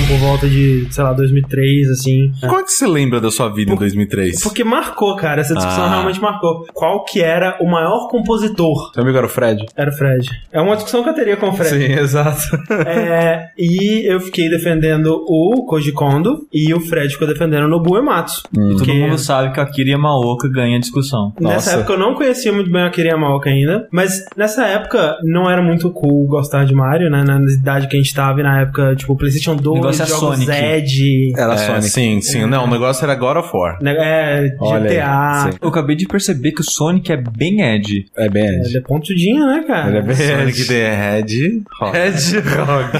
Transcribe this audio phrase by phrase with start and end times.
[0.00, 2.32] discussão por volta de, sei lá, 2003, assim.
[2.40, 4.42] Como é que você lembra da sua vida em 2003?
[4.42, 5.40] Porque marcou, cara.
[5.40, 5.90] Essa discussão Ah.
[5.90, 6.66] realmente marcou.
[6.72, 8.92] Qual que era o maior compositor?
[8.92, 9.64] Seu amigo era o Fred?
[9.76, 10.28] Era o Fred.
[10.52, 11.70] É uma discussão que eu teria com o Fred.
[11.86, 12.40] Sim, exato.
[12.86, 17.96] É, e eu fiquei defendendo o Koji Kondo e o Fred ficou defendendo o Nobu
[17.96, 18.42] Ematsu.
[18.54, 21.32] Todo Porque mundo sabe que a Akira Yamaoka ganha a discussão.
[21.40, 21.72] nessa Nossa.
[21.72, 25.62] época eu não conhecia muito bem a Akira Yamaoka ainda, mas nessa época não era
[25.62, 27.22] muito cool gostar de Mario, né?
[27.24, 30.38] Na idade que a gente tava e na época, tipo, PlayStation 2, negócio é jogos
[30.38, 30.46] Sonic.
[30.52, 31.82] Zed, Era É, Sonic.
[31.88, 32.46] sim, sim.
[32.46, 33.78] Não, o negócio era God of War.
[33.82, 35.50] né, é, GTA.
[35.60, 38.06] Eu acabei de perceber que o Sonic é bem Ed.
[38.16, 38.76] É bem Ele Ed.
[38.76, 39.88] é pontudinho, né, cara?
[39.88, 40.66] Ele é bem Sonic Ed.
[40.68, 42.90] the Hedgehog.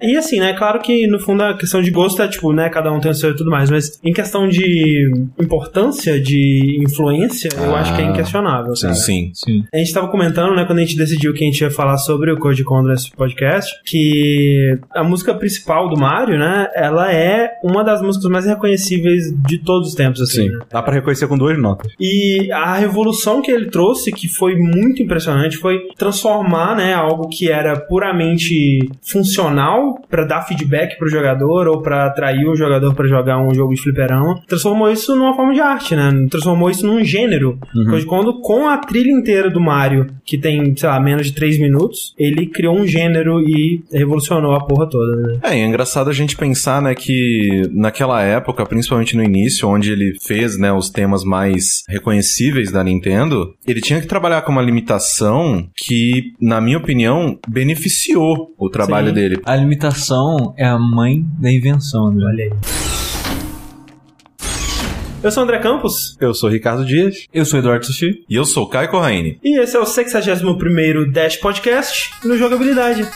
[0.00, 0.52] E assim, né?
[0.52, 2.68] Claro que no fundo a questão de gosto é tipo, né?
[2.68, 3.70] Cada um tem o seu e tudo mais.
[3.70, 8.74] Mas em questão de importância, de influência, eu Ah, acho que é inquestionável.
[8.76, 9.30] Sim, sim.
[9.34, 9.64] Sim.
[9.72, 12.30] A gente tava comentando, né, quando a gente decidiu que a gente ia falar sobre
[12.32, 17.82] o Code Kondo nesse podcast, que a música principal do Mario, né, ela é uma
[17.82, 20.48] das músicas mais reconhecíveis de todos os tempos, assim.
[20.48, 20.48] Sim.
[20.50, 20.58] né?
[20.70, 21.92] Dá pra reconhecer com duas notas.
[21.98, 27.50] E a revolução que ele trouxe, que foi muito impressionante, foi transformar, né, algo que
[27.50, 33.38] era puramente funcional pra dar feedback pro jogador ou pra atrair o jogador pra jogar
[33.38, 36.10] um jogo de fliperama, transformou isso numa forma de arte, né?
[36.30, 37.58] Transformou isso num gênero.
[37.88, 41.58] Coisa quando com a trilha inteira do Mario, que tem, sei lá, menos de 3
[41.58, 45.38] minutos, ele criou um gênero e revolucionou a porra toda, né?
[45.42, 49.90] É, e é engraçado a gente pensar, né, que naquela época, principalmente no início, onde
[49.90, 54.62] ele fez, né, os temas mais reconhecíveis da Nintendo, ele tinha que trabalhar com uma
[54.62, 59.14] limitação que, na minha opinião, beneficiou o trabalho Sim.
[59.14, 59.40] dele.
[59.44, 62.24] A limitação é a mãe da invenção, né?
[62.24, 62.52] Olha aí.
[65.24, 66.16] Eu sou o André Campos.
[66.20, 67.26] Eu sou o Ricardo Dias.
[67.32, 68.24] Eu sou Eduardo Sushi.
[68.28, 69.40] E eu sou o Kai Corraine.
[69.42, 73.08] E esse é o 61º Dash Podcast no Jogabilidade.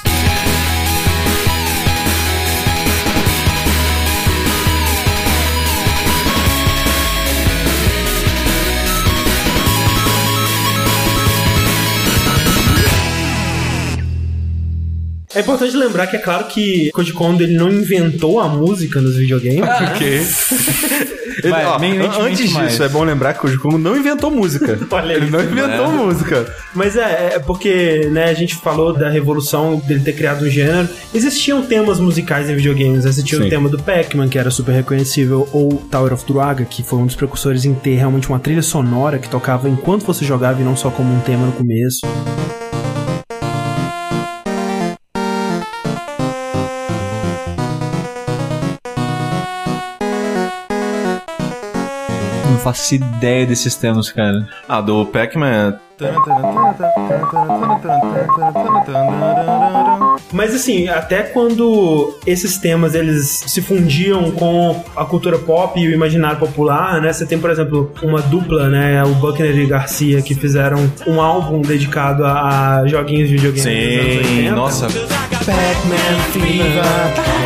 [15.38, 19.15] É importante lembrar que é claro que Koji Kondo ele não inventou a música nos
[19.16, 19.60] videogames.
[19.60, 19.93] né?
[19.94, 20.26] Ok.
[21.41, 22.72] Ele, Vai, ó, mente- mente antes mais.
[22.72, 24.77] disso, é bom lembrar que o Koji Kondo não inventou música.
[24.91, 26.53] Olha Ele isso, não inventou música.
[26.75, 30.88] Mas é, é porque, né, a gente falou da revolução dele ter criado um gênero.
[31.15, 33.04] Existiam temas musicais em videogames.
[33.04, 33.48] Existia o Sim.
[33.50, 37.15] tema do Pac-Man, que era super reconhecível, ou Tower of Druaga, que foi um dos
[37.15, 40.91] precursores em ter realmente uma trilha sonora que tocava enquanto você jogava e não só
[40.91, 42.00] como um tema no começo.
[52.68, 54.46] Faço ideia desses temas, cara.
[54.68, 55.78] Ah, do Pac-Man.
[60.32, 65.90] Mas assim, até quando esses temas eles se fundiam com a cultura pop e o
[65.90, 67.12] imaginário popular, né?
[67.12, 69.02] Você tem, por exemplo, uma dupla, né?
[69.02, 74.54] O Buckner e Garcia, que fizeram um álbum dedicado a, joguinhos de videogame Sim, 80.
[74.54, 74.86] nossa.
[74.86, 77.38] Pac-Man Fever.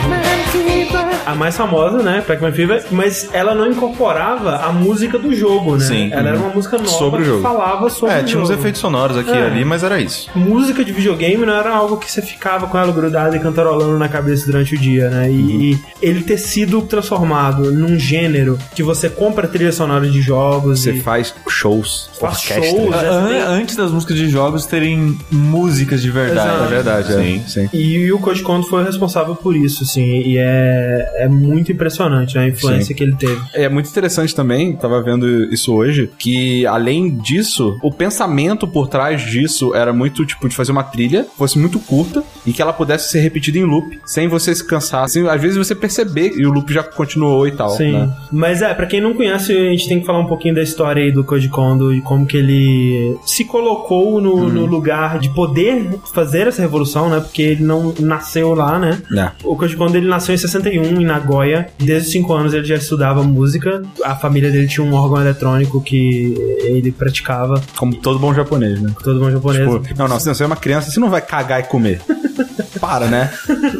[1.26, 2.22] A mais famosa, né?
[2.26, 5.84] Pac-Man Fever, mas ela não incorporava a música do jogo, né?
[5.84, 6.10] Sim.
[6.12, 7.42] Ela era uma música nova Sobre o que jogo.
[7.42, 8.60] falava sobre É, o tinha uns jogo.
[8.60, 9.46] efeitos sonoros aqui e É.
[9.46, 10.28] ali, mas era isso.
[10.34, 14.08] Música de videogame não era algo que você ficava com ela grudada e cantarolando na
[14.08, 15.30] cabeça durante o dia, né?
[15.30, 15.48] E, Uhum.
[15.60, 20.92] e ele ter sido transformado num gênero que você compra trilha sonora de jogos Você
[20.92, 22.64] e faz shows, Faz orquestra.
[22.70, 22.94] shows.
[22.94, 26.48] An- tem- Antes das músicas de jogos terem músicas de verdade.
[26.48, 26.64] Exato.
[26.64, 27.42] É verdade, Sim.
[27.44, 27.48] é.
[27.48, 27.68] Sim.
[27.72, 32.44] E o Koji Kondo foi responsável por isso, assim, e é, é muito impressionante né,
[32.44, 32.94] a influência Sim.
[32.94, 33.40] que ele teve.
[33.54, 39.22] É muito interessante também, tava vendo isso hoje, que além disso, o pensamento por trás
[39.22, 43.10] disso era muito, tipo, de fazer uma trilha, fosse muito curta, e que ela pudesse
[43.10, 45.04] ser repetida em loop, sem você se cansar.
[45.04, 47.92] Assim, às vezes você perceber e o loop já continuou e tal, Sim.
[47.92, 48.12] né?
[48.30, 51.02] Mas é, pra quem não conhece, a gente tem que falar um pouquinho da história
[51.02, 54.48] aí do Koji Kondo e como que ele se colocou no, Uhum.
[54.48, 57.20] no lugar de poder fazer essa revolução, né?
[57.20, 59.00] Porque ele não nasceu lá, né?
[59.16, 59.30] É.
[59.44, 61.68] O Koji Kondo ele nasceu em 61 em Nagoya.
[61.78, 63.82] Desde os 5 anos ele já estudava música.
[64.04, 67.62] A família dele tinha um órgão eletrônico que ele praticava.
[67.76, 68.92] Como todo bom japonês, né?
[69.02, 69.82] Todo mundo japonês.
[69.82, 72.00] Tipo, não, não, se você é uma criança, você não vai cagar e comer.
[72.82, 73.30] Para, né?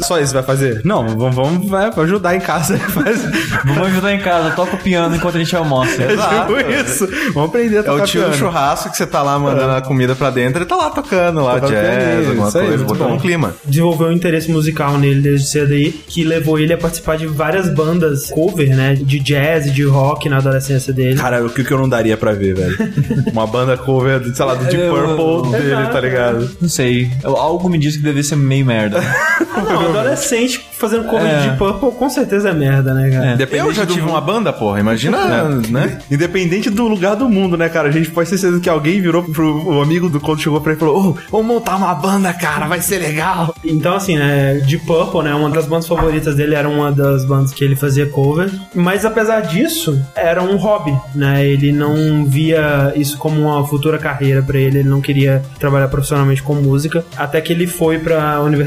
[0.02, 0.80] Só isso vai fazer?
[0.84, 2.78] Não, vamos, vamos vai, ajudar em casa.
[2.94, 3.20] Faz...
[3.64, 6.02] Vamos ajudar em casa, toca o piano enquanto a gente almoça.
[6.02, 6.54] Exato.
[6.54, 7.08] tipo isso.
[7.34, 10.14] Vamos aprender a É tocar o tio churrasco que você tá lá mandando a comida
[10.14, 13.08] pra dentro, ele tá lá tocando lá, Tocando jazz, alguma isso aí, coisa, muito botando
[13.08, 13.14] bom.
[13.16, 13.54] um clima.
[13.64, 17.68] desenvolveu um interesse musical nele desde cedo aí, que levou ele a participar de várias
[17.74, 18.94] bandas cover, né?
[18.94, 21.16] De jazz e de rock na adolescência dele.
[21.18, 22.76] Cara, o que eu não daria pra ver, velho?
[23.32, 25.92] Uma banda cover, sei lá, do Deep Eu- Purple dele, Exato.
[25.92, 26.50] tá ligado?
[26.60, 27.10] Não sei.
[27.24, 28.91] Eu- Algo me diz que deve ser meio merda.
[29.00, 29.42] Merda.
[29.54, 31.36] Ah, não, adolescente fazendo cover É.
[31.40, 33.26] de Deep Purple com certeza é merda, né, cara?
[33.30, 33.34] É.
[33.34, 34.80] Independente Eu já do- tive uma banda, porra.
[34.80, 35.98] Imagina, né?
[36.10, 37.88] Independente do lugar do mundo, né, cara?
[37.88, 40.72] A gente pode ter certeza que alguém virou pro o amigo do quando chegou pra
[40.72, 43.54] ele e falou: Ô, vamos montar uma banda, cara, vai ser legal.
[43.62, 47.52] Então, assim, né, Deep Purple, né, uma das bandas favoritas dele era uma das bandas
[47.52, 48.50] que ele fazia cover.
[48.74, 51.46] Mas apesar disso, era um hobby, né?
[51.46, 56.42] Ele não via isso como uma futura carreira pra ele, ele não queria trabalhar profissionalmente
[56.42, 57.04] com música.
[57.16, 58.62] Até que ele foi pra universidade,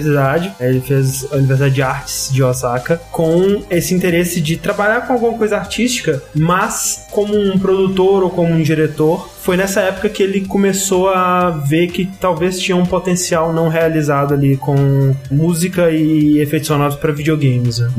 [0.59, 5.37] ele fez a Universidade de Artes de Osaka, com esse interesse de trabalhar com alguma
[5.37, 9.34] coisa artística, mas como um produtor ou como um diretor.
[9.45, 14.33] Foi nessa época que ele começou a ver que talvez tinha um potencial não realizado
[14.33, 17.77] ali com música e efeitos sonoros para videogames.
[17.77, 17.91] né?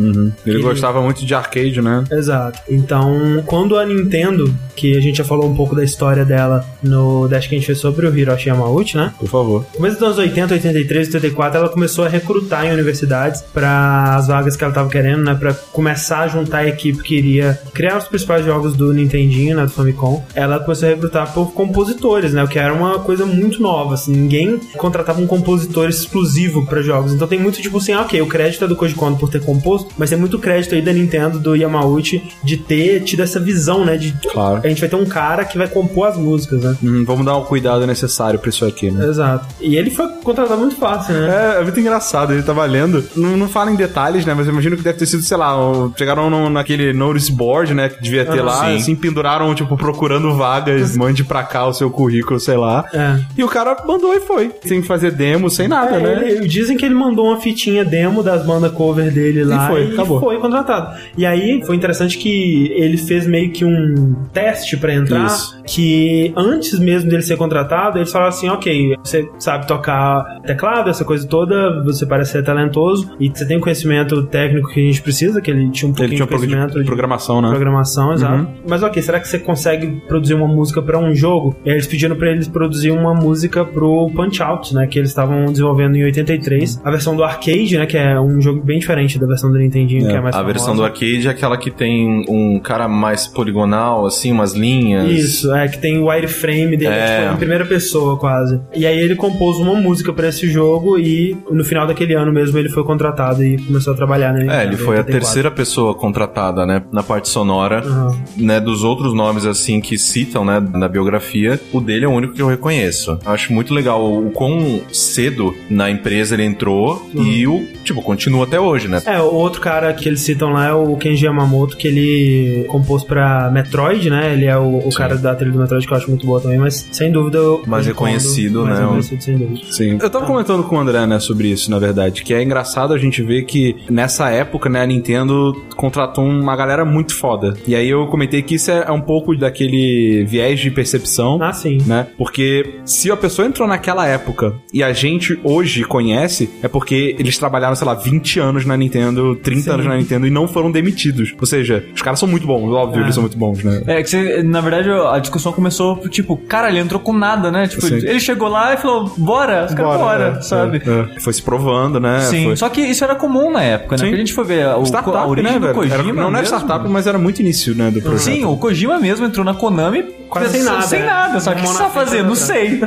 [0.44, 2.02] Ele, Ele- gostava muito de arcade, né?
[2.10, 2.58] Exato.
[2.68, 7.28] Então, quando a Nintendo, que a gente já falou um pouco da história dela no
[7.28, 9.12] Dash que a gente fez sobre o Hiroshi Yamauchi, né?
[9.16, 9.60] Por favor.
[9.72, 14.26] No começo dos anos 80, 83, 84, ela começou a recrutar em universidades para as
[14.26, 15.36] vagas que ela estava querendo, né?
[15.38, 19.62] Para começar a juntar a equipe que iria criar os principais jogos do Nintendinho, né?
[19.62, 20.24] Do Famicom.
[20.34, 22.42] Ela começou a recrutar por compositores, né?
[22.42, 24.10] O que era uma coisa muito nova, assim.
[24.10, 27.12] Ninguém contratava um compositor exclusivo para jogos.
[27.12, 29.42] Então tem muito tipo assim, ah, ok, o crédito é do Koji Kondo por ter
[29.44, 33.84] composto, mas tem muito crédito aí da Nintendo, do Yamauchi, de ter tido essa visão,
[33.84, 33.98] né?
[33.98, 34.62] De Claro.
[34.64, 36.74] a gente vai ter um cara que vai compor as músicas, né?
[36.82, 39.06] Hum, vamos dar o cuidado necessário pra isso aqui, né?
[39.06, 39.46] Exato.
[39.60, 41.54] E ele foi contratado muito fácil, né?
[41.56, 43.04] É, é muito engraçado, ele tava lendo.
[43.14, 44.32] Não, não fala em detalhes, né?
[44.32, 45.54] Mas eu imagino que deve ter sido, sei lá,
[45.98, 47.90] chegaram no- naquele notice board, né?
[47.90, 48.76] Que devia ter Ah, lá, sim.
[48.76, 52.84] assim, penduraram, tipo, procurando vagas, mande pra cá o seu currículo, sei lá.
[52.92, 53.18] É.
[53.36, 54.50] E o cara mandou e foi.
[54.64, 56.30] Sem fazer demo, sem nada, É, né?
[56.30, 60.20] ele- dizem que ele mandou uma fitinha demo das bandas cover dele lá foi, acabou.
[60.20, 60.96] foi contratado.
[61.16, 65.60] E aí foi interessante que ele fez meio que um teste pra entrar, Isso.
[65.66, 71.04] que antes mesmo dele ser contratado, eles falaram assim, ok, você sabe tocar teclado, essa
[71.04, 75.02] coisa toda, você parece ser talentoso e você tem o conhecimento técnico que a gente
[75.02, 77.48] precisa, que ele tinha um pouquinho Ele tinha um de de conhecimento de programação, né?
[77.50, 78.34] programação, exato.
[78.34, 78.46] Uhum.
[78.68, 81.56] Mas ok, será que você consegue produzir uma música pra um jogo?
[81.64, 84.86] E aí eles pediram pra eles produzir uma música pro Punch Out, né?
[84.86, 86.80] Que eles estavam desenvolvendo em 83.
[86.84, 87.86] A versão do arcade, né?
[87.86, 90.38] Que é um jogo bem diferente da versão do Nintendinho, É, que é mais A
[90.38, 90.52] famosa.
[90.52, 95.10] versão do arcade é aquela que tem um cara mais poligonal, assim, umas linhas.
[95.10, 97.20] Isso, é que tem o wireframe dele, É.
[97.22, 98.60] tipo, em primeira pessoa quase.
[98.74, 102.58] E aí ele compôs uma música pra esse jogo e no final daquele ano mesmo
[102.58, 104.50] ele foi contratado e começou a trabalhar nele.
[104.50, 108.16] É, ele foi a terceira pessoa contratada, né, na parte sonora, Aham.
[108.36, 112.32] né, dos outros nomes, assim, que citam, né, na biografia, o dele é o único
[112.34, 113.18] que eu reconheço.
[113.24, 118.44] Eu Acho muito legal o quão cedo na empresa ele entrou e o, tipo, continua
[118.44, 119.02] até hoje, né?
[119.04, 123.04] É, o outro cara que eles citam lá é o Kenji Yamamoto, que ele compôs
[123.04, 124.32] pra Metroid, né?
[124.32, 126.58] Ele é o, o cara da trilha do Metroid que eu acho muito boa também,
[126.58, 127.42] mas sem dúvida.
[127.42, 128.84] o Mais reconhecido, Kondo, mais né?
[128.84, 129.60] reconhecido, sem dúvida.
[129.70, 129.98] Sim.
[130.00, 132.98] Eu tava comentando com o André, né, sobre isso, na verdade, que é engraçado a
[132.98, 137.54] gente ver que nessa época, né, a Nintendo contratou uma galera muito foda.
[137.66, 141.38] E aí eu comentei que isso é um pouco daquele viés de percepção.
[141.42, 141.78] Ah, sim.
[141.84, 142.06] Né?
[142.16, 147.36] Porque se a pessoa entrou naquela época e a gente hoje conhece, é porque eles
[147.36, 149.70] trabalharam, sei lá, 20 anos na Nintendo, 30 Sim.
[149.70, 151.34] anos na Nintendo e não foram demitidos.
[151.38, 153.02] Ou seja, os caras são muito bons, óbvio, É.
[153.04, 153.82] eles são muito bons, né?
[153.86, 157.66] É, que você, na verdade a discussão começou tipo, cara, ele entrou com nada, né?
[157.66, 157.96] Tipo, Sim.
[157.96, 160.82] ele chegou lá e falou, bora, os caras, bora, é, sabe?
[160.86, 161.20] é.
[161.20, 162.20] Foi se provando, né?
[162.20, 162.56] Sim, Foi...
[162.56, 164.04] só que isso era comum na época, né?
[164.04, 164.08] Sim.
[164.08, 165.74] Era gente foi ver o, a Startup, origem né, do?
[165.74, 165.94] Kojima.
[165.94, 166.58] Era- não, não era mesmo.
[166.58, 168.22] startup, mas era muito início, né, do projeto.
[168.22, 171.06] Sim, o Kojima mesmo entrou na Konami Quase sem nada, Sem né?
[171.06, 172.28] nada, só que o que você tá fazendo?
[172.28, 172.80] Não sei.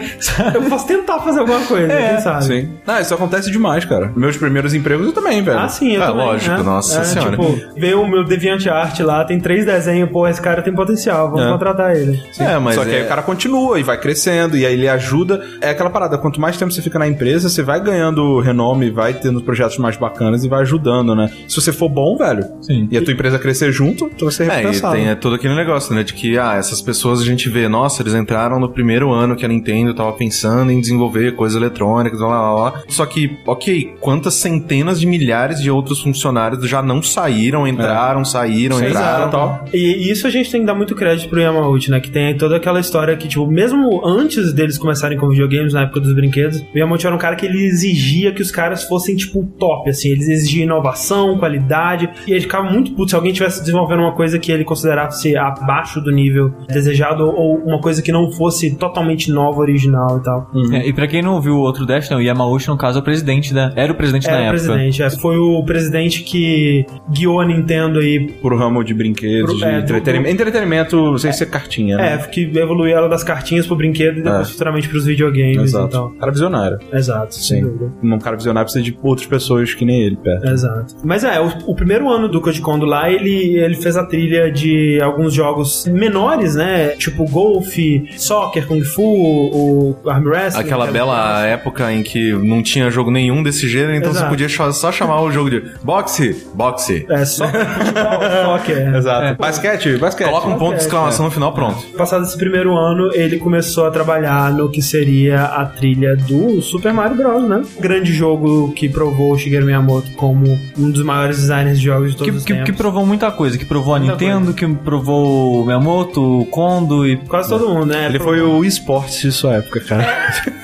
[0.53, 2.43] Eu posso tentar fazer alguma coisa, É, quem sabe?
[2.45, 2.69] Sim.
[2.87, 4.11] Ah, isso acontece demais, cara.
[4.15, 5.59] Meus primeiros empregos eu também, velho.
[5.59, 6.63] Ah, sim, eu É, também, lógico, né?
[6.63, 7.31] nossa é, senhora.
[7.31, 11.45] Tipo, ver o meu DeviantArt lá, tem três desenhos, pô, esse cara tem potencial, vamos
[11.45, 11.51] É.
[11.51, 12.21] contratar ele.
[12.39, 14.87] É, mas Só que aí é- o cara continua e vai crescendo, e aí ele
[14.87, 15.41] ajuda.
[15.61, 19.13] É aquela parada, quanto mais tempo você fica na empresa, você vai ganhando renome, vai
[19.13, 21.29] tendo projetos mais bacanas e vai ajudando, né?
[21.47, 22.87] Se você for bom, velho, Sim.
[22.91, 24.95] e a tua empresa crescer junto, tu vai ser É, e recompensado.
[24.95, 26.03] tem é, todo aquele negócio, né?
[26.03, 29.45] De que, ah, essas pessoas a gente vê, nossa, eles entraram no primeiro ano que
[29.45, 32.83] a Nintendo tava pensando em desenvolver coisas eletrônicas, lá, lá, lá.
[32.87, 38.77] Só que, ok, quantas centenas de milhares de outros funcionários já não saíram, entraram, saíram,
[38.77, 39.27] Sim, entraram.
[39.27, 39.65] exato, tal.
[39.73, 41.99] E e isso a gente tem que dar muito crédito pro Yamauchi, né?
[41.99, 45.99] Que tem toda aquela história que, tipo, mesmo antes deles começarem com videogames, na época
[45.99, 49.43] dos brinquedos, o Yamauchi era um cara que ele exigia que os caras fossem, tipo,
[49.57, 50.09] top, assim.
[50.09, 54.37] Eles exigiam inovação, qualidade, e ele ficava muito puto se alguém tivesse desenvolvendo uma coisa
[54.39, 59.59] que ele considerasse abaixo do nível desejado ou uma coisa que não fosse totalmente nova,
[59.59, 60.51] original e tal.
[60.73, 63.01] É, e pra quem não ouviu o outro Dash, né, o Yamauchi, no caso, é
[63.01, 63.71] o presidente da.
[63.75, 64.63] Era o presidente da Era o época.
[64.73, 65.09] presidente, é.
[65.09, 69.71] foi o presidente que guiou a Nintendo aí Pro ramo de brinquedos, Pro- de é,
[69.73, 70.33] do- entretenimento.
[70.33, 72.13] Entretenimento sem ser cartinha, né?
[72.15, 74.51] É, que evoluiu ela das cartinhas pro brinquedo e depois É.
[74.51, 75.87] futuramente pros videogames e Exato.
[75.89, 76.09] tal.
[76.11, 76.79] Cara visionário.
[76.93, 77.63] Exato, sem Sim.
[77.67, 77.91] dúvida.
[78.03, 80.47] Um cara visionário precisa de outras pessoas que nem ele, perto.
[80.47, 80.95] Exato.
[81.03, 84.51] Mas é, o, o primeiro ano do Code Kondo lá, ele, ele fez a trilha
[84.51, 86.89] de alguns jogos menores, né?
[86.89, 87.25] Tipo
[87.59, 87.75] Golf,
[88.17, 90.61] Soccer, Kung Fu, o Arm Wrestling.
[90.61, 94.25] Aquela que- bela época em que não tinha jogo nenhum desse gênero, então Exato.
[94.25, 97.05] você podia só só chamar o jogo de boxe, boxe.
[97.09, 98.95] É, só futebol, Soccer.
[98.95, 99.37] Exato.
[99.39, 100.27] Basquete, basquete.
[100.27, 101.81] Coloca um ponto de é, exclamação no final, pronto.
[101.97, 106.93] Passado esse primeiro ano, ele começou a trabalhar no que seria a trilha do Super
[106.93, 107.61] Mario Bros, né?
[107.79, 112.17] Grande jogo que provou o Shigeru Miyamoto como um dos maiores designers de jogos de
[112.17, 112.69] todos Que, os que, tempos.
[112.69, 113.57] que provou muita coisa.
[113.57, 117.17] Que provou a Muita Nintendo, que provou o Miyamoto, o Kondo e.
[117.17, 118.05] Quase todo mundo, né?
[118.05, 120.03] Ele foi o esporte de sua época, cara.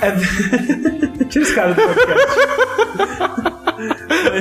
[0.01, 0.11] É...
[1.25, 3.24] Tira esse cara do podcast.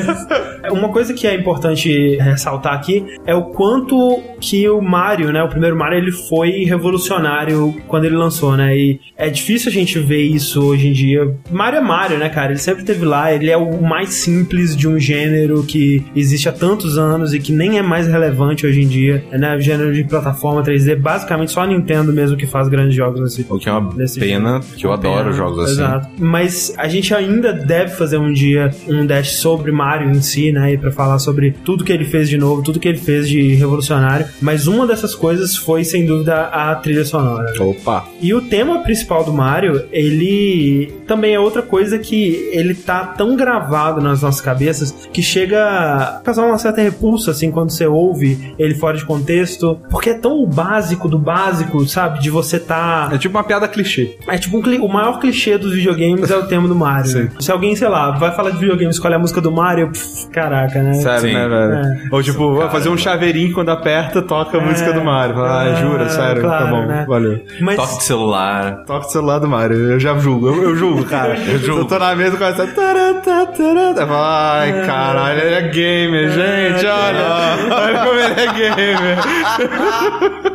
[0.02, 5.42] Mas uma coisa que é importante ressaltar aqui é o quanto que o Mario, né,
[5.42, 8.76] o primeiro Mario, ele foi revolucionário quando ele lançou, né?
[8.76, 11.34] E é difícil a gente ver isso hoje em dia.
[11.50, 12.52] Mario é Mario, né, cara?
[12.52, 16.52] Ele sempre teve lá, ele é o mais simples de um gênero que existe há
[16.52, 19.56] tantos anos e que nem é mais relevante hoje em dia, né?
[19.56, 23.44] O gênero de plataforma 3D, basicamente só a Nintendo mesmo que faz grandes jogos assim.
[23.48, 25.72] O que é uma pena, que eu adoro Pena, jogos assim.
[25.72, 26.08] Exato.
[26.18, 30.73] Mas a gente ainda deve fazer um dia um dash sobre Mario em si, né?
[30.73, 33.55] E pra falar sobre tudo que ele fez de novo, tudo que ele fez de
[33.55, 34.26] revolucionário.
[34.41, 37.53] Mas uma dessas coisas foi, sem dúvida, a trilha sonora.
[37.53, 37.59] né?
[37.61, 38.07] Opa.
[38.21, 43.37] E o tema principal do Mario, ele também é outra coisa que ele tá tão
[43.37, 48.55] gravado nas nossas cabeças que chega a causar uma certa repulsa, assim, quando você ouve
[48.59, 49.79] ele fora de contexto.
[49.91, 52.21] Porque é tão básico do básico, sabe?
[52.21, 53.11] De você tá.
[53.12, 54.17] É tipo uma piada clichê.
[54.29, 57.12] É tipo um cli- o maior clichê dos videogames é o tema do Mario.
[57.14, 57.31] né?
[57.41, 60.83] Se alguém, sei lá, vai falar de videogame escolhe a música do Mario, pff, caraca,
[60.83, 60.95] né?
[60.95, 61.35] Sério, Sim.
[61.35, 61.73] né, velho?
[61.75, 62.09] É.
[62.11, 65.43] Ou tipo, vai fazer um chaveirinho quando aperta, toca a música do Mario.
[65.43, 66.43] Ah, é, jura, sério.
[66.43, 67.04] claro, tá bom, né?
[67.09, 67.40] valeu.
[67.61, 68.85] Mas Toque de celular.
[68.87, 71.37] Toca o celular do Mario, eu já julgo, eu, eu julgo, cara.
[71.47, 71.83] eu julgo.
[71.83, 72.62] Eu tô na mesa e começa.
[72.62, 73.90] a tará, tá, tará.
[73.97, 77.25] Eu falo, Ai, caralho, ele é gamer, gente, olha.
[77.71, 79.19] Olha como ele é gamer.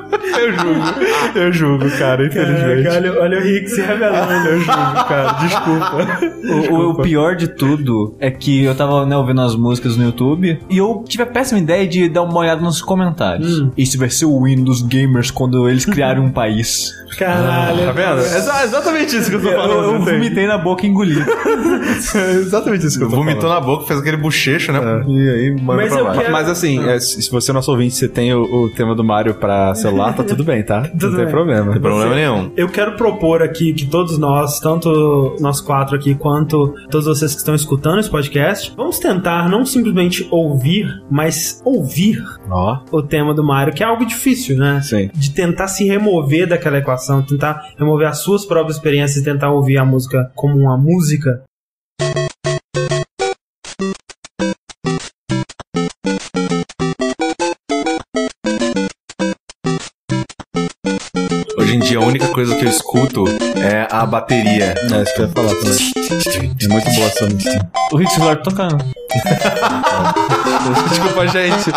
[0.37, 2.83] eu julgo, eu julgo, cara, infelizmente.
[2.83, 4.31] Caraca, olha, olha o Rick se revelando.
[4.47, 6.07] Eu julgo, cara, desculpa.
[6.69, 10.03] O, o- o pior de tudo é que eu tava né, ouvindo as músicas no
[10.05, 13.67] YouTube e eu tive a péssima ideia de dar uma olhada nos comentários.
[13.77, 16.93] Esse vai ser o win dos gamers quando eles criarem um país.
[17.17, 17.85] Caralho.
[17.85, 18.19] Tá vendo?
[18.21, 19.83] É exa- exatamente isso que eu tô Eu, falando.
[19.83, 20.11] eu entende?
[20.17, 21.15] vomitei na boca e engoli.
[22.15, 23.59] É exatamente isso que eu tô Vomitou falando.
[23.59, 24.79] na boca, fez aquele bochecho, né?
[25.07, 26.19] E aí, manda Mas pra eu baixo.
[26.21, 28.95] quero- Mas assim, é, se se você é nosso ouvinte, você tem o, o tema
[28.95, 30.81] do Mario pra celular, tá tudo bem, tá?
[30.81, 31.33] Tudo Não tem bem.
[31.33, 31.73] problema.
[31.73, 32.51] Não problema nenhum.
[32.55, 37.39] Eu quero propor aqui que todos nós, tanto nós quatro aqui, quanto todos vocês que
[37.39, 43.43] estão escutando esse podcast, vamos tentar não simplesmente ouvir, mas ouvir Ó, o tema do
[43.43, 44.81] Mario, que é algo difícil, né?
[44.81, 45.09] sim.
[45.13, 49.77] De tentar se remover daquela equação, tentar remover as suas próprias experiências e tentar ouvir
[49.77, 51.41] a música como uma música.
[62.39, 63.25] Coisa que eu escuto
[63.57, 64.73] é a bateria.
[64.73, 65.91] É isso que eu ia falar também.
[66.63, 67.69] É muito boa essa música.
[67.91, 68.77] o Rick celular tocando.
[70.89, 71.69] Desculpa, gente.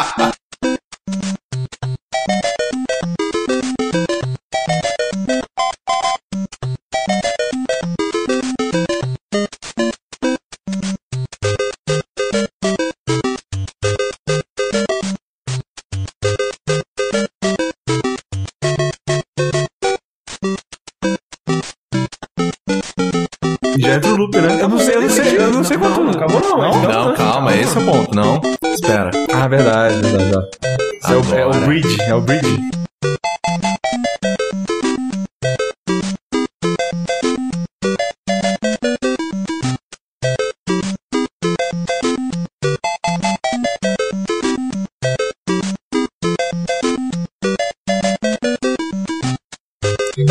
[32.13, 32.71] É o bridge.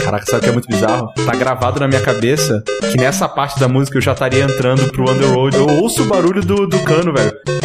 [0.03, 1.11] Caraca, sabe o que é muito bizarro?
[1.25, 5.09] Tá gravado na minha cabeça que nessa parte da música eu já estaria entrando pro
[5.09, 5.57] Underworld.
[5.57, 7.60] Eu ouço o barulho do, do cano, velho.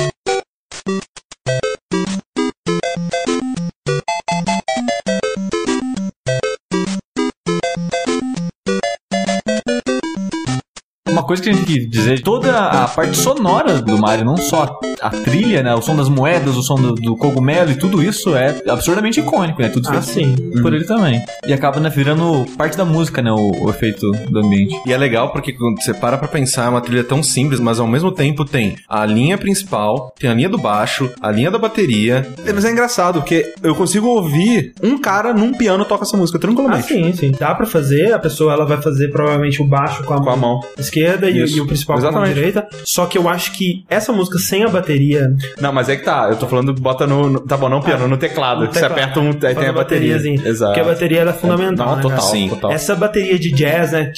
[11.26, 14.78] Coisa que a gente tem que dizer, toda a parte sonora do Mario, não só
[15.00, 15.74] a trilha, né?
[15.74, 19.60] O som das moedas, o som do, do cogumelo e tudo isso é absurdamente icônico,
[19.60, 19.68] né?
[19.68, 20.34] Tudo Ah, sim.
[20.62, 21.20] por ele também.
[21.46, 23.30] E acaba, né, virando parte da música, né?
[23.32, 24.74] O, o efeito do ambiente.
[24.86, 27.78] E é legal porque quando você para pra pensar, é uma trilha tão simples, mas
[27.80, 31.58] ao mesmo tempo tem a linha principal, tem a linha do baixo, a linha da
[31.58, 32.26] bateria.
[32.44, 36.38] É, Mas é engraçado, porque eu consigo ouvir um cara num piano toca essa música
[36.38, 36.86] Ah, tranquilamente.
[36.88, 37.32] sim, sim.
[37.38, 38.12] Dá pra fazer.
[38.12, 40.60] A pessoa ela vai fazer provavelmente o baixo com a, Com a mão.
[40.78, 41.56] esquerda e, Isso.
[41.56, 42.34] e o principal com a Exatamente.
[42.34, 42.68] direita.
[42.84, 45.34] Só que eu acho que essa música sem a bateria.
[45.60, 46.28] Não, mas é que tá.
[46.30, 47.28] Eu tô falando, bota no.
[47.30, 48.60] no- tá bom, não piano, no teclado.
[48.62, 49.00] no que você teclado.
[49.00, 49.28] aperta um.
[49.30, 50.16] Aí Faz tem a bateria.
[50.16, 50.72] Exato.
[50.72, 51.86] Porque a bateria ela é fundamental.
[51.88, 52.72] Não, né, total, total.
[52.72, 54.12] Essa bateria de jazz, né?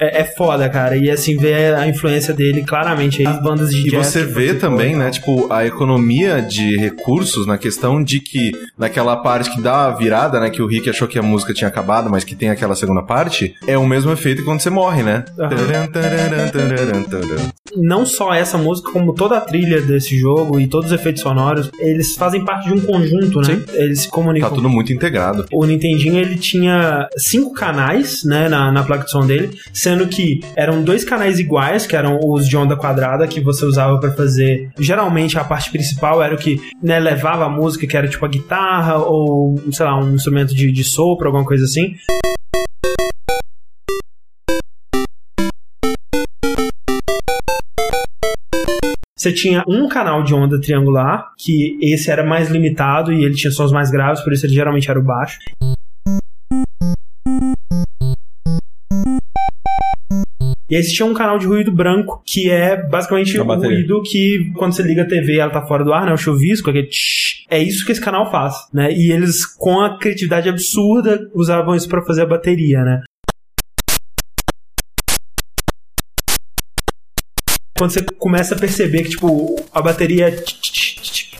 [0.00, 0.96] É, é foda, cara.
[0.96, 4.06] E assim, ver a influência dele claramente aí nas bandas de E jazz.
[4.06, 4.98] você que vê também, e tal.
[5.00, 9.90] né, tipo, a economia de recursos na questão de que naquela parte que dá a
[9.90, 12.74] virada, né, que o Rick achou que a música tinha acabado, mas que tem aquela
[12.74, 15.24] segunda parte, é o mesmo efeito quando você morre, né?
[17.76, 21.70] Não só essa música, como toda a trilha desse jogo e todos os efeitos sonoros,
[21.78, 23.60] eles fazem parte de um conjunto, né?
[23.74, 24.48] Eles se comunicam.
[24.48, 25.46] Tá tudo muito integrado.
[25.52, 30.40] O Nintendinho ele tinha cinco canais, né, na, na placa de som dele, sendo que
[30.56, 34.70] eram dois canais iguais, que eram os de onda quadrada que você usava pra fazer.
[34.78, 38.28] Geralmente a parte principal era o que né, levava a música, que era tipo a
[38.28, 41.94] guitarra ou sei lá um instrumento de, de sopro, alguma coisa assim.
[49.18, 53.50] Você tinha um canal de onda triangular, que esse era mais limitado e ele tinha
[53.50, 55.38] sons mais graves, por isso ele geralmente era o baixo.
[60.68, 63.76] E aí você tinha um canal de ruído branco, que é basicamente o bateria.
[63.76, 66.12] ruído que quando você liga a TV ela tá fora do ar, né?
[66.12, 68.92] O chuvisco, aquele tsh, É isso que esse canal faz, né?
[68.92, 73.04] E eles, com a criatividade absurda, usavam isso pra fazer a bateria, né?
[77.78, 80.95] Quando você começa a perceber que, tipo, a bateria tch, tch,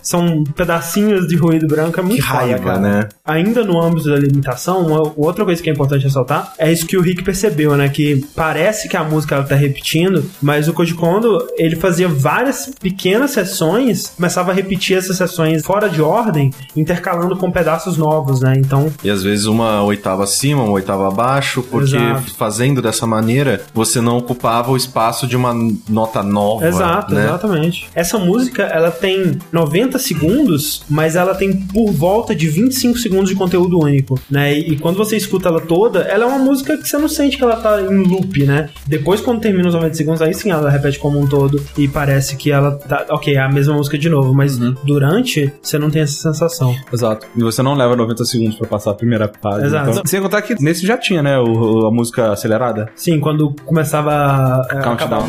[0.07, 3.09] são pedacinhos de ruído branco, é muito Que raiva, cara né?
[3.25, 6.97] ainda no âmbito da limitação, uma outra coisa que é importante ressaltar é isso que
[6.97, 7.89] o Rick percebeu, né?
[7.89, 12.71] Que parece que a música ela tá repetindo, mas o Koji Kondo, ele fazia várias
[12.81, 18.55] pequenas sessões, começava a repetir essas sessões fora de ordem, intercalando com pedaços novos, né?
[18.57, 22.35] Então, E às vezes uma oitava acima, uma oitava abaixo, porque Exato.
[22.37, 25.53] fazendo dessa maneira, você não ocupava o espaço de uma
[25.89, 26.67] nota nova.
[26.69, 27.25] exato, né?
[27.25, 27.89] exatamente.
[27.95, 33.35] Essa música, ela tem 90 segundos, mas ela tem por volta de 25 segundos de
[33.37, 34.53] conteúdo único, né?
[34.57, 37.37] E, e quando você escuta ela toda, ela é uma música que você não sente
[37.37, 38.69] que ela tá em loop, né?
[38.87, 42.37] Depois, quando termina os 90 segundos, aí sim ela repete como um todo e parece
[42.37, 43.07] que ela tá.
[43.11, 46.75] Ok, é a mesma música de novo, mas durante, você não tem essa sensação.
[46.93, 47.27] Exato.
[47.37, 49.67] E você não leva 90 segundos pra passar a primeira fase.
[49.67, 49.91] Exato.
[49.91, 51.39] Então, sem contar que nesse já tinha, né?
[51.39, 52.89] o- a música acelerada.
[52.97, 54.81] Sim, quando começava a.
[54.83, 55.29] Countdown.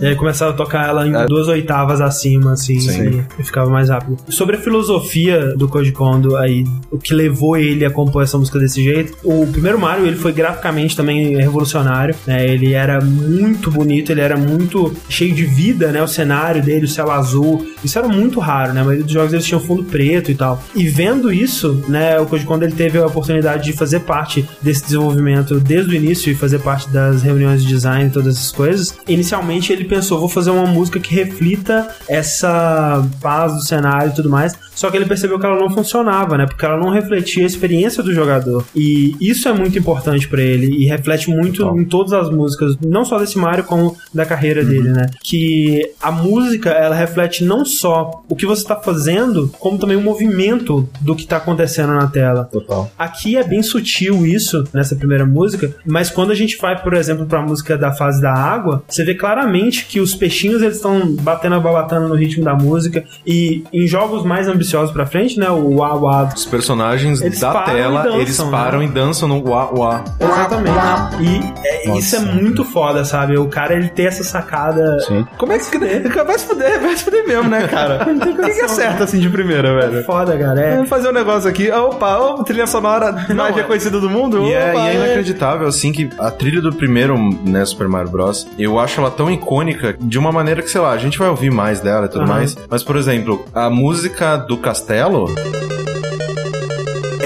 [0.00, 1.26] E aí começava a tocar ela em É.
[1.26, 3.24] duas oitavas acima, assim, Sim.
[3.38, 4.16] e, e ficava mais rápido.
[4.28, 8.58] Sobre a filosofia do Koji Kondo aí, o que levou ele a compor essa música
[8.58, 12.46] desse jeito, o primeiro Mario, ele foi graficamente também revolucionário, né?
[12.48, 16.02] Ele era muito bonito, ele era muito cheio de vida, né?
[16.02, 18.80] O cenário dele, o céu azul, isso era muito raro, né?
[18.80, 20.62] A maioria dos jogos eles tinham fundo preto e tal.
[20.74, 24.84] E vendo isso, né, o Koji Kondo ele teve a oportunidade de fazer parte desse
[24.84, 28.94] desenvolvimento desde o início e fazer parte das reuniões de design e todas essas coisas.
[29.08, 34.28] Inicialmente ele pensou, vou fazer uma música que reflita essa paz do cenário e tudo
[34.28, 34.54] mais.
[34.78, 36.46] Só que ele percebeu que ela não funcionava, né?
[36.46, 38.64] Porque ela não refletia a experiência do jogador.
[38.76, 41.80] E isso é muito importante pra ele e reflete muito Total.
[41.80, 45.06] em todas as músicas, não só desse Mario como da carreira dele, né?
[45.20, 50.00] Que a música, ela reflete não só o que você tá fazendo, como também o
[50.00, 52.44] movimento do que tá acontecendo na tela.
[52.44, 52.88] Total.
[52.96, 57.26] Aqui é bem sutil isso, nessa primeira música, mas quando a gente vai, por exemplo,
[57.26, 61.56] pra música da fase da água, você vê claramente que os peixinhos eles estão batendo
[61.56, 65.76] a babatana no ritmo da música e em jogos mais ambiciosos pra frente, né, o
[65.76, 68.50] Wah Wah Os personagens Eles da tela, dançam, eles né?
[68.50, 70.04] param e dançam no uá, uá.
[70.20, 70.78] Exatamente.
[71.20, 73.38] E é, isso é muito foda, sabe?
[73.38, 74.98] O cara ele ter essa sacada.
[75.00, 75.26] Sim.
[75.36, 78.06] Como é que se Vai se fuder, vai se fuder mesmo, né, cara?
[78.18, 80.04] O que, que acerta assim de primeira, É velho?
[80.04, 80.60] foda, cara.
[80.60, 81.70] É, Vamos fazer um negócio aqui.
[81.70, 84.42] Opa, ô, trilha sonora mais reconhecida do mundo.
[84.44, 88.10] E é, Opa, e é inacreditável, assim, que a trilha do primeiro, né, Super Mario
[88.10, 91.28] Bros., eu acho ela tão icônica de uma maneira que, sei lá, a gente vai
[91.28, 92.32] ouvir mais dela e tudo Aham.
[92.34, 92.56] mais.
[92.68, 95.26] Mas, por exemplo, a música do castelo.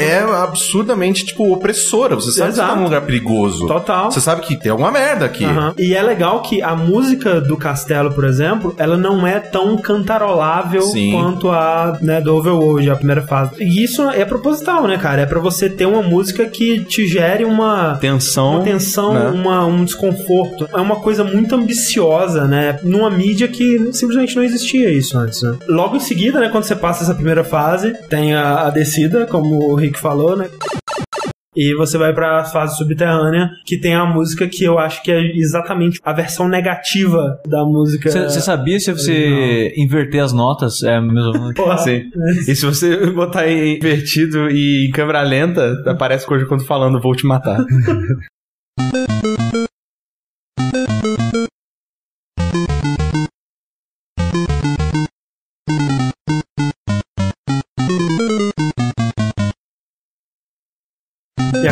[0.02, 2.14] É absurdamente, tipo, opressora.
[2.14, 2.76] Você sabe que você tá Exato.
[2.78, 3.66] num lugar perigoso.
[3.66, 4.10] Total.
[4.10, 5.44] Você sabe que tem alguma merda aqui.
[5.44, 5.74] Aham.
[5.78, 10.82] E é legal que a música do Castelo, por exemplo, ela não é tão cantarolável
[10.82, 11.12] Sim.
[11.12, 13.52] quanto a né, do Overworld, a primeira fase.
[13.62, 15.22] E isso é proposital, né, cara?
[15.22, 18.56] É pra você ter uma música que te gere uma Tensão.
[18.56, 19.26] uma tensão, né?
[19.28, 20.68] uma- um desconforto.
[20.72, 22.78] É uma coisa muito ambiciosa, né?
[22.82, 25.54] Numa mídia que simplesmente não existia isso antes, né?
[25.68, 29.70] Logo em seguida, né, quando você passa essa primeira fase, tem a, a descida, como
[29.70, 30.48] o Rick falou, né?
[31.54, 35.20] E você vai pra fase subterrânea, que tem a música que eu acho que é
[35.36, 38.10] exatamente a versão negativa da música.
[38.10, 41.78] Você sabia se você inverter as notas é a mesma Porra.
[41.78, 42.04] Sim.
[42.48, 47.14] E se você botar em invertido e em câmera lenta, aparece coisa quando falando vou
[47.14, 47.62] te matar.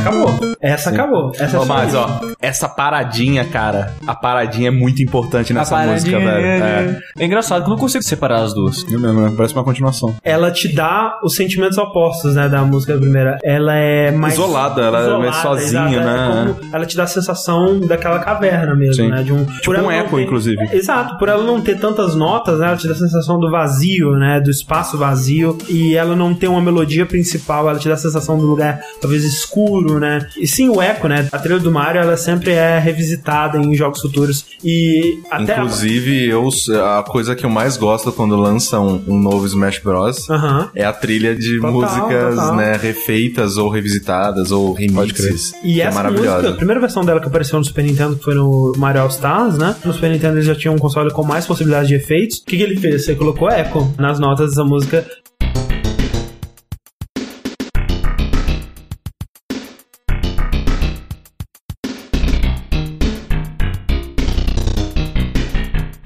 [0.04, 0.49] 咁我。
[0.60, 1.32] Essa acabou.
[1.38, 5.76] Essa é Ó, só mas, ó, essa paradinha, cara, a paradinha é muito importante nessa
[5.86, 6.46] música, velho.
[6.46, 7.00] É.
[7.18, 7.24] É.
[7.24, 8.84] engraçado que eu não consigo separar as duas.
[8.90, 9.32] Eu mesmo, né?
[9.36, 10.14] Parece uma continuação.
[10.22, 13.38] Ela te dá os sentimentos opostos, né, da música primeira.
[13.42, 14.34] Ela é mais...
[14.34, 16.14] Isolada, ela é mais sozinha, exato, né?
[16.50, 19.10] é como- ela te dá a sensação daquela caverna mesmo, Sim.
[19.10, 19.22] né?
[19.22, 20.68] De um, Tipo ela um não eco, ter- inclusive.
[20.72, 22.66] Exato, por ela não ter tantas notas, né?
[22.68, 24.40] Ela te dá a sensação do vazio, né?
[24.40, 25.56] Do espaço vazio.
[25.68, 29.24] E ela não ter uma melodia principal, ela te dá a sensação do lugar talvez
[29.24, 30.26] escuro, né?
[30.36, 31.28] E sim, o eco, né?
[31.32, 34.44] A trilha do Mario, ela sempre é revisitada em jogos futuros.
[34.64, 35.54] E até.
[35.54, 36.48] Inclusive, eu,
[36.98, 40.28] a coisa que eu mais gosto quando lança um, um novo Smash Bros.
[40.28, 40.70] Aham.
[40.74, 42.56] É a trilha de Total, músicas, total.
[42.56, 45.52] né, refeitas ou revisitadas ou remixes.
[45.62, 46.36] E que é essa maravilhosa.
[46.36, 49.56] música, a primeira versão dela que apareceu no Super Nintendo, foi no Mario All Stars,
[49.58, 49.74] né?
[49.84, 52.38] No Super Nintendo ele já tinha um console com mais possibilidades de efeitos.
[52.38, 53.04] O que, que ele fez?
[53.04, 55.04] Você colocou eco nas notas dessa música.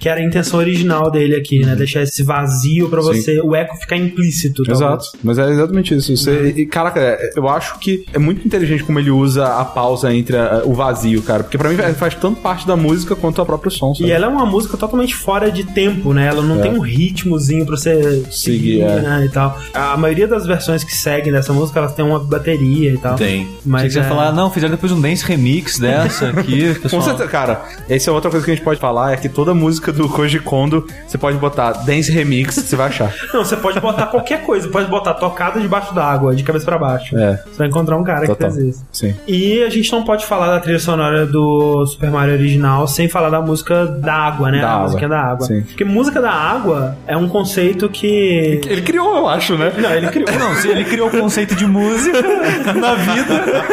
[0.04, 1.74] Que era a intenção original dele aqui, né?
[1.74, 4.62] Deixar esse vazio pra você, o eco ficar implícito.
[4.62, 4.78] talvez.
[4.78, 6.14] Exato, mas é exatamente isso.
[6.14, 10.12] Você, e, caraca, é- eu acho que é muito inteligente como ele usa a pausa
[10.14, 11.42] entre a- o vazio, cara.
[11.42, 13.94] Porque pra mim faz tanto parte da música quanto o próprio som.
[13.94, 14.10] sabe?
[14.10, 16.26] E ela é uma música totalmente fora de tempo, né?
[16.26, 16.62] Ela não É.
[16.62, 19.00] tem um ritmozinho pra você seguir, é.
[19.00, 19.24] né?
[19.24, 19.58] E tal.
[19.72, 23.14] A maioria das versões que seguem dessa música, elas têm uma bateria e tal.
[23.16, 23.48] Tem.
[23.64, 27.02] Mas você ia é- falar, não, fizeram depois um dance remix dessa aqui, Com pessoal.
[27.02, 29.93] certeza, cara, essa é outra coisa que a gente pode falar, é que toda música
[29.94, 33.12] do Koji Kondo, você pode botar Dance Remix, você vai achar.
[33.32, 34.68] Não, você pode botar qualquer coisa.
[34.68, 37.16] Pode botar tocada debaixo d'água, de cabeça pra baixo.
[37.18, 37.36] É.
[37.46, 38.48] Você vai encontrar um cara Total.
[38.50, 38.86] que fez isso.
[38.92, 39.14] Sim.
[39.26, 43.30] E a gente não pode falar da trilha sonora do Super Mario original sem falar
[43.30, 44.60] da música da água, né?
[44.60, 44.84] Da a água.
[44.84, 45.46] música da água.
[45.46, 45.62] Sim.
[45.62, 48.60] Porque música da água é um conceito que.
[48.66, 49.72] Ele criou, eu acho, né?
[49.76, 50.28] Não, ele criou.
[50.38, 52.22] Não, se ele criou o conceito de música
[52.74, 53.64] na vida.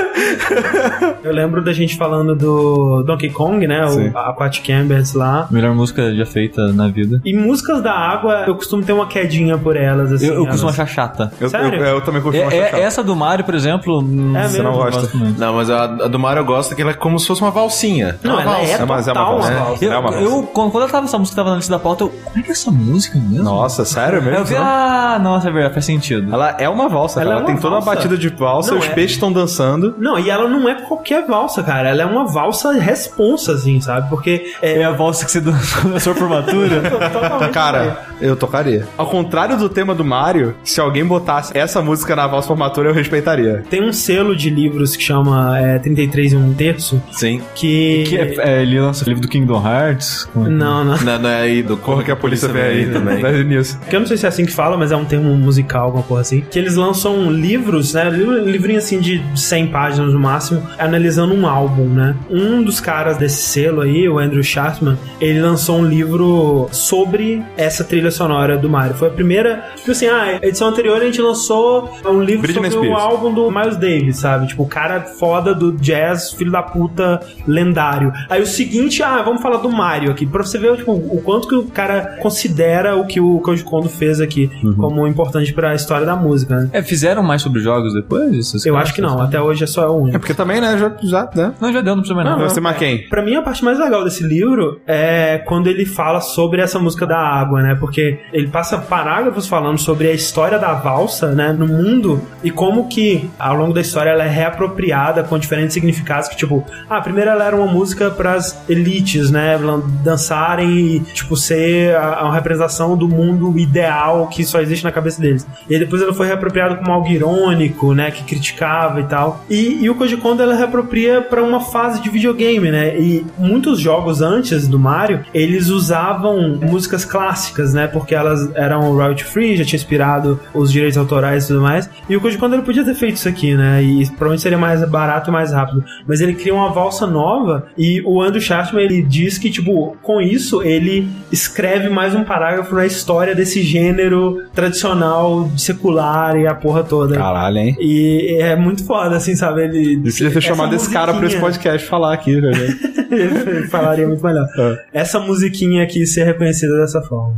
[1.24, 3.88] Eu lembro da gente falando do Donkey Kong, né?
[3.88, 4.10] Sim.
[4.10, 5.48] O Aquatic Ambers lá.
[5.52, 7.22] Melhor música já feita na vida.
[7.26, 10.28] E músicas da água, eu costumo ter uma quedinha por elas, assim.
[10.28, 11.32] Eu, eu costumo achar chata.
[11.40, 11.80] Eu, Sério?
[11.80, 12.80] eu, eu também costumo É- achar é- chato.
[12.80, 14.64] essa do Mario, por exemplo, hum, É você mesmo?
[14.64, 15.18] não gosta?
[15.18, 15.40] muito.
[15.40, 17.52] Não, mas a, a do Mario eu gosto que ela é como se fosse uma
[17.52, 18.18] valsinha.
[18.24, 18.72] Não, uma ela valsa.
[18.72, 19.52] é É, mas é uma total valsa.
[19.52, 19.86] É.
[19.88, 20.26] Eu, É uma valsa.
[20.26, 22.10] eu- quando, quando eu tava essa música tava na lista da pauta, eu.
[22.10, 23.44] Como é que é essa música mesmo?
[23.44, 24.38] Nossa, sério mesmo?
[24.40, 26.34] Eu vi, ah, nossa, é verdade, faz sentido.
[26.34, 27.32] Ela é uma valsa, Ela cara.
[27.32, 27.90] é Ela, uma tem toda valsa.
[27.90, 29.96] uma batida de valsa, Não, os é- peixes estão dançando.
[29.98, 31.90] Não, e ela não é qualquer valsa, cara.
[31.90, 34.10] Ela é uma valsa responsa, assim, sabe?
[34.10, 36.82] Porque é, É a valsa que você dançou na sua formatura?
[37.54, 38.88] Cara, eu tocaria.
[38.98, 42.94] Ao contrário do tema do Mario, se alguém botasse essa música na valsa formatura, eu
[42.94, 43.64] respeitaria.
[43.70, 47.42] Tem um selo de livros que chama é, 33 e um terço, Sim.
[47.56, 48.04] que.
[48.08, 50.26] que é, é, ele lança o livro do Kingdom Hearts.
[50.34, 50.98] com- Não, não.
[51.02, 53.22] Não, não é aí do Corra que a polícia vem aí também.
[53.44, 53.80] Nisso.
[53.90, 56.04] Que eu não sei se é assim que fala, mas é um termo musical, alguma
[56.04, 56.42] porra assim.
[56.42, 58.10] Que eles lançam livros, né?
[58.10, 62.16] Livrinho assim de 100 páginas no máximo, analisando um álbum, né?
[62.30, 67.84] Um dos caras desse selo aí, o Andrew Shartman, ele lançou um livro sobre essa
[67.84, 68.94] trilha sonora do Mario.
[68.96, 69.64] Foi a primeira.
[69.76, 73.34] Tipo assim, ah, a edição anterior a gente lançou um livro Britney sobre o álbum
[73.34, 74.48] do Miles Davis, sabe?
[74.48, 78.12] Tipo, o cara foda do jazz, filho da puta, lendário.
[78.30, 81.48] Aí o seguinte, ah, vamos falar do Mario aqui, pra você ver tipo, o quanto
[81.48, 84.74] que o cara considera o que o Koji Kondo fez aqui Uhum.
[84.76, 86.70] como importante pra história da música, né?
[86.74, 88.32] É, fizeram mais sobre jogos depois?
[88.36, 88.90] Esses Eu caras?
[88.90, 91.54] acho que não, até hoje é só o É porque também, né, já, já né?
[91.60, 92.40] Não, já deu, não precisa mais Não.
[92.40, 93.08] Vai ser mais quem?
[93.10, 97.06] Pra mim, a parte mais legal desse livro é quando ele fala sobre essa música
[97.06, 97.76] da água, né?
[97.76, 102.88] Porque ele passa parágrafos falando sobre a história da valsa, né, no mundo e como
[102.88, 107.30] que ao longo da história ela é reapropriada com diferentes significados que tipo, ah, primeiro
[107.30, 109.60] ela era uma música para as elites, né,
[110.04, 115.22] dançarem e tipo ser a, a representação do mundo ideal que só existe na cabeça
[115.22, 115.48] deles.
[115.70, 119.44] E depois ela foi reapropriada como algo irônico, né, que criticava e tal.
[119.50, 123.00] E, e o Koji Kondo ela reapropria para uma fase de videogame, né?
[123.00, 127.88] E muitos jogos antes do Mario, eles usavam músicas clássicas, né?
[127.88, 131.90] Porque elas eram royalty free, já tinha inspirado os direitos autorais e tudo mais.
[132.10, 133.84] E o Koji Kondo ele podia ter feito isso aqui, né?
[133.84, 135.84] E provavelmente seria mais barato e mais rápido.
[136.08, 140.22] Mas ele cria uma valsa nova e o Andrew Chapman ele diz que, tipo, com
[140.22, 146.84] isso ele escreve mais um parágrafo na história desse gênero tradicional, secular e a porra
[146.84, 147.16] toda.
[147.16, 147.76] Caralho, hein?
[147.80, 149.64] E é muito foda, assim, sabe?
[149.64, 149.96] Ele.
[149.96, 152.52] Eu podia ter chamado esse cara pra esse podcast falar aqui, né?
[153.12, 154.48] Ele falaria muito melhor.
[154.58, 155.02] É.
[155.02, 157.36] Essa musiquinha aqui ser reconhecida dessa forma.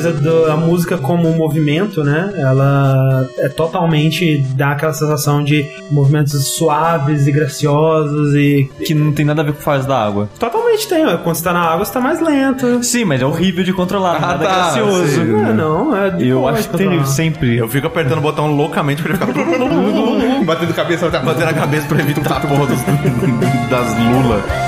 [0.00, 0.12] Coisa
[0.46, 2.32] da música como um movimento, né?
[2.36, 8.70] Ela é totalmente dá aquela sensação de movimentos suaves e graciosos e.
[8.84, 10.28] Que não tem nada a ver com fase da água.
[10.38, 11.16] Totalmente tem, ó.
[11.18, 12.82] Quando você tá na água, você tá mais lento.
[12.84, 15.08] Sim, mas é horrível de controlar, nada tá, gracioso.
[15.08, 15.24] sim.
[15.24, 17.56] Não, não, é de Eu acho que tem sempre.
[17.58, 19.32] Eu fico apertando o botão loucamente pra ele ficar
[20.44, 22.82] Batendo cabeça batendo a cabeça pra evitar a porra dos-
[23.68, 24.67] das lulas.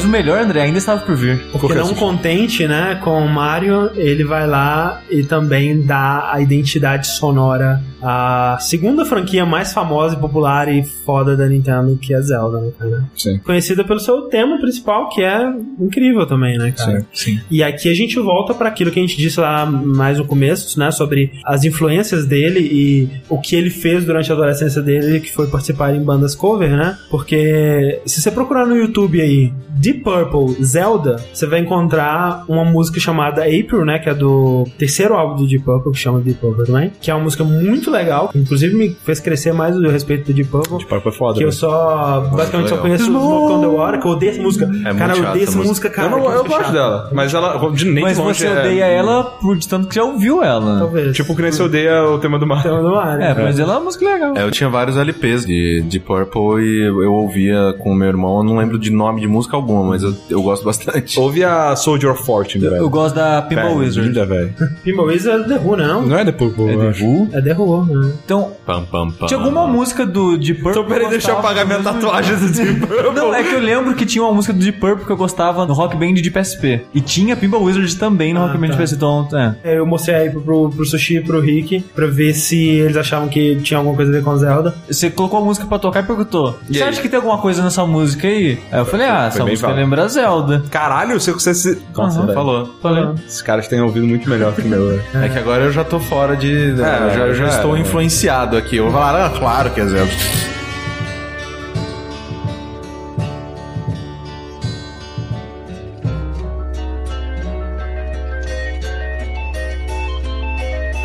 [0.00, 1.38] Mas o melhor, André, ainda estava por vir.
[1.52, 7.06] Porque não contente, né, com o Mario, ele vai lá e também dá a identidade
[7.06, 12.60] sonora à segunda franquia mais famosa e popular e foda da Nintendo, que é Zelda,
[12.60, 13.04] né, cara?
[13.14, 13.38] Sim.
[13.44, 17.04] Conhecida pelo seu tema principal, que é incrível também, né, cara?
[17.12, 17.38] sim.
[17.50, 20.78] E aqui a gente volta para aquilo que a gente disse lá mais no começo,
[20.78, 25.30] né, sobre as influências dele e o que ele fez durante a adolescência dele, que
[25.30, 26.96] foi participar em bandas cover, né?
[27.10, 29.52] Porque se você procurar no YouTube aí
[29.90, 35.14] Deep Purple Zelda, você vai encontrar uma música chamada April, né, que é do terceiro
[35.14, 38.28] álbum do Deep Purple, que chama Deep Purple também, que é uma música muito legal,
[38.28, 40.78] que inclusive me fez crescer mais a respeito do Deep Purple.
[40.78, 41.38] Tipo, foi foda.
[41.38, 41.52] Que eu né?
[41.52, 44.66] só, basicamente, só conheço Smoke on the Water, que eu odeio essa música.
[44.66, 46.08] muito cara, eu odeio essa essa música, cara.
[46.08, 48.84] eu não, que eu música gosto dela, mas ela de nem Mas você é- odeia
[48.84, 50.78] ela por de tanto que já ouviu ela.
[50.78, 51.16] Talvez.
[51.16, 52.60] Tipo que nem você odeia o tema do mar.
[52.60, 53.22] Então, do Mario.
[53.22, 54.36] É, mas ela é uma música legal.
[54.36, 58.38] É, eu tinha vários LPs de, de Purple e eu ouvia com o meu irmão.
[58.38, 61.18] Eu não lembro de nome de música alguma, mas eu, eu gosto bastante.
[61.18, 62.76] Ouve a Soldier of Fortune, velho.
[62.76, 64.08] Eu gosto da Pinball Wizard.
[64.08, 64.52] linda, velho.
[64.84, 66.06] Pinball Wizard é The Who, não?
[66.06, 67.04] Não é The Purple, É The.
[67.04, 67.28] Who?
[67.32, 68.12] É The Who, né?
[68.24, 69.26] Então, Pam, pam, pam.
[69.26, 70.70] tinha alguma música do Deep Purple.
[70.70, 73.12] Então, peraí, que deixa eu gostava apagar minha tatuagem do Deep Purple.
[73.14, 75.66] Não, é que eu lembro que tinha uma música do Deep Purple que eu gostava
[75.66, 76.82] no Rock Band de PSP.
[76.94, 78.74] E tinha Pinball Wizard também no Ah, Rock Band tá.
[78.76, 78.96] de PSP.
[78.96, 79.28] Então,
[79.64, 79.78] é.
[79.78, 83.28] Eu mostrei aí pro, pro, pro Sushi e pro Rick pra ver se eles achavam
[83.28, 84.74] que tinha alguma coisa a ver com Zelda.
[84.88, 86.88] Você colocou a música pra tocar e perguntou: E Você aí?
[86.88, 88.58] acha que tem alguma coisa nessa música aí?
[88.70, 89.80] Aí eu falei: Ah, essa bem música válido.
[89.80, 90.62] lembra Zelda.
[90.70, 91.82] Caralho, você, você se...
[91.96, 92.34] Nossa, velho.
[92.34, 92.74] Falou.
[92.82, 93.08] Falei.
[93.26, 95.02] Esses caras têm ouvido muito melhor que o meu, velho.
[95.14, 96.50] É que agora eu já tô fora de.
[96.50, 97.80] eu já, eu já já estou era.
[97.80, 98.76] influenciado aqui.
[98.76, 100.10] Eu vou falar, ah, claro que é Zelda.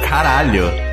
[0.08, 0.84] Caralho.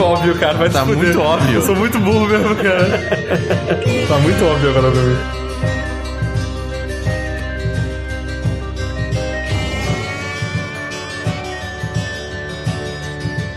[0.00, 0.54] Muito óbvio, cara.
[0.54, 1.54] Vai Tá muito óbvio.
[1.56, 2.84] Eu sou muito burro mesmo, cara.
[4.08, 5.16] tá muito óbvio agora pra mim.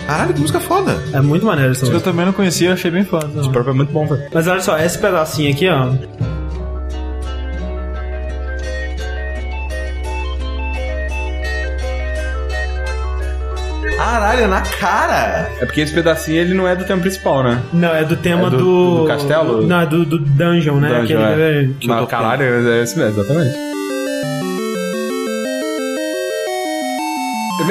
[0.08, 1.02] Caralho, que música foda.
[1.14, 2.10] É muito maneiro essa Eu música.
[2.12, 3.28] também não conhecia, achei bem foda.
[3.42, 4.24] O próprio é muito bom, velho.
[4.34, 5.92] Mas olha só, esse pedacinho aqui, ó.
[14.14, 15.50] Caralho, na cara.
[15.60, 17.60] É porque esse pedacinho ele não é do tema principal, né?
[17.74, 19.66] Não, é do tema É do- do, do castelo?
[19.66, 21.00] Não, é do, do dungeon, né?
[21.00, 21.88] Dungeon, Aquele- é.
[21.88, 23.73] Não, caralho, é esse mesmo, exatamente.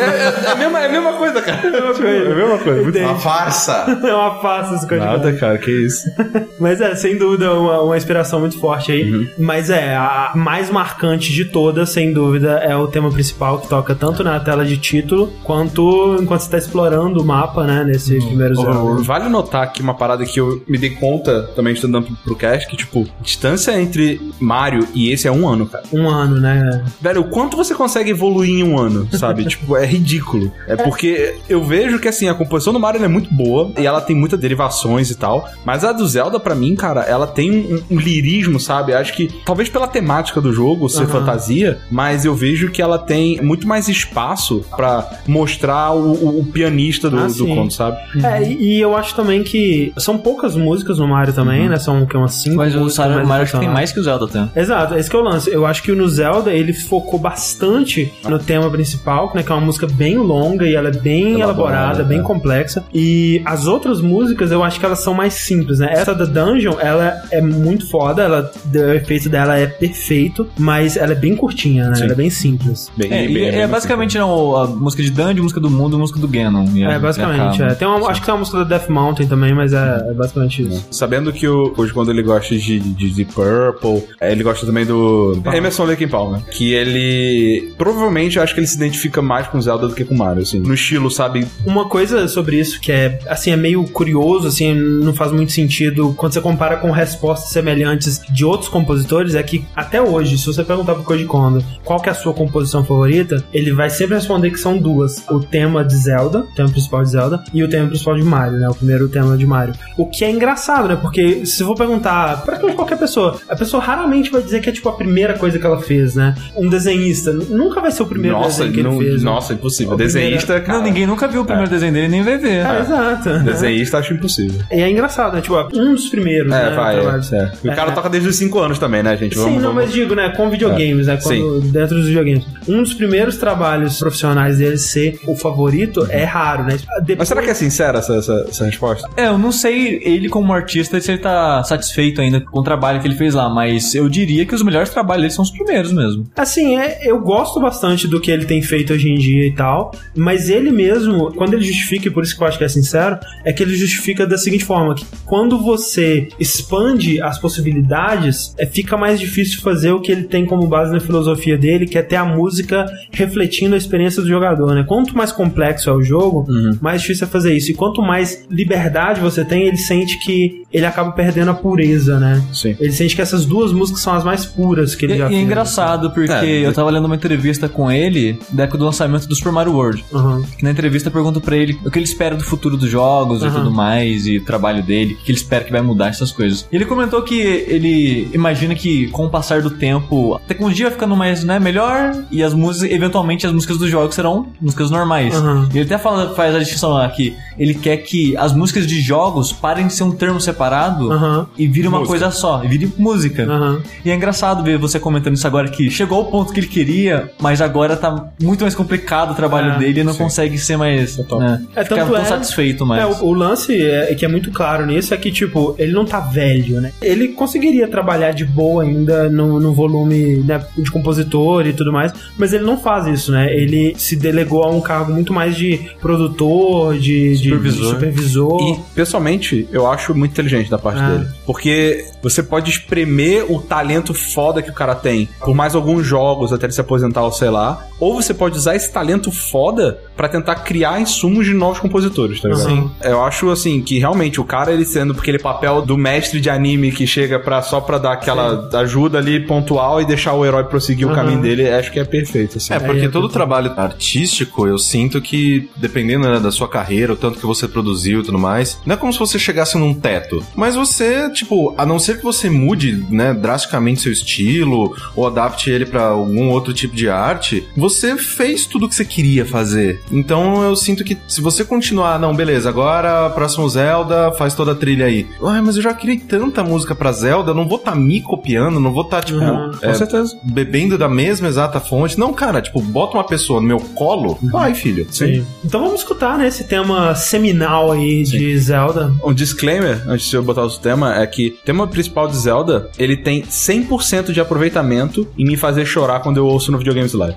[0.00, 1.61] É, é- é a mesma, é a mesma coisa, cara.
[1.64, 2.09] É a mesma coisa.
[2.09, 2.83] É a mesma coisa.
[2.83, 3.87] Muito Uma farsa.
[4.02, 5.07] É uma farsa esse código.
[5.07, 6.11] Nada, cara, que isso.
[6.59, 9.11] Mas é, sem dúvida, uma, uma inspiração muito forte aí.
[9.11, 9.26] Uhum.
[9.38, 13.94] Mas é, a mais marcante de todas, sem dúvida, é o tema principal que toca
[13.94, 17.85] tanto na tela de título quanto enquanto você tá explorando o mapa, né?
[17.85, 18.26] Nesse Uhum.
[18.26, 19.02] primeiro Zelda.
[19.02, 22.68] Vale notar aqui uma parada que eu me dei conta também estudando pro, pro cast,
[22.68, 25.85] que, tipo, distância entre Mario e esse é um ano, cara.
[25.92, 26.85] Um ano, né?
[27.00, 29.44] Velho, o quanto você consegue evoluir em um ano, sabe?
[29.46, 30.53] tipo, é ridículo.
[30.66, 33.87] É porque eu vejo que, assim, a composição do Mario ela é muito boa e
[33.87, 35.49] ela tem muitas derivações e tal.
[35.64, 38.92] Mas a do Zelda, pra mim, cara, ela tem um, um lirismo, sabe?
[38.95, 41.07] Acho que, talvez pela temática do jogo ser Aham.
[41.09, 46.45] fantasia, mas eu vejo que ela tem muito mais espaço pra mostrar o, o- o
[46.45, 47.97] pianista do, Ah, do conto, sabe?
[48.25, 51.35] É, e, eu acho também que são poucas músicas no Mario Uhum.
[51.37, 51.79] também, né?
[51.79, 52.81] São que, umas cinco Mas o
[53.27, 54.51] Mario, acho que tem mais que o Zelda tem.
[54.55, 55.51] Exato, esse que é o lance.
[55.51, 59.61] Eu acho que no Zelda ele focou bastante no tema principal, né, que é uma
[59.72, 62.22] música bem longa e ela é bem Elaborada, elaborada, bem é.
[62.22, 62.85] complexa.
[62.92, 65.88] E as outras músicas eu acho que elas são mais simples, né?
[65.92, 71.12] Essa da Dungeon, ela é muito foda, ela, o efeito dela é perfeito, mas ela
[71.12, 71.94] é bem curtinha, né?
[71.94, 72.02] Sim.
[72.04, 72.90] Ela é bem simples.
[72.96, 75.98] Bem, É, e bem- é, bem- basicamente não, a música de Dungeon, música do mundo,
[75.98, 76.66] música do Ganon.
[76.74, 77.62] E É, basicamente.
[77.62, 77.74] É.
[77.74, 80.62] Tem uma, acho que tem uma música da Death Mountain também, mas é, é basicamente
[80.62, 80.87] isso.
[80.90, 84.85] Sabendo que o hoje quando ele gosta de, de, de Purple, é, ele gosta também
[84.85, 89.58] do Emerson Lake Palmer, que ele provavelmente eu acho que ele se identifica mais com
[89.62, 91.46] Zelda do que com Mario, assim, no estilo, sabe?
[91.66, 96.12] Uma coisa sobre isso que é, assim, é meio curioso, assim, não faz muito sentido
[96.16, 100.62] quando você compara com respostas semelhantes de outros compositores, é que até hoje, se você
[100.64, 104.51] perguntar pro Koji Kondo qual que é a sua composição favorita, ele vai sempre responder
[104.51, 105.25] que são duas.
[105.31, 108.59] O tema de Zelda, o tema principal de Zelda, e o tema principal de Mario,
[108.59, 108.68] né?
[108.68, 109.75] O primeiro tema de Mario.
[109.96, 110.96] O que é engraçado, né?
[110.96, 114.72] Porque se eu vou perguntar pra qualquer pessoa, a pessoa raramente vai dizer que é
[114.72, 116.35] tipo a primeira coisa que ela fez, né?
[116.57, 119.22] Um desenhista nunca vai ser o primeiro nossa, desenho que não- ele fez.
[119.22, 119.31] né?
[119.53, 119.93] Nossa, impossível.
[119.95, 120.79] O primeiro- Desenhista, cara.
[120.79, 122.65] Não, ninguém nunca viu o primeiro desenho dele e nem vai ver.
[122.67, 123.38] É, exato.
[123.41, 124.61] Desenhista acho impossível.
[124.71, 125.41] E é engraçado, né?
[125.41, 126.77] Tipo, um dos primeiros, É, né?
[126.77, 127.01] vai.
[127.01, 127.33] trabalhos.
[127.33, 127.53] É.
[127.65, 127.95] O cara É.
[127.95, 129.38] toca desde os 5 anos também, né, gente?
[129.38, 132.45] Sim, não, mas digo, né, com videogames, né, quando, dentro dos videogames.
[132.69, 136.77] Um dos primeiros trabalhos profissionais dele ser o favorito é raro, né?
[137.01, 139.09] Depois, Mas será que é sincera essa, essa, essa resposta?
[139.17, 143.01] É, eu não sei ele como artista se ele tá satisfeito ainda com o trabalho
[143.01, 145.93] que ele fez lá, mas eu diria que os melhores trabalhos dele são os primeiros
[145.93, 146.25] mesmo.
[146.37, 149.92] Assim, é, eu gosto bastante do que ele tem feito hoje em dia e tal,
[150.14, 153.18] mas ele mesmo, quando ele justifica, e por isso que eu acho que é sincero,
[153.44, 158.96] é que ele justifica da seguinte forma, que quando você expande as possibilidades, é, fica
[158.96, 162.16] mais difícil fazer o que ele tem como base na filosofia dele, que é ter
[162.16, 164.85] a música refletindo a experiência do jogador, né?
[164.87, 166.46] Quanto mais complexo é o jogo,
[166.81, 167.70] mais difícil é fazer isso.
[167.70, 172.42] E quanto mais liberdade você tem, ele sente que ele acaba perdendo a pureza, né?
[172.52, 172.76] Sim.
[172.80, 175.26] Ele sente que essas duas músicas são as mais puras que ele E, já e
[175.26, 175.42] é fez.
[175.42, 176.66] engraçado, porque É.
[176.66, 180.04] eu tava lendo uma entrevista com ele da época do lançamento do Super Mario World.
[180.12, 180.42] Uhum.
[180.56, 183.46] Que na entrevista pergunta pra ele o que ele espera do futuro dos jogos e
[183.46, 183.58] Aham.
[183.58, 186.66] tudo mais, e o trabalho dele, o que ele espera que vai mudar essas coisas.
[186.72, 190.92] E ele comentou que ele imagina que com o passar do tempo, a tecnologia vai
[190.94, 195.35] ficando mais, né, melhor, e as músicas, eventualmente as músicas dos jogos serão músicas normais.
[195.35, 195.68] Aham.
[195.72, 199.00] E ele até fala, faz a distinção lá que ele quer que as músicas de
[199.00, 201.46] jogos parem de ser um termo separado Aham.
[201.59, 202.18] e vire uma Música.
[202.18, 203.44] coisa só, e vire música.
[203.44, 203.81] Aham.
[204.05, 207.31] E é engraçado ver você comentando isso agora que chegou ao ponto que ele queria,
[207.40, 210.18] mas agora tá muito mais complicado o trabalho É, dele e não sim.
[210.18, 211.16] consegue ser mais.
[211.16, 211.40] Total.
[211.40, 213.03] Né, É, ficar tanto tão é- satisfeito mais.
[213.03, 216.05] É, o, o lance é, que é muito claro nisso é que, tipo, ele não
[216.05, 216.92] tá velho, né?
[217.01, 222.12] Ele conseguiria trabalhar de boa ainda no, no volume né, de compositor e tudo mais,
[222.38, 223.53] mas ele não faz isso, né?
[223.55, 227.83] Ele se delegou a um cargo muito mais de produtor, de de- Supervisor.
[227.85, 228.61] de supervisor.
[228.62, 231.09] E, pessoalmente, eu acho muito inteligente da parte Ah.
[231.11, 231.29] dele.
[231.47, 236.53] Porque você pode espremer o talento foda que o cara tem por mais alguns jogos
[236.53, 237.87] até ele se aposentar ou sei lá.
[238.01, 242.48] Ou você pode usar esse talento foda pra tentar criar insumos de novos compositores, tá
[242.48, 242.64] ligado?
[242.68, 242.90] Sim.
[243.03, 246.92] Eu acho, assim, que realmente o cara, ele sendo aquele papel do mestre de anime
[246.92, 251.07] que chega pra, só pra dar aquela ajuda ali pontual e deixar o herói prosseguir
[251.07, 251.16] o Aham.
[251.16, 252.72] caminho dele, acho que é perfeito, assim.
[252.75, 257.12] É, porque é todo muito- trabalho artístico, eu sinto que, dependendo né, da sua carreira,
[257.12, 259.94] o tanto que você produziu e tudo mais, não é como se você chegasse num
[259.94, 260.42] teto.
[260.55, 265.70] Mas você, tipo, a não ser que você mude, né, drasticamente seu estilo, ou adapte
[265.70, 270.02] ele pra algum outro tipo de arte, você fez tudo o que você queria fazer.
[270.11, 274.75] Então eu sinto que se você continuar, não, beleza, agora próximo Zelda faz toda a
[274.75, 275.27] trilha aí.
[275.45, 278.79] Ai, mas eu já criei tanta música pra Zelda, eu não vou tá me copiando,
[278.81, 279.71] não vou tá, tipo, Uhum.
[279.81, 280.37] é, Com certeza.
[280.45, 282.19] bebendo da mesma exata fonte.
[282.19, 285.07] Não, cara, tipo, bota uma pessoa no meu colo, vai, filho.
[285.11, 285.45] Sim.
[285.65, 289.13] Então vamos escutar, né, esse tema seminal aí de Zelda.
[289.25, 292.90] Um disclaimer, antes de eu botar o tema, é que o tema principal de Zelda,
[292.98, 297.37] ele tem 100% de aproveitamento em me fazer chorar quando eu ouço no Videogames Live.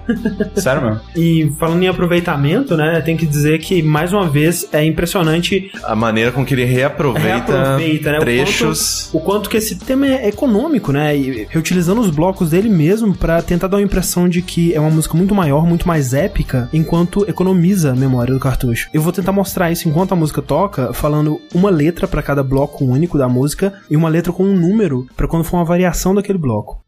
[0.56, 1.00] Sério mesmo?
[1.16, 5.96] E falando em aproveitamento, né, tem que dizer que, mais uma vez, é impressionante A
[5.96, 8.18] maneira com que ele reaproveita, Reaproveita, né?
[8.18, 9.10] O trechos.
[9.14, 11.16] o quanto que esse tema é econômico, né?
[11.16, 14.90] E reutilizando os blocos dele mesmo pra tentar dar uma impressão de que é uma
[14.90, 18.90] música muito maior, muito mais épica, enquanto economiza a memória do cartucho.
[18.94, 22.86] Eu vou tentar mostrar isso enquanto a música toca, falando uma letra pra cada bloco
[22.86, 26.38] único da música e uma letra com um número pra quando for uma variação daquele
[26.38, 26.80] bloco.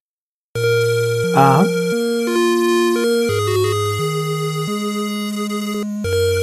[1.35, 1.63] A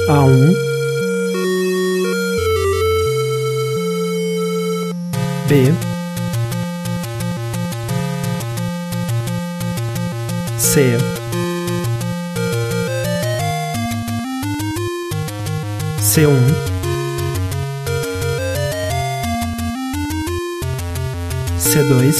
[0.07, 0.53] A1
[5.49, 5.73] B.
[10.59, 10.97] C.
[15.97, 16.75] C1
[21.57, 22.13] C2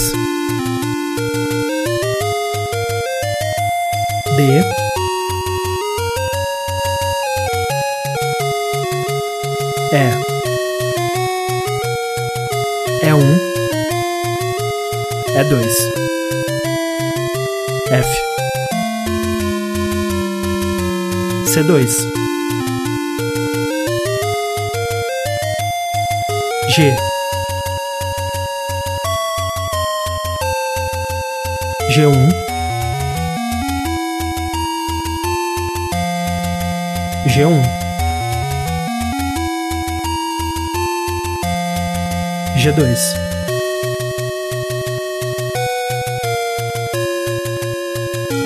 [4.38, 4.85] D
[9.96, 10.12] E
[13.06, 13.24] É1
[15.38, 15.56] E2
[17.92, 18.10] F.
[21.46, 21.88] C2
[26.68, 26.94] G.
[31.96, 32.30] G1
[37.30, 37.85] G1
[42.66, 42.96] G2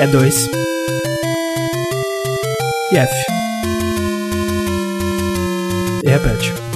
[0.02, 0.50] E2
[2.92, 3.26] e F.
[6.04, 6.69] E repete.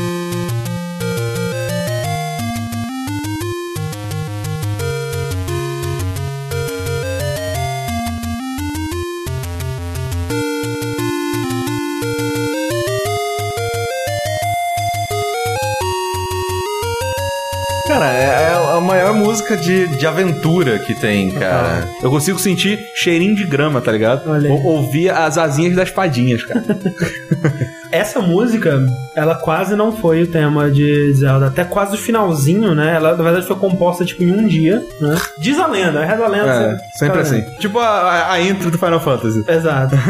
[19.53, 21.87] Música de, de aventura que tem, cara.
[22.01, 24.29] Eu consigo sentir cheirinho de grama, tá ligado?
[24.29, 24.51] Olha aí.
[24.51, 26.63] Ou- ouvir as asinhas das padinhas, cara.
[27.91, 28.83] Essa música,
[29.15, 31.47] ela quase não foi o tema de Zelda.
[31.47, 32.95] Até quase o finalzinho, né?
[32.95, 35.15] Ela, na verdade, foi composta, tipo, em um dia, né?
[35.37, 36.51] Diz a lenda, reza a lenda.
[36.81, 37.41] É, sempre assim.
[37.59, 39.43] Tipo a, a- a intro do Final Fantasy.
[39.47, 39.95] Exato.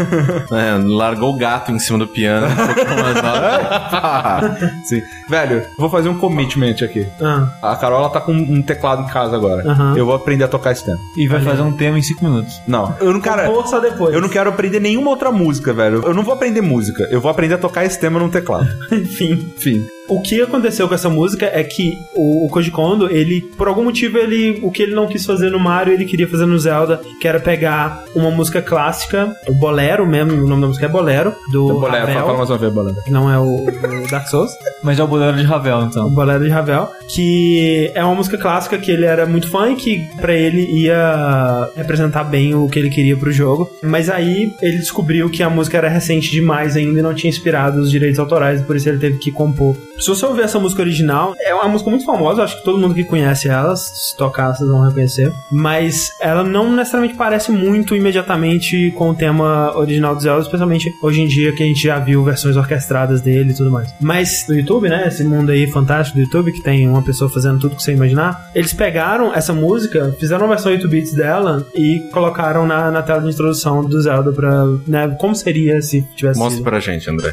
[0.53, 2.47] É, largou o gato em cima do piano.
[4.85, 5.01] Sim.
[5.29, 7.07] Velho, vou fazer um commitment aqui.
[7.21, 9.63] Ah, A Carola tá com um teclado em casa agora.
[9.95, 10.99] Eu vou aprender a tocar esse tema.
[11.17, 12.61] E vai fazer um tema em 5 minutos.
[12.67, 13.67] Não, eu não quero.
[13.67, 14.13] Só depois.
[14.13, 16.01] Eu não quero aprender nenhuma outra música, velho.
[16.05, 17.07] Eu não vou aprender música.
[17.09, 18.67] Eu vou aprender a tocar esse tema num teclado.
[18.91, 19.51] Enfim.
[19.57, 19.85] Enfim.
[20.09, 23.85] O que aconteceu com essa música é que o, o Koji Kondo, ele, por algum
[23.85, 26.72] motivo, ele, o que ele não quis fazer no Mario, ele queria fazer no Zelda,
[27.19, 31.33] que era pegar uma música clássica, o Bolero mesmo, o nome da música é Bolero,
[31.51, 33.03] do Bolero, Ravel, fala mais uma vez, Bolero.
[33.03, 34.51] que não é o, o Dark Souls.
[34.83, 36.09] Mas é o bolero de Ravel, O então.
[36.09, 40.05] Bolero de Ravel, que é uma música clássica que ele era muito fã e que
[40.19, 43.69] pra ele ia representar bem o que ele queria pro jogo.
[43.81, 47.79] Mas aí ele descobriu que a música era recente demais ainda e não tinha inspirado
[47.79, 49.75] os direitos autorais, por isso ele teve que compor.
[49.99, 52.93] Se você ouvir essa música original, é uma música muito famosa, acho que todo mundo
[52.93, 55.31] que conhece ela, se tocar, vocês vão reconhecer.
[55.49, 61.21] Mas ela não necessariamente parece muito imediatamente com o tema original do Zelda, especialmente hoje
[61.21, 63.93] em dia que a gente já viu versões orquestradas dele e tudo mais.
[63.99, 67.59] Mas no YouTube, né, esse mundo aí fantástico do YouTube, que tem uma pessoa fazendo
[67.59, 71.99] tudo que você imaginar, eles pegaram essa música, fizeram uma versão 8 bits dela e
[72.11, 76.57] colocaram na, na tela de introdução do Zelda pra, né, como seria se tivesse Mostra
[76.57, 76.63] sido.
[76.63, 77.31] pra gente, André.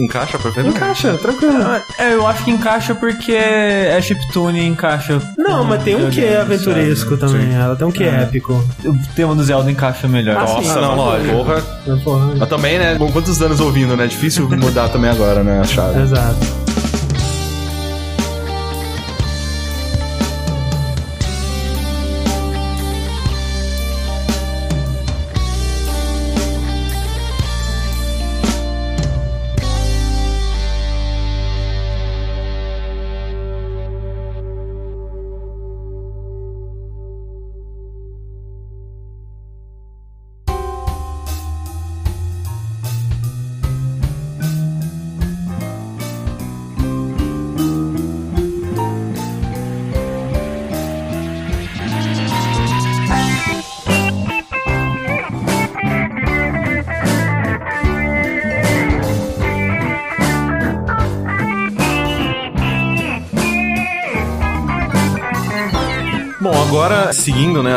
[0.00, 0.76] Encaixa perfeitamente.
[0.76, 1.62] Encaixa, tranquilo.
[1.98, 5.20] É, eu acho que encaixa porque é chiptune e encaixa.
[5.36, 7.32] Não, mas tem um que é aventuresco sabe?
[7.32, 8.64] também, ela tem um que é épico.
[8.84, 10.36] O tema do Zelda encaixa melhor.
[10.38, 10.54] Ah, sim.
[10.54, 11.36] Nossa, não, lógico.
[11.36, 11.62] Porra.
[11.86, 12.94] Mas, porra, Mas também, né?
[12.96, 14.06] Bom, quantos anos ouvindo, né?
[14.06, 15.60] Difícil mudar também agora, né?
[15.60, 16.00] A chave.
[16.00, 16.59] Exato.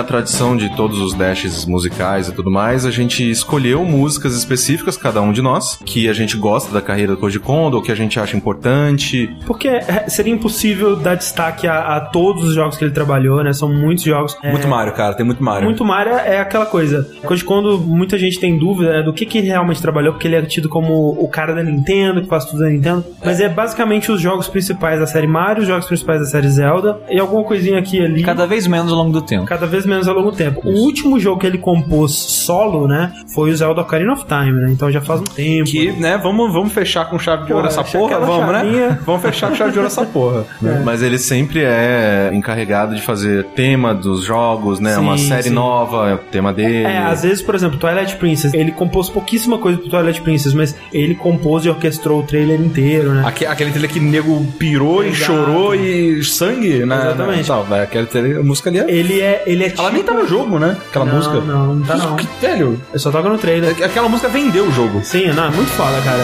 [0.03, 4.97] A tradição de todos os dashes musicais e tudo mais, a gente escolheu músicas específicas,
[4.97, 7.91] cada um de nós, que a gente gosta da carreira do Koji Kondo, ou que
[7.91, 9.33] a gente acha importante.
[9.47, 13.53] Porque é, seria impossível dar destaque a, a todos os jogos que ele trabalhou, né?
[13.53, 14.37] São muitos jogos.
[14.43, 15.65] É, Muito Mario, cara, tem muito Mario.
[15.65, 17.09] Muito Mario é aquela coisa.
[17.23, 20.35] Koji Kondo, muita gente tem dúvida né, do que, que ele realmente trabalhou, porque ele
[20.35, 23.05] é tido como o cara da Nintendo, que faz tudo da Nintendo.
[23.23, 26.99] Mas é basicamente os jogos principais da série Mario, os jogos principais da série Zelda,
[27.09, 28.23] e alguma coisinha aqui e ali.
[28.23, 29.45] Cada vez menos ao longo do tempo.
[29.45, 30.61] Cada vez menos ao longo do tempo.
[30.63, 34.71] O último jogo que ele compôs solo, né, foi o Zelda Ocarina of Time, né?
[34.71, 35.69] Então já faz um tempo.
[35.69, 38.19] Que, né, vamos, vamos fechar com chave de ouro essa porra?
[38.19, 38.89] Vamos, chavinha.
[38.89, 38.99] né?
[39.05, 40.45] Vamos fechar com chave de ouro essa porra.
[40.83, 44.95] Mas ele sempre é encarregado de fazer tema dos jogos, né?
[44.95, 45.49] Sim, Uma série sim.
[45.51, 46.83] nova, é o tema dele.
[46.83, 50.75] É, às vezes, por exemplo, Twilight Princess, ele compôs pouquíssima coisa pro Twilight Princess, mas
[50.91, 53.23] ele compôs e orquestrou o trailer inteiro, né?
[53.25, 55.25] Aque- Aquele trailer que nego pirou e Exato.
[55.25, 56.95] chorou e sangue, né?
[57.07, 57.47] Exatamente.
[57.47, 58.91] Tal, vai, aquele trailer, a música ali é...
[58.91, 59.81] Ele é, ele é tipo...
[59.83, 60.77] Ela nem tá no jogo, né?
[60.87, 61.33] Aquela não, música.
[61.41, 62.15] Não, não tá não.
[62.15, 62.81] Que velho.
[62.93, 63.75] Eu só toco no trailer.
[63.83, 65.01] Aquela música vendeu o jogo.
[65.03, 66.23] Sim, não, é muito foda, cara.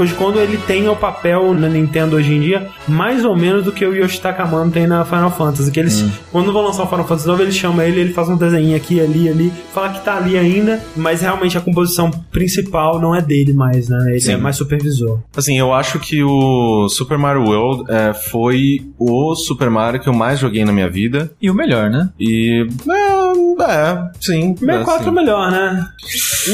[0.00, 3.70] Koji Kondo, ele tem o papel na Nintendo hoje em dia, mais ou menos do
[3.70, 5.70] que o Yoshitaka Amano tem na Final Fantasy.
[5.70, 8.36] Que eles, quando vão lançar o Final Fantasy novo, ele chama ele, ele faz um
[8.38, 13.14] desenho aqui, ali, ali, fala que tá ali ainda, mas realmente a composição principal não
[13.14, 14.12] é dele mais, né?
[14.12, 14.32] Ele Sim.
[14.32, 15.18] é mais supervisor.
[15.36, 20.14] Assim, eu acho que o Super Mario World é, foi o Super Mario que eu
[20.14, 21.30] mais joguei na minha vida.
[21.42, 22.08] E o melhor, né?
[22.18, 22.66] E.
[23.62, 24.56] É, é sim.
[24.56, 25.10] 64 é assim.
[25.10, 25.86] melhor, né?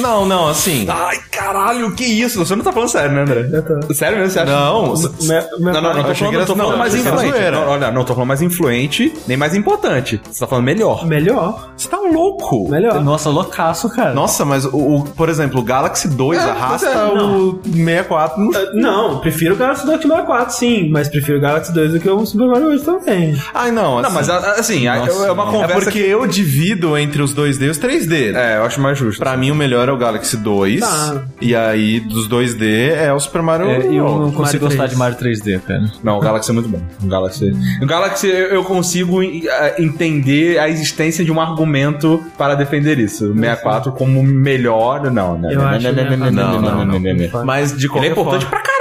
[0.01, 0.87] Não, não, assim.
[0.89, 2.39] Ai, caralho, que isso?
[2.45, 3.49] Você não tá falando sério, né, André?
[3.53, 3.95] Eu tô.
[3.95, 4.53] Sério mesmo, você acha?
[4.53, 7.51] Não, me- Não, não, não, tô falando, tô falando não, mais influente.
[7.51, 10.21] Não, olha, não tô falando mais influente, nem mais importante.
[10.31, 11.07] Você tá falando melhor.
[11.07, 11.71] Melhor.
[11.77, 12.69] você tá louco.
[12.69, 13.03] Melhor.
[13.03, 14.13] Nossa, loucaço, cara.
[14.13, 18.51] Nossa, mas o, o- por exemplo, o Galaxy 2 É, arrasta é, o 64 no
[18.51, 21.93] Uh, Não, prefiro o Galaxy 2 que o 64, sim, mas prefiro o Galaxy 2
[21.93, 23.37] do que o Super Mario World também.
[23.55, 24.01] Ai, não.
[24.01, 24.93] Não, assim, mas assim, é
[25.33, 26.09] uma É conversa porque que...
[26.09, 28.35] eu divido entre os 2D e os 3D.
[28.35, 29.19] É, eu acho mais justo.
[29.19, 30.81] Pra mim, o melhor é o Galaxy 2.
[30.81, 31.25] Tá.
[31.41, 34.91] E aí, dos 2D, é o Super Mario É, eu não consigo Mario gostar 3.
[34.91, 35.85] de Mario 3D, cara.
[36.03, 36.81] Não, o Galaxy é muito bom.
[37.03, 42.99] O Galaxy, o Galaxy eu consigo eh, entender a existência de um argumento para defender
[42.99, 43.33] isso.
[43.33, 45.53] O 64 como melhor, não, né?
[45.53, 47.45] Eu não, acho não, que não, não, é- não, não, não, não, não, não.
[47.45, 48.51] Mas, de Ele qualquer é importante forma...
[48.51, 48.76] pra caralho.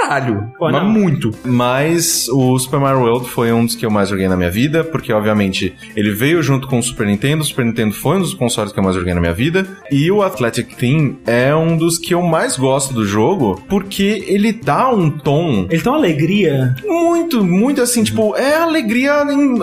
[0.58, 0.88] Pô, mas não.
[0.90, 1.30] muito.
[1.44, 4.84] Mas o Super Mario World foi um dos que eu mais joguei na minha vida,
[4.84, 8.34] porque obviamente ele veio junto com o Super Nintendo, o Super Nintendo foi um dos
[8.34, 11.98] consoles que eu mais joguei na minha vida, e o Athletic Team é um dos
[11.98, 16.74] que eu mais gosto do jogo, porque ele dá um tom Ele tem uma alegria.
[16.84, 19.22] muito, muito assim, tipo, é alegria.
[19.30, 19.58] em-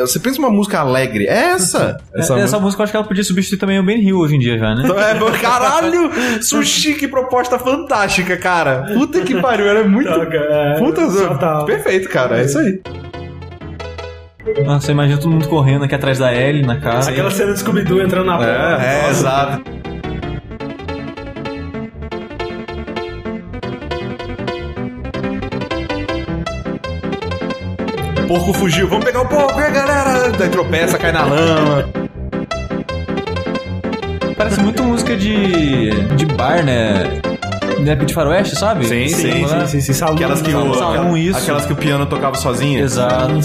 [0.00, 1.98] Você pensa uma música alegre, é essa.
[2.14, 4.38] Essa Essa, música eu acho que ela podia substituir também o Ben Hill hoje em
[4.38, 4.84] dia já, né?
[5.00, 6.10] É, caralho!
[6.42, 8.86] Sushi, que proposta fantástica, cara.
[8.94, 10.08] Puta que pariu, era muito.
[10.10, 11.64] é, Puta, total.
[11.66, 12.40] perfeito, cara.
[12.40, 12.80] É isso aí.
[14.64, 17.00] Nossa, imagina todo mundo correndo aqui atrás da Ellie na cara.
[17.00, 18.82] Aquela cena do Scooby-Doo entrando na porta.
[18.82, 19.62] É, exato.
[28.22, 30.30] O porco fugiu, vamos pegar o porco, e aí, galera?
[30.30, 31.88] Daí tropeça, cai na lama.
[34.36, 37.04] Parece muito música de, de bar, né?
[37.84, 38.84] Né, de faroeste, sabe?
[38.86, 39.92] Sim, Sim, sim, sim, sim.
[39.94, 41.38] Salão, Aquelas que, o, Salão, isso.
[41.38, 42.80] aquelas que o piano tocava sozinho.
[42.84, 43.40] Exato.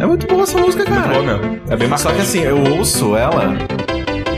[0.00, 1.08] É muito boa essa música, cara.
[1.08, 1.60] Boa, meu.
[1.68, 2.20] É bem Só que marcante.
[2.20, 3.56] assim, eu ouço ela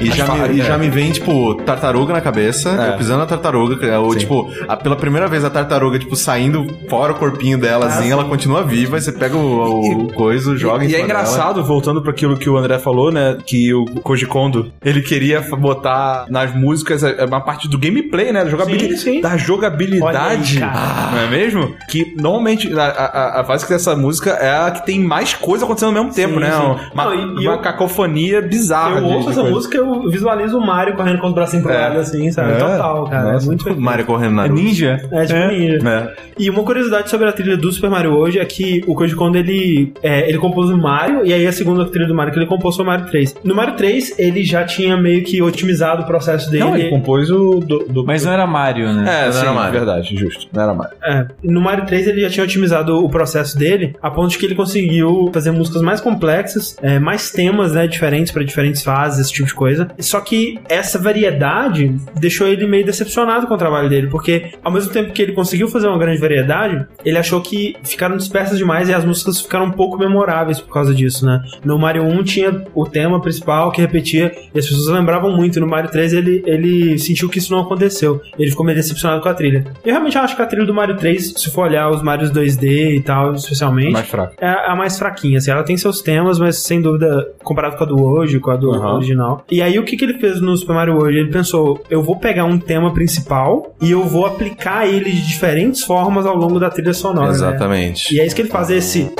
[0.00, 0.64] e, já fala, me, e é.
[0.64, 2.88] já me vem, tipo, tartaruga na cabeça, É.
[2.92, 6.16] eu pisando na tartaruga, que é o, tipo, a- pela primeira vez a tartaruga, tipo,
[6.16, 10.56] saindo fora o corpinho dela, assim, ela continua viva, e você pega o, o coisa,
[10.56, 11.20] joga em E é cima dela.
[11.20, 13.36] engraçado, voltando para aquilo que o André falou, né?
[13.44, 18.44] Que o Koji Kondo, ele queria botar nas músicas uma parte do gameplay, né?
[18.44, 19.20] Da, jogabili- Sim, sim.
[19.20, 20.62] da jogabilidade.
[20.62, 21.74] Aí, não é mesmo?
[21.90, 25.64] Que normalmente a, a, a fase que dessa música é a que tem mais coisa
[25.64, 26.50] acontecendo ao mesmo tempo, né?
[26.50, 26.90] sim.
[26.94, 28.98] Uma, Não, e- e uma eu- cacofonia bizarra.
[28.98, 29.54] Eu ouço essa coisa.
[29.54, 31.78] música, eu eu visualizo o Mario correndo com os bracinhos pro É.
[31.80, 32.52] lado, assim, sabe?
[32.52, 32.56] É.
[32.56, 33.32] Total, cara.
[33.32, 33.84] Nossa, é muito perfeito.
[33.84, 35.00] Mario correndo na É ninja?
[35.10, 35.88] É, tipo ninja.
[35.88, 36.30] É.
[36.38, 39.36] E uma curiosidade sobre a trilha do Super Mario hoje é que o Koji Kondo,
[39.36, 42.46] ele, é, ele compôs o Mario, e aí a segunda trilha do Mario que ele
[42.46, 43.36] compôs foi o Mario 3.
[43.44, 46.64] No Mario 3, ele já tinha meio que otimizado o processo dele.
[46.64, 49.22] Não, ele compôs o do, do- Mas não era Mario, né?
[49.22, 49.72] É, Não sim, era Mario.
[49.72, 50.46] verdade, justo.
[50.52, 50.96] Não era Mario.
[51.04, 54.46] É, no Mario 3 ele já tinha otimizado o processo dele, a ponto de que
[54.46, 59.32] ele conseguiu fazer músicas mais complexas, é, mais temas, né, diferentes pra diferentes fases, esse
[59.32, 59.79] tipo de coisa.
[59.98, 64.92] Só que essa variedade deixou ele meio decepcionado com o trabalho dele, porque ao mesmo
[64.92, 68.94] tempo que ele conseguiu fazer uma grande variedade, ele achou que ficaram dispersas demais e
[68.94, 71.42] as músicas ficaram um pouco memoráveis por causa disso, né?
[71.64, 75.60] No Mario 1 tinha o tema principal que repetia e as pessoas lembravam muito.
[75.60, 78.20] No Mario 3 ele, ele sentiu que isso não aconteceu.
[78.38, 79.64] Ele ficou meio decepcionado com a trilha.
[79.84, 82.96] Eu realmente acho que a trilha do Mario 3, se for olhar os Marios 2D
[82.96, 84.34] e tal, especialmente, Mais fraco.
[84.40, 85.38] é a mais fraquinha.
[85.38, 88.56] Assim, ela tem seus temas, mas sem dúvida, comparado com a do hoje, com a
[88.56, 88.94] do Aham.
[88.96, 89.44] original.
[89.50, 91.16] E aí, o que, que ele fez no Super Mario World?
[91.18, 95.82] Ele pensou: eu vou pegar um tema principal e eu vou aplicar ele de diferentes
[95.82, 97.28] formas ao longo da trilha sonora.
[97.28, 97.32] né?
[97.32, 98.14] Exatamente.
[98.14, 99.10] E é isso que ele faz, esse.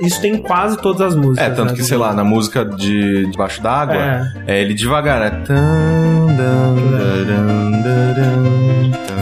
[0.00, 1.46] Isso tem em quase todas as músicas.
[1.46, 1.76] É, tanto né?
[1.76, 4.32] que, sei lá, na música de Debaixo d'Água, É.
[4.46, 4.60] é.
[4.62, 5.42] ele devagar, né?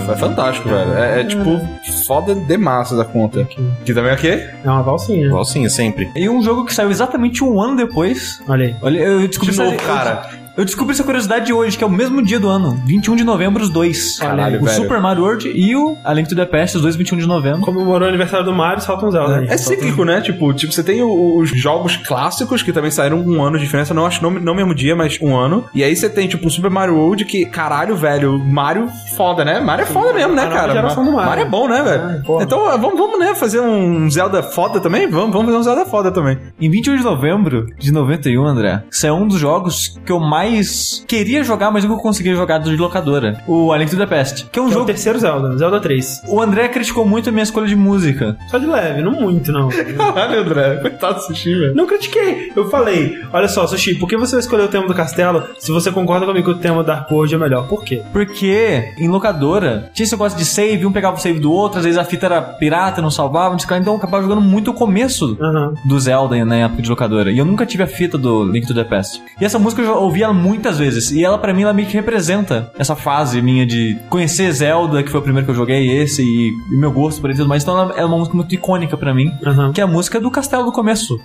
[0.06, 0.12] Tan.
[0.12, 0.94] É fantástico, velho.
[0.94, 1.60] É, é, tipo
[2.06, 3.46] foda de massa da conta.
[3.84, 4.50] Que também é o quê?
[4.64, 5.26] É uma valsinha.
[5.26, 6.10] Igualzinho, sempre.
[6.14, 8.42] E um jogo que saiu exatamente um ano depois.
[8.48, 8.76] Olha aí.
[8.82, 10.43] Olha, eu descobri De novo, essa, cara.
[10.56, 13.62] Eu, descobri essa curiosidade hoje, que é o mesmo dia do ano, 21 de novembro,
[13.62, 14.18] os dois.
[14.18, 14.76] Caralho, o velho.
[14.82, 17.60] Super Mario World e o A Link to the Past, os dois 21 de novembro.
[17.62, 19.46] Comemorou o aniversário do Mario, salta um Zelda aí.
[19.48, 20.20] É cíclico, né?
[20.20, 23.64] Tipo, tipo, você tem o- os jogos clássicos que também saíram com um ano de
[23.64, 25.64] diferença, não acho não, não mesmo dia, mas um ano.
[25.74, 29.60] E aí você tem, tipo, o Super Mario World, que, caralho, velho, Mario foda, né?
[29.60, 30.72] Mario é foda mesmo, né, cara?
[30.72, 31.28] geração do Mario.
[31.30, 32.22] Mario é bom, né, Ah, velho?
[32.24, 32.44] porra.
[32.44, 35.08] então, vamos, vamos, né, fazer um Zelda foda também?
[35.08, 36.38] Vamos, vamos fazer um Zelda foda também.
[36.60, 40.43] Em 21 de novembro de 91, André, saiu um dos jogos que eu mais
[41.06, 43.42] queria jogar, mas nunca conseguia jogar de locadora.
[43.46, 44.46] O A Link to the Past.
[44.50, 44.86] Que é um Que é o jogo...
[44.86, 46.22] terceiro Zelda, Zelda 3.
[46.28, 48.36] O André criticou muito a minha escolha de música.
[48.50, 49.68] Só de leve, não muito, não.
[49.68, 51.74] Caralho, André, coitado do sushi, velho.
[51.74, 52.52] Não critiquei.
[52.54, 55.90] Eu falei, olha só, Sushi, por que você escolheu o tema do castelo se você
[55.90, 57.66] concorda comigo que o tema da Dark World é melhor?
[57.68, 58.02] Por quê?
[58.12, 61.84] Porque em locadora tinha esse negócio de save, um pegava o save do outro, às
[61.84, 64.22] vezes a fita era pirata, não salvava, não sei o que lá, então eu acabava
[64.22, 65.74] jogando muito o começo Aham.
[65.84, 67.30] do Zelda na época de locadora.
[67.30, 69.22] E eu nunca tive a fita do Link to the Past.
[69.40, 71.10] E essa música eu já ouvi ela muitas vezes.
[71.10, 75.10] E ela, pra mim, ela meio que representa essa fase minha de conhecer Zelda, que
[75.10, 77.48] foi o primeiro que eu joguei, esse, e, e meu gosto por ele e tudo
[77.48, 77.62] mais.
[77.62, 79.32] Então ela é uma música muito icônica pra mim.
[79.44, 79.72] Aham.
[79.72, 81.18] Que é a música do castelo do começo.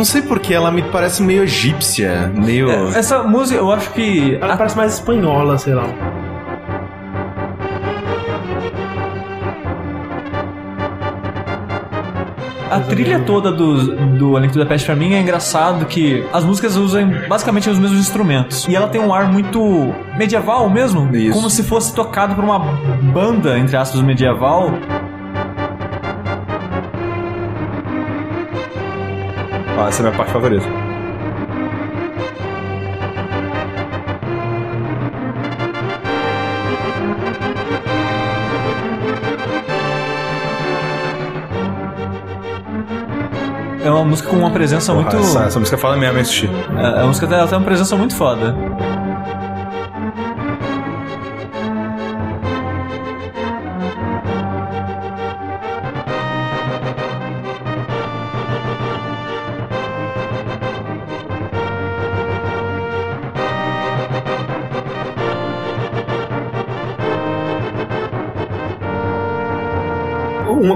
[0.00, 2.70] Não sei porque ela me parece meio egípcia, meio.
[2.96, 4.38] Essa música, eu acho que.
[4.40, 5.84] Ela parece mais espanhola, sei lá.
[12.70, 16.24] A trilha toda do, do A Link to the Past pra mim é engraçado que
[16.32, 18.66] as músicas usam basicamente os mesmos instrumentos.
[18.68, 21.14] E ela tem um ar muito medieval mesmo.
[21.14, 21.34] Isso.
[21.34, 22.58] Como se fosse tocado por uma
[23.12, 24.72] banda, entre aspas, medieval.
[29.88, 30.66] Essa é a minha parte favorita.
[43.82, 45.10] É uma música com uma presença muito.
[45.10, 46.50] Porra, essa, essa música fala mesmo, hein, sushi.
[46.76, 48.54] É, A música dela tem uma presença muito foda.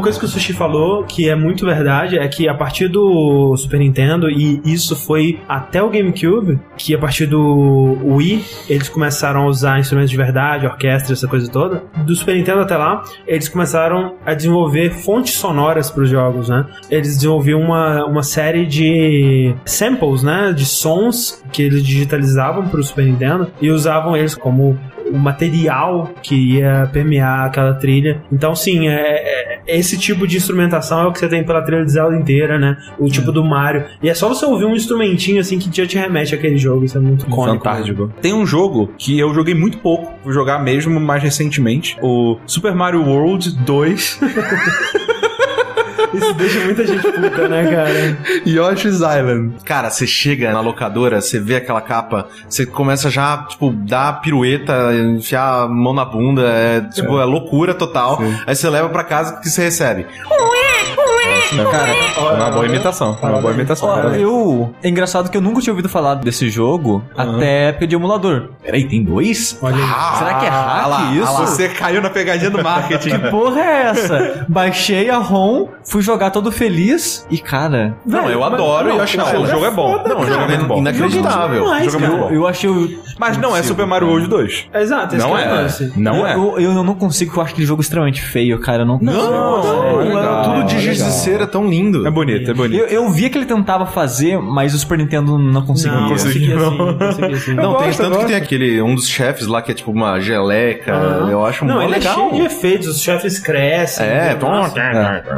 [0.04, 3.80] Coisa que o Sushi falou, que é muito verdade, é que a partir do Super
[3.80, 9.46] Nintendo, e isso foi até o GameCube, que a partir do Wii, eles começaram a
[9.46, 11.82] usar instrumentos de verdade, orquestra, essa coisa toda.
[12.04, 16.66] Do Super Nintendo até lá, eles começaram a desenvolver fontes sonoras para os jogos, né?
[16.90, 20.52] Eles desenvolviam uma, uma série de samples, né?
[20.54, 24.78] De sons que eles digitalizavam para o Super Nintendo e usavam eles como
[25.10, 28.22] o material que ia permear aquela trilha.
[28.32, 31.84] Então, sim, é, é- esse tipo de instrumentação é o que você tem pela trilha
[31.84, 32.76] de Zelda inteira, né?
[32.98, 33.84] O tipo do Mario.
[34.02, 36.84] E é só você ouvir um instrumentinho assim que já te remete àquele jogo.
[36.84, 37.58] Isso é muito cônico.
[37.64, 38.12] Fantástico.
[38.20, 42.74] Tem um jogo que eu joguei muito pouco, vou jogar mesmo mais recentemente, o Super
[42.74, 44.20] Mario World 2.
[46.16, 48.18] Isso deixa muita gente puta, né, cara?
[48.46, 49.54] Yoshi's Island.
[49.64, 54.92] Cara, você chega na locadora, você vê aquela capa, você começa já, tipo, dar pirueta,
[54.94, 58.18] enfiar a mão na bunda, é, tipo, é, loucura total.
[58.46, 60.06] Aí você leva pra casa, o que você recebe?
[61.70, 63.16] Cara, É uma boa imitação.
[63.22, 63.88] É uma boa imitação.
[63.88, 64.22] Parabéns.
[64.22, 64.74] eu.
[64.82, 68.48] É engraçado que eu nunca tinha ouvido falar desse jogo até a época de emulador.
[68.62, 69.56] Peraí, tem dois?
[69.62, 70.18] Olha aí.
[70.18, 71.26] Será que é hack Ah lá, isso?
[71.26, 73.10] ah lá, Você caiu na pegadinha do marketing.
[73.10, 74.46] Que porra é essa?
[74.48, 77.94] Baixei a ROM, fui jogar todo feliz e, cara.
[78.04, 79.44] Não, Velho, eu adoro não, Yoshi não, Island.
[79.44, 80.02] o jogo é bom.
[80.06, 80.78] Não, o jogo é muito bom.
[80.78, 81.62] inacreditável.
[81.62, 82.30] demais, O jogo é muito cara.
[82.30, 82.34] bom.
[82.36, 82.98] Eu achei o.
[83.18, 84.66] Mas não é Super Mario World 2.
[84.74, 85.90] Exato, Não que é é.
[85.96, 86.34] Não é.
[86.34, 88.84] Eu, não consigo, eu acho aquele jogo extremamente feio, cara.
[88.84, 88.98] Não.
[89.00, 89.12] Não,
[89.62, 91.24] não, é é giz de legal.
[91.24, 92.06] cera tão lindo.
[92.06, 92.80] É bonito, é bonito.
[92.80, 95.98] Eu, eu via que ele tentava fazer, mas o Super Nintendo não conseguia.
[95.98, 96.98] Não, assim, não.
[96.98, 97.54] consegui assim.
[97.54, 99.90] Não, Eu tem gosto, tanto que tem aquele, um dos chefes lá que é tipo
[99.90, 101.30] uma geleca, Aham.
[101.30, 102.12] eu acho Não, mó ele legal.
[102.12, 104.06] é cheio de efeitos, os chefes crescem.
[104.06, 104.74] É, Nossa.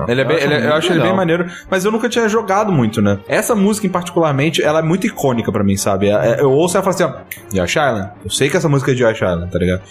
[0.09, 1.93] Ele é bem, Eu acho ele é- eu muito acho ele bem maneiro, mas eu
[1.93, 3.19] nunca tinha jogado muito, né?
[3.29, 6.09] Essa música em particularmente, ela é muito icônica pra mim, sabe?
[6.09, 7.21] É- é- Eu ouço ela e falo assim,
[7.55, 8.11] ó, Yoshi Island.
[8.25, 9.83] Eu sei que essa música é de Yoshi Island, tá ligado?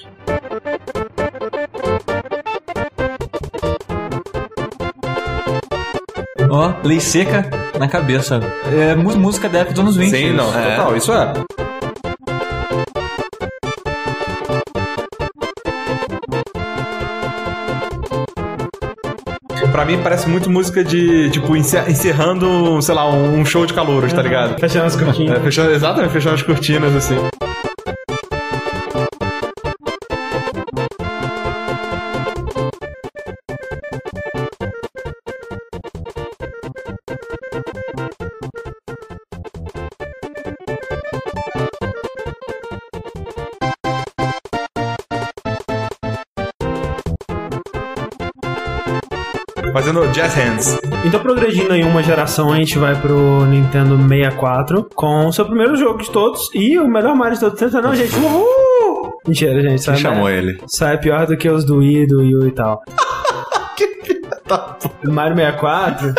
[6.56, 8.40] Ó, lei seca na cabeça.
[8.72, 10.10] É música da época dos anos 20.
[10.10, 10.76] Sim, não, É.
[10.78, 11.34] total, isso é.
[19.72, 24.14] Pra mim parece muito música de, tipo, encer- encerrando, sei lá, um show de calouros,
[24.14, 24.58] tá ligado?
[24.58, 25.38] Fechando as cortinhas.
[25.38, 27.18] É, fechando, exatamente, fechando as cortinas, assim.
[50.16, 50.80] Jazz hands.
[51.04, 55.76] Então, progredindo em uma geração, a gente vai pro Nintendo 64 com o seu primeiro
[55.76, 57.74] jogo de todos e o melhor Mario de todos.
[57.74, 58.16] Não, gente.
[58.16, 59.20] Uhul!
[59.28, 59.84] Mentira, gente.
[59.84, 60.58] Sai, chamou ele?
[60.68, 62.82] sai pior do que os do Wii, do Wii U e tal.
[65.04, 66.14] Mario 64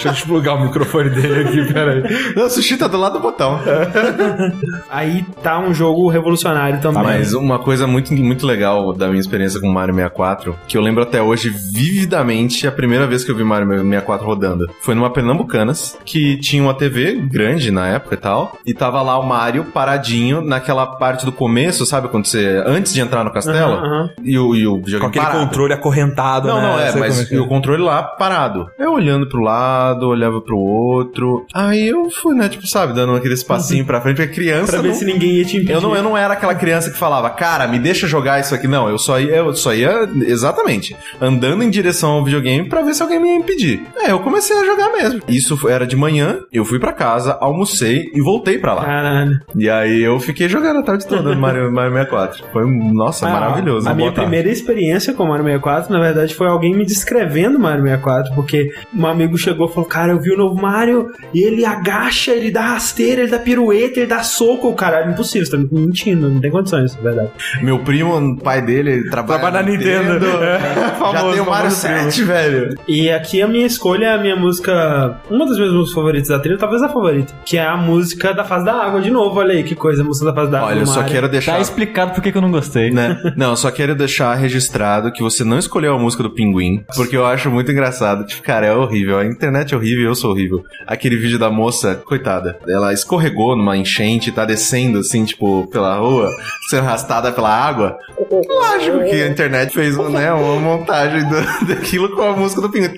[0.00, 2.02] Deixa eu desplugar o microfone dele aqui, peraí.
[2.34, 3.58] Não, o sushi tá do lado do botão.
[4.88, 7.02] Aí tá um jogo revolucionário também.
[7.02, 10.82] Mas uma coisa muito, muito legal da minha experiência com o Mario 64, que eu
[10.82, 14.70] lembro até hoje vividamente a primeira vez que eu vi Mario 64 rodando.
[14.80, 19.18] Foi numa Pernambucanas, que tinha uma TV grande na época e tal, e tava lá
[19.18, 22.08] o Mario paradinho naquela parte do começo, sabe?
[22.08, 22.62] Quando você.
[22.66, 24.10] Antes de entrar no castelo, Aham, aham.
[24.22, 25.46] e o, e o videogame Com aquele parado.
[25.46, 26.62] controle acorrentado, Não, né?
[26.62, 28.70] não, é, Sei mas que e o controle lá parado.
[28.78, 31.44] Eu olhando pro lado, olhava pro outro.
[31.54, 34.72] Aí eu fui, né, tipo, sabe, dando aquele espacinho pra frente, porque criança.
[34.72, 35.72] Pra ver não- se ninguém ia te impedir.
[35.72, 38.66] eu não, eu não era aquela criança que falava, cara, me deixa jogar isso aqui.
[38.68, 42.94] Não, eu só ia, eu só ia exatamente andando em direção ao videogame pra ver
[42.94, 43.82] se alguém me ia impedir.
[43.96, 45.20] É, eu comecei a jogar mesmo.
[45.28, 48.84] Isso era de manhã, eu fui pra casa, almocei e voltei pra lá.
[48.84, 49.40] Caralho.
[49.56, 52.44] E aí eu fiquei jogando a tarde toda no Mario, Mario 64.
[52.52, 53.88] Foi, nossa, Ah, maravilhoso.
[53.88, 54.20] A minha tarde.
[54.28, 58.70] primeira experiência com o Mario 64, na verdade, foi alguém me descrevendo Mario 64, porque
[58.94, 62.50] um amigo chegou e falou: Cara, eu vi o novo Mario e ele agacha, ele
[62.50, 64.72] dá rasteira, ele dá pirueta, ele dá soco.
[64.74, 67.30] Caralho, impossível, você tá me mentindo, não tem condições, é verdade.
[67.62, 70.26] Meu primo, o pai dele, ele trabalha, Trabalha na Nintendo.
[70.42, 72.10] É, Já famoso, tem o Mario famoso primo.
[72.10, 72.78] 7, velho.
[72.88, 76.38] E aqui a minha escolha é a minha música, uma das minhas músicas favoritas da
[76.38, 79.52] trilha, talvez a favorita, que é a música da fase da água, de novo, olha
[79.54, 80.70] aí que coisa, a música da fase da água.
[80.70, 81.12] Olha, eu só Mario.
[81.14, 81.52] quero deixar...
[81.52, 82.90] Tá explicado por que eu não gostei.
[82.90, 83.16] né?
[83.36, 87.16] Não, eu só quero deixar registrado que você não escolheu a música do Pinguim, porque
[87.16, 88.24] eu acho muito engraçado.
[88.26, 89.18] Tipo, cara, é horrível.
[89.18, 90.62] A internet é horrível, eu sou horrível.
[90.86, 96.28] Aquele vídeo da moça, coitada, ela escorregou numa enchente, tá descendo assim, tipo, pela rua,
[96.68, 97.96] sendo arrastada pela água.
[98.30, 102.90] Lógico que a internet fez né, uma montagem do- daquilo com a música do Pinguim.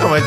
[0.00, 0.22] Não, mas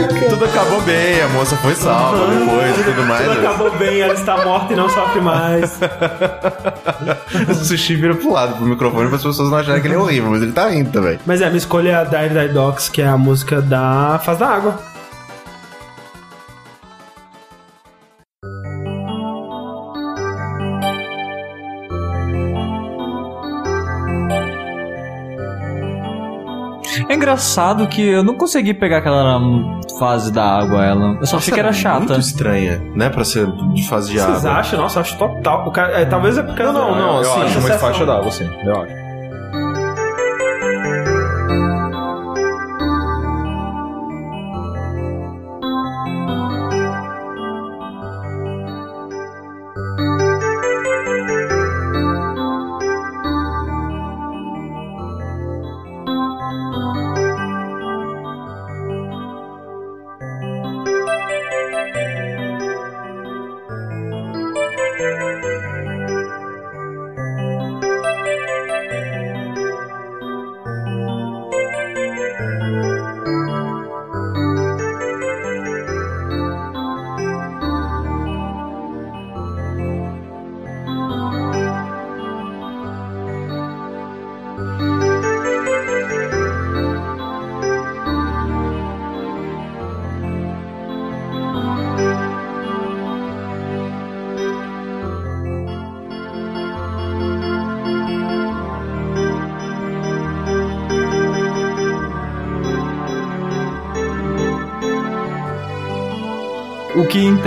[0.30, 3.26] tudo acabou bem, a moça foi salva depois e tudo mais.
[3.26, 5.78] Tudo acabou bem, ela está morta e não sofre mais.
[7.48, 9.98] O sushi vira pro lado pro microfone para as pessoas não acharem que ele é
[9.98, 11.18] horrível, mas ele tá rindo também.
[11.24, 14.48] Mas é, minha escolha é a Dive Dogs, que é a música da fase da
[14.48, 14.90] água.
[27.08, 29.40] É engraçado que eu não consegui pegar aquela
[30.00, 31.18] fase da água, ela.
[31.20, 31.98] Eu só achei que era chata.
[32.00, 33.10] Muito estranha, né?
[33.10, 34.58] Pra ser de fase de Vocês água.
[34.58, 34.80] acham?
[34.80, 35.68] Nossa, eu acho total.
[35.68, 36.62] O cara, é, talvez é porque.
[36.62, 37.78] Não, não, não, eu assim, acho muito exceção.
[37.78, 38.50] faixa d'água, sim.
[38.64, 39.09] Eu acho.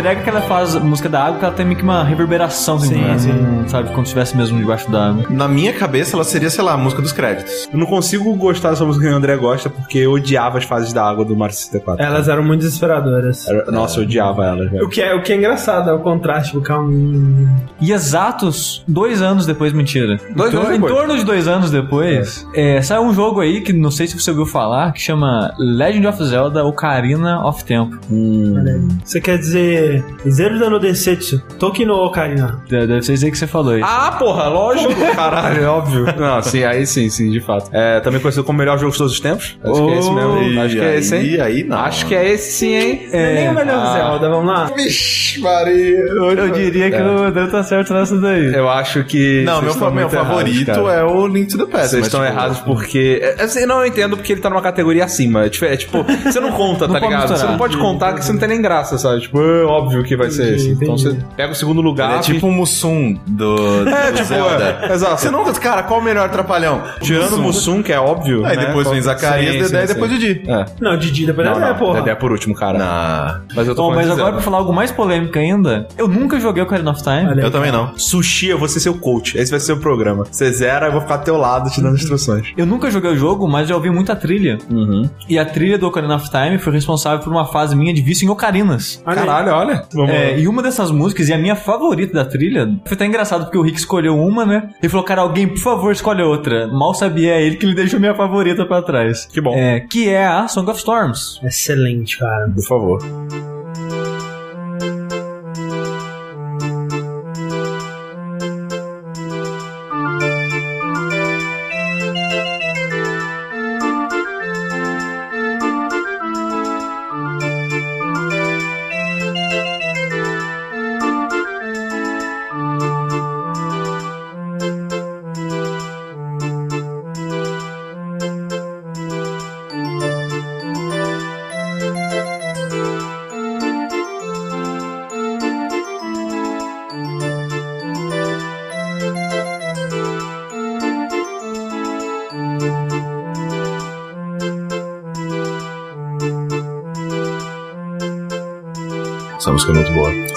[0.04, 2.04] Que entrega que ela faz a música da água, que ela tem meio que uma
[2.04, 3.18] reverberação, assim, Sim, né?
[3.18, 3.64] sim.
[3.68, 5.26] Sabe, como se estivesse mesmo debaixo da água.
[5.30, 7.70] Na minha cabeça, ela seria, sei lá, a música dos créditos.
[7.72, 10.91] Eu não consigo gostar dessa música que o André gosta porque eu odiava as fases
[10.91, 12.04] da água do Mario 64.
[12.04, 13.48] Elas eram muito desesperadoras.
[13.48, 14.86] Era- Nossa, eu odiava elas, velho.
[14.86, 17.48] O que, é, o que é engraçado é o contraste, tipo, calminho.
[17.80, 20.20] E exatos dois anos depois, mentira.
[20.36, 20.94] Dois em, anos em depois.
[20.94, 24.32] torno de dois anos depois, é, saiu um jogo aí que não sei se você
[24.32, 27.96] ouviu falar, que chama Legend of Zelda Ocarina of Tempo.
[28.10, 28.88] Aí.
[29.06, 32.64] Você quer dizer Zelda no Densetsu, Toki no Ocarina.
[32.68, 33.82] De- Deve ser isso aí que você falou aí.
[33.84, 36.06] Ah, porra, lógico, caralho, é óbvio.
[36.18, 37.70] Não, sim, aí sim, sim, de fato.
[37.72, 39.56] É, também conhecido como o melhor jogo de todos os tempos.
[39.89, 40.61] Acho que é esse mesmo.
[40.61, 41.21] Acho que é esse, hein?
[41.21, 41.77] aí, aí não.
[41.77, 43.07] Acho que é esse sim, hein?
[43.11, 43.93] É, nem o melhor ah.
[43.93, 44.65] Zelda, vamos lá.
[44.75, 45.99] Vixe, Maria.
[45.99, 48.53] Eu diria que o André tá certo nessa daí.
[48.53, 49.43] Eu acho que.
[49.43, 50.93] Não, meu, meu errados, favorito cara.
[50.93, 51.89] é o Link to the Past.
[51.89, 53.19] Vocês estão tipo, errados porque.
[53.21, 55.43] é, Assim, não, eu entendo porque ele tá numa categoria acima.
[55.43, 57.21] É, é tipo, você não conta, Não tá ligado?
[57.21, 57.39] misturar.
[57.39, 59.21] Você não pode contar que você não tem nem graça, sabe?
[59.21, 60.84] Tipo, é óbvio que vai ser Entendi, esse.
[60.84, 62.09] Então você pega o segundo lugar.
[62.11, 64.79] Ele é tipo o Mussum do, É, do tipo, Zelda.
[64.84, 65.21] é, exato.
[65.21, 65.43] Você não...
[65.53, 66.81] Cara, qual o melhor trapalhão?
[67.01, 68.45] Tirando o Mussum, que é óbvio.
[68.45, 68.65] Aí né?
[68.65, 70.17] depois vem Zacarias, Dedé sim, e depois sim.
[70.17, 70.49] Didi.
[70.49, 70.65] É.
[70.80, 71.99] Não, Didi, depois Não, Dedé, não, porra.
[71.99, 73.41] Dedé é por último, cara.
[73.55, 76.63] Mas eu tô Bom, mas agora pra falar algo mais polêmico ainda, eu nunca joguei
[76.63, 77.34] Ocarina of Time.
[77.34, 77.39] Aí.
[77.39, 77.97] Eu também não.
[77.97, 79.38] Sushi, eu vou ser seu coach.
[79.38, 80.26] Esse vai ser o programa.
[80.30, 82.53] Você zera, eu vou ficar ao teu lado te dando instruções.
[82.57, 84.57] Eu nunca joguei o jogo, mas já ouvi muita trilha.
[84.71, 85.09] Uhum.
[85.28, 88.26] E a trilha do Ocarina of Time foi responsável por uma fase minha de vício
[88.26, 89.01] em ocarinas.
[89.05, 89.84] Caralho, olha.
[89.93, 93.45] Vamos É, e uma dessas músicas, e a minha favorita da trilha, foi até engraçado
[93.45, 94.69] porque o Rick escolheu uma, né?
[94.82, 96.67] Ele falou, cara, alguém, por favor, escolhe outra.
[96.67, 99.26] Mal sabia ele que ele deixou minha favorita pra trás.
[99.26, 99.53] Que bom.
[99.56, 101.39] É, que é a Song of Storms.
[101.43, 102.49] Excelente, cara.
[102.49, 102.99] Por favor.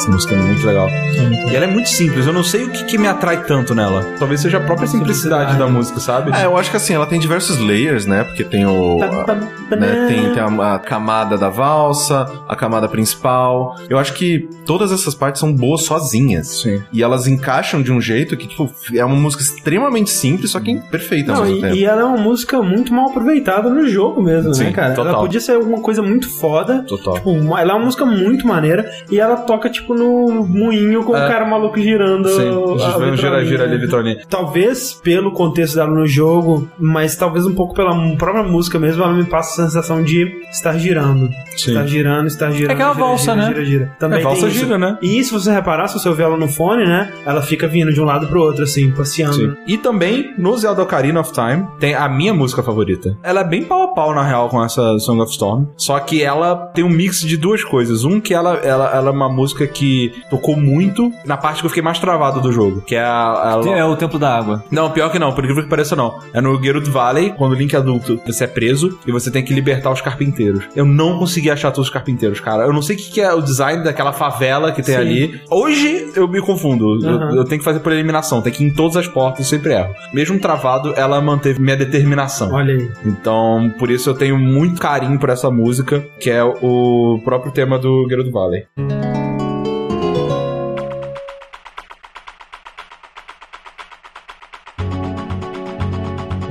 [0.06, 0.88] Essa música é muito legal.
[0.88, 2.26] E ela é muito simples.
[2.28, 4.04] Eu não sei o que, que me atrai tanto nela.
[4.20, 5.58] Talvez seja a própria simplicidade, Simplicidade.
[5.58, 6.30] da música, sabe?
[6.32, 8.22] É, eu acho que assim, ela tem diversos layers, né?
[8.22, 9.00] Porque tem o.
[9.02, 13.74] a- né, tem tem a, a camada da valsa, a camada principal.
[13.88, 16.48] Eu acho que todas essas partes são boas sozinhas.
[16.62, 16.82] Sim.
[16.92, 20.76] E elas encaixam de um jeito que, tipo, é uma música extremamente simples, só que
[20.90, 21.74] perfeita ao Não, mesmo e, tempo.
[21.76, 24.94] e ela é uma música muito mal aproveitada no jogo mesmo, Sim, né, cara?
[24.94, 25.12] total.
[25.12, 26.84] Ela podia ser alguma coisa muito foda.
[26.86, 27.14] Total.
[27.14, 31.16] Tipo, uma- ela é uma música muito maneira e ela toca, tipo, no moinho com
[31.16, 31.24] É.
[31.24, 32.28] o cara maluco girando.
[32.28, 32.46] Sim.
[32.46, 34.18] a Gira, gira, gira ali, vitrolinha.
[34.28, 39.12] Talvez pelo contexto dela no jogo, mas talvez um pouco pela própria música mesmo, ela
[39.12, 41.28] me passa a sensação de estar girando.
[41.56, 41.70] Sim.
[41.72, 42.70] Estar girando, estar girando.
[42.70, 43.46] É aquela gira, valsa, gira, né?
[43.48, 43.92] Gira, gira.
[43.98, 44.98] Também É, valsa gira, né?
[45.02, 47.12] E se você reparar, se você ouvir ela no fone, né?
[47.24, 49.34] Ela fica vindo de um lado pro outro, assim, passeando.
[49.34, 49.54] Sim.
[49.66, 53.16] E também, no Zelda Ocarina of Time, tem a minha música favorita.
[53.22, 55.66] Ela é bem pau a pau, na real, com essa Song of Storm.
[55.76, 58.04] Só que ela tem um mix de duas coisas.
[58.04, 61.70] Um, que ela, ela, ela é uma música que tocou muito na parte que eu
[61.70, 62.82] fiquei mais travado do jogo.
[62.82, 63.60] Que é a...
[63.64, 64.64] a- É o Templo da Água.
[64.70, 66.18] Não, pior que não, por incrível que pareça não.
[66.32, 69.42] É no Geralt Valley, quando o Link é adulto, você é preso e você tem
[69.44, 70.64] que libertar os carpinteiros.
[70.74, 72.64] Eu não consegui achar todos os carpinteiros, cara.
[72.64, 75.00] Eu não sei o que que é o design daquela favela que tem Sim.
[75.00, 75.40] ali.
[75.50, 77.04] Hoje eu me confundo.
[77.04, 77.36] Eu- Uhum.
[77.36, 79.72] Eu, tenho que fazer por eliminação, tem que ir em todas as portas, eu sempre
[79.72, 79.94] erro.
[80.12, 82.52] Mesmo travado, ela manteve minha determinação.
[82.52, 82.90] Olha aí.
[83.04, 87.78] Então, por isso eu tenho muito carinho por essa música, que é o próprio tema
[87.78, 88.64] do Geralt Valley.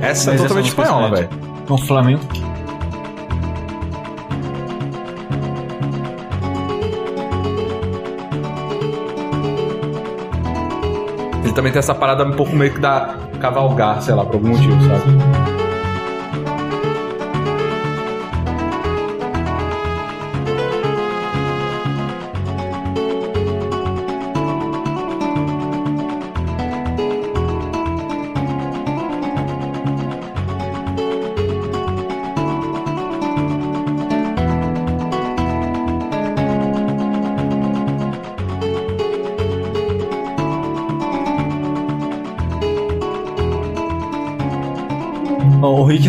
[0.00, 1.28] é Mas essa totalmente é espanhola, velho.
[1.28, 1.72] excelente.
[1.72, 2.20] Um Flamengo.
[11.56, 14.76] Também tem essa parada um pouco meio que da cavalgar, sei lá, por algum motivo,
[14.82, 15.65] sabe?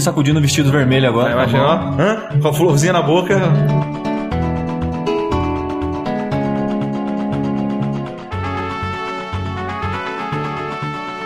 [0.07, 1.27] sacudindo o vestido vermelho agora.
[1.27, 2.39] Aí imagina, ó, hã?
[2.41, 3.37] com a florzinha na boca.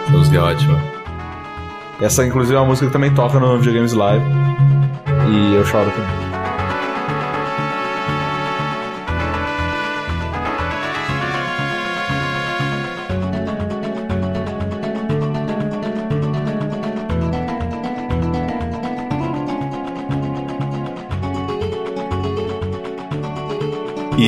[0.10, 0.82] Música é ótima.
[2.02, 4.26] Essa, inclusive, é uma música que também toca no Videogames Live.
[5.30, 6.31] E eu choro também.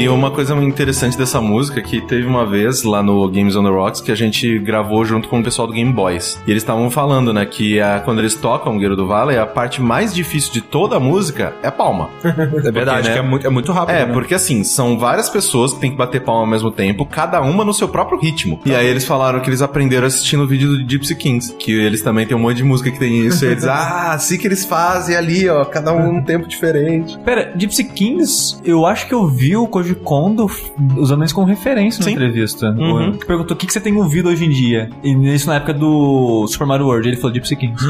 [0.04, 3.64] E uma coisa interessante dessa música é que teve uma vez lá no Games on
[3.64, 6.38] the Rocks que a gente gravou junto com o pessoal do Game Boys.
[6.46, 9.46] E eles estavam falando, né, que a, quando eles tocam o Guerreiro do Valley, a
[9.46, 12.10] parte mais difícil de toda a música é a palma.
[12.66, 13.14] É verdade, né?
[13.14, 13.96] que é muito, é muito rápido.
[13.96, 14.12] É, né?
[14.12, 17.64] porque assim, são várias pessoas que tem que bater palma ao mesmo tempo, cada uma
[17.64, 18.60] no seu próprio ritmo.
[18.66, 22.02] E aí eles falaram que eles aprenderam assistindo o vídeo do Gypsy Kings, que eles
[22.02, 23.46] também tem um monte de música que tem isso.
[23.46, 27.18] E eles, ah, assim que eles fazem ali, ó, cada um num tempo diferente.
[27.20, 31.48] Pera, Gypsy Kings, eu acho que eu vi o Koji Kondo f- usando isso como
[31.48, 32.12] referência na Sim.
[32.12, 32.72] entrevista.
[32.72, 33.02] Uhum.
[33.04, 34.90] Ele Perguntou o que, que você tem ouvido hoje em dia.
[35.04, 37.86] E isso na época do Super Mario World, ele falou Gypsy Kings.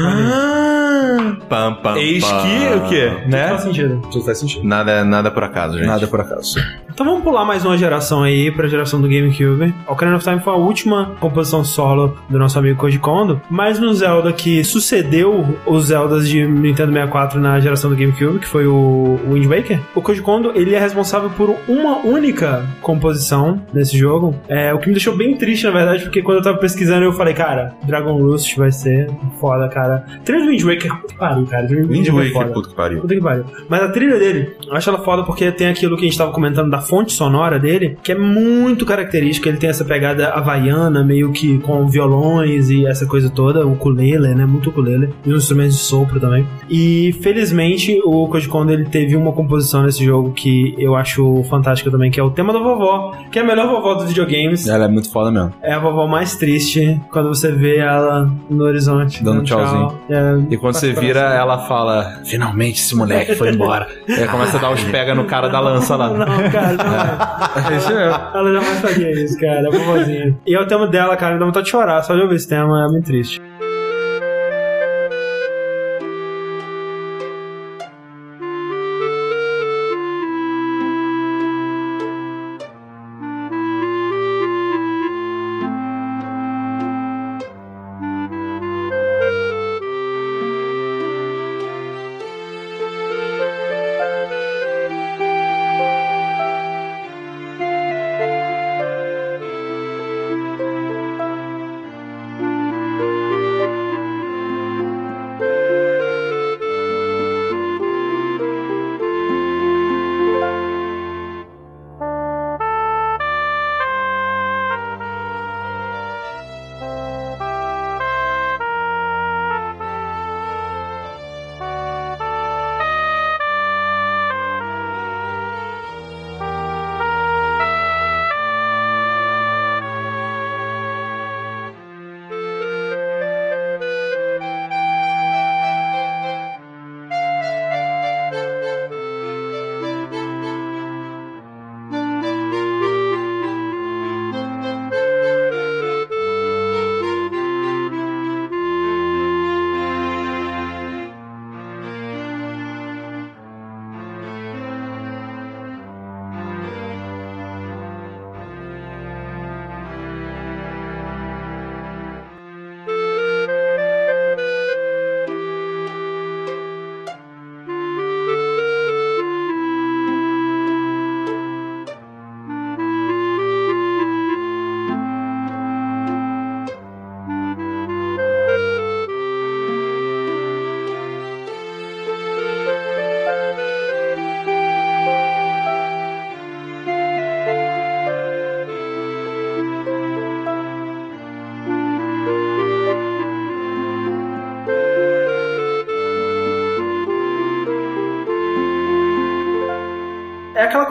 [1.48, 2.42] Pam, pam, Eis pam.
[2.42, 3.10] que o quê?
[3.10, 3.58] Faz Né?
[3.58, 4.02] sentido.
[4.10, 4.66] Tudo faz sentido.
[4.66, 5.86] Nada, nada por acaso, gente.
[5.86, 6.58] Nada por acaso.
[6.92, 9.74] Então vamos pular mais uma geração aí pra geração do GameCube.
[9.88, 13.92] Ocarina of Time foi a última composição solo do nosso amigo Koji Kondo, mas no
[13.94, 19.18] Zelda que sucedeu os Zeldas de Nintendo 64 na geração do GameCube, que foi o
[19.28, 24.72] Wind Waker, o Koji Kondo ele é responsável por uma única composição nesse jogo, é,
[24.72, 27.34] o que me deixou bem triste na verdade, porque quando eu tava pesquisando eu falei,
[27.34, 30.04] cara, Dragon Roost vai ser foda, cara.
[30.24, 31.66] Trilha do Wind Waker, puta que pariu, cara.
[31.66, 33.00] Wind Waker, puta que pariu.
[33.00, 33.44] Puta que pariu.
[33.68, 36.32] Mas a trilha dele, eu acho ela foda porque tem aquilo que a gente tava
[36.32, 39.48] comentando da fonte sonora dele, que é muito característica.
[39.48, 44.34] Ele tem essa pegada havaiana, meio que com violões e essa coisa toda, o ukulele,
[44.34, 44.46] né?
[44.46, 45.10] Muito ukulele.
[45.24, 46.46] E os instrumentos de sopro também.
[46.68, 51.90] E felizmente o Koji Kondo ele teve uma composição nesse jogo que eu acho fantástica
[51.90, 54.66] também, que é o tema da vovó, que é a melhor vovó dos videogames.
[54.66, 55.52] Ela é muito foda mesmo.
[55.62, 59.22] É a vovó mais triste quando você vê ela no horizonte.
[59.22, 59.58] Dando tchau.
[59.58, 59.98] tchauzinho.
[60.08, 63.88] É, E quando você vira, ela fala: Finalmente esse moleque foi embora.
[64.08, 66.10] e aí começa a dar os pega no cara da lança lá.
[66.10, 67.72] Não, cara, não é.
[67.72, 68.20] É isso mesmo.
[68.34, 69.68] Ela jamais faria isso, cara.
[69.68, 70.36] É vovozinha.
[70.46, 72.02] E é o tema dela, cara, me dá vontade de chorar.
[72.02, 73.40] Só de ouvir esse tema é muito triste.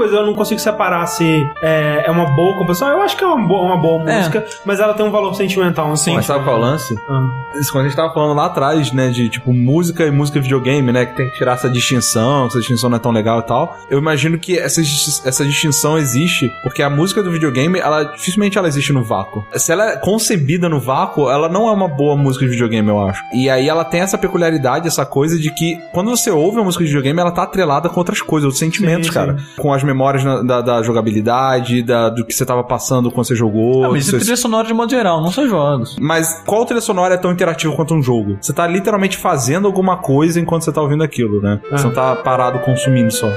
[0.04, 2.90] Coisa, eu não consigo separar se é, é uma boa composição.
[2.90, 4.18] Eu acho que é uma boa, uma boa É.
[4.18, 5.92] música, mas ela tem um valor sentimental.
[5.92, 6.14] Assim.
[6.14, 6.96] Mas sabe qual é o lance?
[7.10, 7.28] Ah.
[7.56, 10.92] Isso quando a gente tava falando lá atrás, né, de tipo música e música videogame,
[10.92, 13.44] né, que tem que tirar essa distinção, que essa distinção não é tão legal e
[13.44, 13.78] tal.
[13.90, 18.68] Eu imagino que essa, essa distinção existe porque a música do videogame, ela dificilmente ela
[18.68, 19.46] existe no vácuo.
[19.54, 23.00] Se ela é concebida no vácuo, ela não é uma boa música de videogame, eu
[23.08, 23.24] acho.
[23.34, 26.84] E aí ela tem essa peculiaridade, essa coisa de que quando você ouve a música
[26.84, 29.38] de videogame, ela tá atrelada com outras coisas, outros sentimentos, Sim, cara.
[29.38, 29.62] sim.
[29.62, 33.36] com as memórias na- da, da jogabilidade, da, do que você tava passando quando você
[33.36, 33.82] jogou.
[33.84, 35.96] Não, mas isso é trilha sonora de modo geral, não só jogos.
[36.00, 38.38] Mas qual trilha sonora é tão interativa quanto um jogo?
[38.42, 41.60] Você tá literalmente fazendo alguma coisa enquanto você tá ouvindo aquilo, né?
[41.72, 43.30] Você não tá parado consumindo só.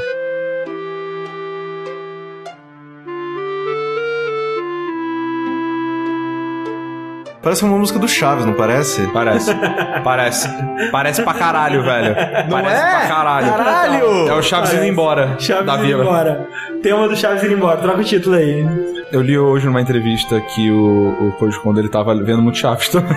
[7.47, 9.07] Parece uma música do Chaves, não parece?
[9.13, 9.55] Parece.
[10.03, 10.49] Parece.
[10.91, 12.13] Parece pra caralho, velho.
[12.51, 12.91] Parece é?
[12.91, 13.47] pra caralho.
[13.47, 14.29] Caralho!
[14.29, 16.03] É o Chaves indo embora Chaves da indo vila.
[16.03, 16.49] embora.
[16.83, 17.77] Tema do Chaves indo embora.
[17.77, 18.67] Troca o título aí.
[19.13, 23.17] Eu li hoje numa entrevista que o, o Kondo ele tava vendo muito Chaves também.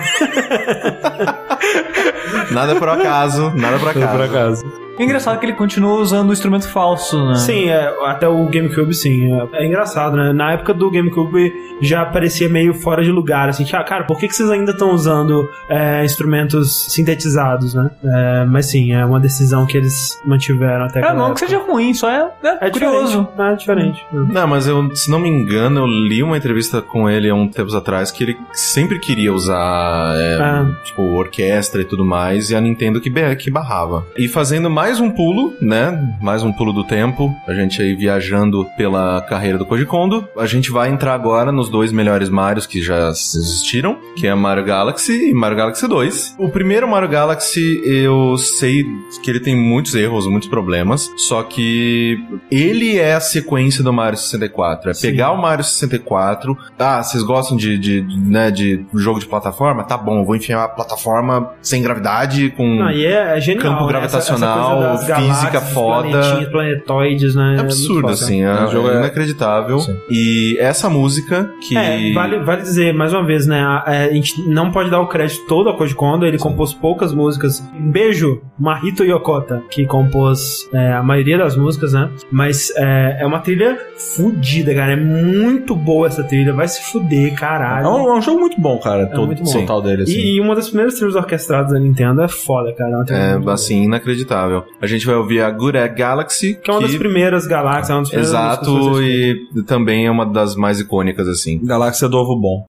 [2.52, 4.12] Nada por acaso, nada por acaso.
[4.12, 4.89] Por acaso.
[5.00, 7.34] E é engraçado que ele continua usando o instrumento falso, né?
[7.36, 9.32] Sim, é, até o GameCube, sim.
[9.54, 10.30] É, é engraçado, né?
[10.32, 13.64] Na época do GameCube já parecia meio fora de lugar, assim.
[13.72, 17.90] Ah, cara, por que, que vocês ainda estão usando é, instrumentos sintetizados, né?
[18.04, 21.94] É, mas sim, é uma decisão que eles mantiveram até É, não que seja ruim,
[21.94, 22.30] só é,
[22.60, 23.22] É curioso.
[23.22, 23.40] diferente.
[23.40, 24.06] É diferente.
[24.12, 27.48] Não, mas eu, se não me engano, eu li uma entrevista com ele há um
[27.48, 30.66] tempos atrás que ele sempre queria usar, é, Ah.
[30.84, 34.04] tipo, orquestra e tudo mais, e a Nintendo que, que barrava.
[34.16, 36.16] E fazendo mais um pulo, né?
[36.20, 40.46] Mais um pulo do tempo, a gente aí viajando pela carreira do Koji Kondo, a
[40.46, 45.30] gente vai entrar agora nos dois melhores Marios que já existiram, que é Mario Galaxy
[45.30, 46.36] e Mario Galaxy 2.
[46.38, 48.84] O primeiro Mario Galaxy, eu sei
[49.22, 52.18] que ele tem muitos erros, muitos problemas, só que
[52.50, 54.90] ele é a sequência do Mario 64.
[54.90, 55.08] É Sim.
[55.08, 59.84] pegar o Mario 64, ah, vocês gostam de, de, de, né, de jogo de plataforma?
[59.84, 62.88] Tá bom, vou enfiar a plataforma sem gravidade, com...
[62.88, 63.60] É, é genial.
[63.64, 63.88] Campo né?
[63.88, 66.46] gravitacional, Essa- essa física galáxias, foda.
[66.50, 67.56] planetoides, né?
[67.56, 69.78] É absurdo, assim, é, O jogo é é- inacreditável.
[69.78, 69.96] Sim.
[70.10, 71.76] E essa música que...
[71.76, 73.60] É, vale, vale dizer, mais uma vez, né?
[73.60, 77.12] A, a gente não pode dar o crédito todo a Koji Kondo, ele compôs poucas
[77.12, 77.62] músicas.
[77.78, 82.10] Um beijo, Mahito Yokota, que compôs é, a maioria das músicas, né?
[82.30, 84.92] Mas é, é uma trilha fudida, cara.
[84.92, 87.86] É muito boa essa trilha, vai se fuder, caralho.
[87.86, 89.06] É um, é um jogo muito bom, cara.
[89.06, 89.52] todo, muito bom.
[89.52, 90.12] total dele, assim.
[90.12, 93.04] E, e uma das primeiras trilhas orquestradas da Nintendo é foda, cara.
[93.08, 94.59] É É, assim, inacreditável.
[94.80, 97.94] A gente vai ouvir a Good Egg Galaxy, Que é uma das primeiras galáxias, é
[97.94, 101.60] uma das primeiras Exato, que e também é uma das mais icônicas, assim.
[101.64, 102.64] Galáxia do Ovo Bom.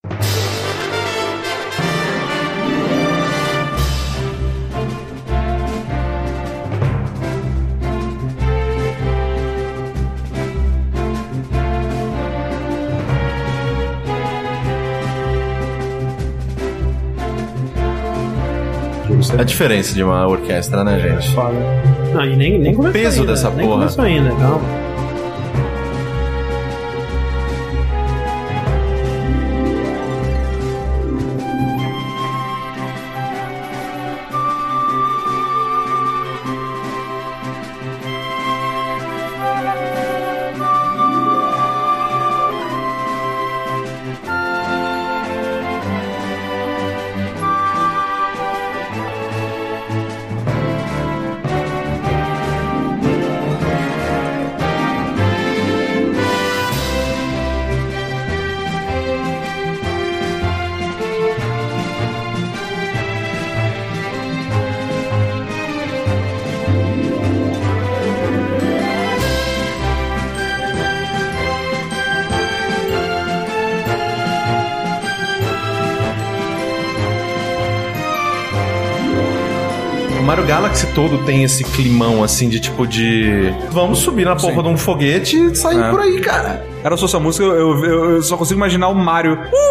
[19.37, 21.33] A diferença de uma orquestra, né, gente?
[21.33, 21.53] Foda.
[22.13, 23.79] Não, e nem, nem começou peso ainda, dessa nem porra.
[23.79, 24.90] começou ainda, calma.
[80.41, 83.53] O Galaxy todo tem esse climão, assim, de tipo de...
[83.69, 84.63] Vamos subir na porra Sim.
[84.63, 85.89] de um foguete e sair É.
[85.91, 86.65] por aí, cara.
[86.83, 89.33] Era só essa música, eu, eu, eu só consigo imaginar o Mario.
[89.33, 89.70] Uh,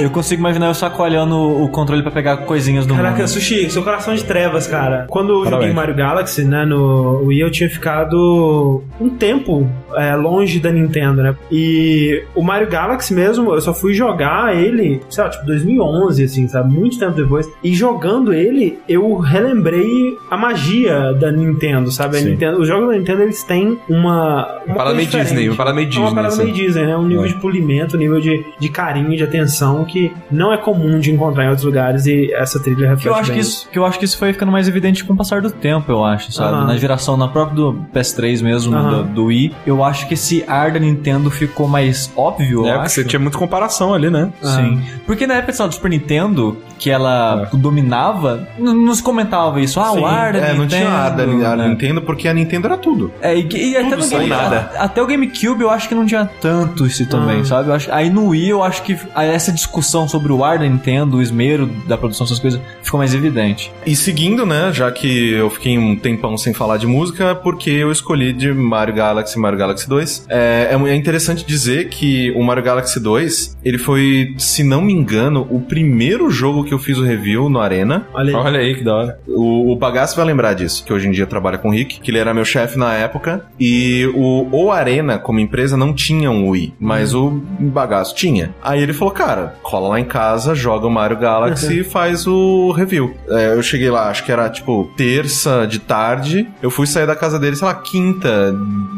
[0.00, 3.28] Eu consigo imaginar eu sacoalhando o controle pra pegar coisinhas do Caraca, mundo.
[3.28, 5.06] Sushi, seu coração de trevas, cara.
[5.08, 5.72] Quando eu joguei.
[5.72, 11.34] Mario Galaxy, né, no Wii, eu tinha ficado um tempo é, longe da Nintendo, né?
[11.50, 16.48] E o Mario Galaxy mesmo, eu só fui jogar ele, sei lá, tipo 2011, assim,
[16.48, 16.72] sabe?
[16.72, 17.48] Muito tempo depois.
[17.62, 22.20] E jogando ele, eu relembrei a magia da Nintendo, sabe?
[22.20, 24.46] Nintendo, os jogos da Nintendo, eles têm uma...
[24.66, 25.48] uma parada coisa meio Disney, diferente.
[25.48, 26.42] uma parada meio É uma Disney, parada assim.
[26.44, 26.96] meio Disney, né?
[26.96, 27.28] Um nível É.
[27.28, 31.44] de polimento, um nível de, de carinho, de atenção que não é comum de encontrar
[31.44, 33.84] em outros lugares e essa trilha reflete Que eu, acho bem que isso, que eu
[33.86, 36.54] acho que isso foi ficando mais evidente com o passar do tempo, eu acho, sabe?
[36.56, 36.66] Aham.
[36.66, 39.02] Na geração, na própria do PS3 mesmo, Aham.
[39.02, 42.72] do, do Wii, eu acho que esse ar da Nintendo ficou mais óbvio, eu É,
[42.72, 42.94] porque acho.
[42.96, 44.30] você tinha muita comparação ali, né?
[44.42, 44.82] Sim.
[45.06, 49.80] Porque na época sei do Super Nintendo, que ela dominava, n- não se comentava isso.
[49.80, 50.00] Ah, Sim.
[50.00, 51.68] o ar da É, não tinha nada a né?
[51.68, 53.12] Nintendo, porque a Nintendo era tudo.
[53.20, 54.70] É, e, e até, no Game, nada.
[54.76, 57.68] a- até o GameCube eu acho que não tinha tanto isso também, sabe?
[57.68, 60.66] Eu acho, aí no Wii eu acho que essa discussão discussão sobre o ar da
[60.66, 63.72] Nintendo, o esmero da produção dessas coisas, ficou mais evidente.
[63.86, 67.90] E seguindo, né, já que eu fiquei um tempão sem falar de música, porque eu
[67.90, 70.26] escolhi de Mario Galaxy e Mario Galaxy 2.
[70.28, 74.92] É, é é interessante dizer que o Mario Galaxy 2, ele foi, se não me
[74.92, 78.06] engano, o primeiro jogo que eu fiz o review no Arena.
[78.12, 78.34] Olha aí.
[78.34, 79.20] Olha aí que da hora.
[79.26, 82.10] O, o Bagaço vai lembrar disso, que hoje em dia trabalha com o Rick, que
[82.10, 83.46] ele era meu chefe na época.
[83.58, 88.54] E o, o Arena, como empresa, não tinha um Wii, mas o Bagaço tinha.
[88.62, 92.72] Aí ele falou, cara, cola lá em casa, joga o Mario Galaxy e faz o
[92.72, 93.14] review.
[93.28, 96.48] É, eu cheguei lá, acho que era tipo terça de tarde.
[96.60, 98.52] Eu fui sair da casa dele, sei lá, quinta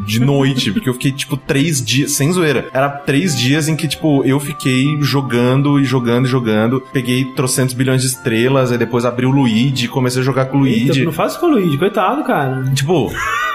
[0.05, 2.67] de noite, porque eu fiquei tipo três dias, sem zoeira.
[2.73, 6.81] Era três dias em que, tipo, eu fiquei jogando e jogando e jogando.
[6.91, 10.67] Peguei trocentos bilhões de estrelas, aí depois abri o Luigi, comecei a jogar com o
[10.67, 11.05] Eita, Luigi.
[11.05, 12.63] não faz com o Luigi, coitado, cara.
[12.73, 13.11] Tipo,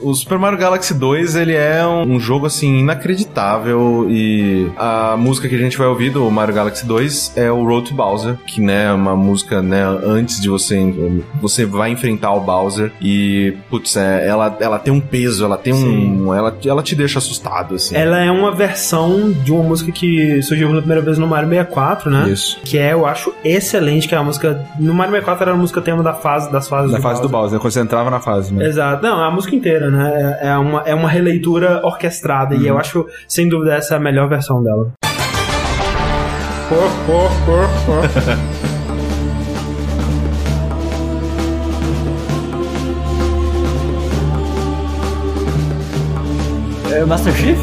[0.00, 5.48] o Super Mario Galaxy 2, ele é um, um jogo, assim, inacreditável e a música
[5.48, 8.60] que a gente vai ouvir do Mario Galaxy 2 é o Road to Bowser, que,
[8.60, 10.76] né, é uma música, né, antes de você...
[11.40, 15.72] Você vai enfrentar o Bowser e, putz, é, ela, ela tem um peso, ela tem
[15.72, 16.34] um...
[16.34, 17.96] Ela, ela te deixa assustado, assim.
[17.96, 22.10] Ela é uma versão de uma música que surgiu pela primeira vez no Mario 64,
[22.10, 22.28] né?
[22.28, 22.60] Isso.
[22.64, 24.64] Que é, eu acho, excelente, que é a música...
[24.78, 27.58] No Mario 64 era a música tema da fase, das fases Na fase do Bowser,
[27.58, 28.66] quando você entrava na fase, né?
[28.66, 29.02] Exato.
[29.02, 30.38] Não, a música inteira, né?
[30.40, 32.54] É é uma, é uma releitura orquestrada.
[32.54, 34.92] E eu acho, sem dúvida, essa é a melhor versão dela.
[46.96, 47.58] É Master Chief?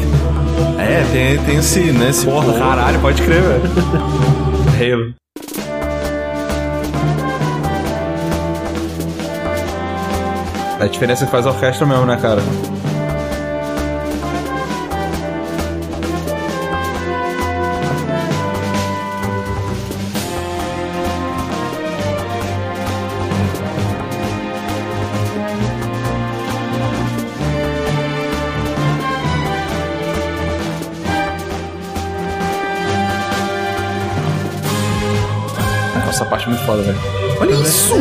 [0.78, 3.62] É, tem, tem esse, né, esse Porra, caralho, pode crer, velho.
[4.78, 5.23] Halo.
[10.80, 12.42] A diferença que faz a orquestra mesmo, né, cara?
[36.08, 36.98] Essa parte é muito foda, velho.
[37.40, 37.94] Olha isso!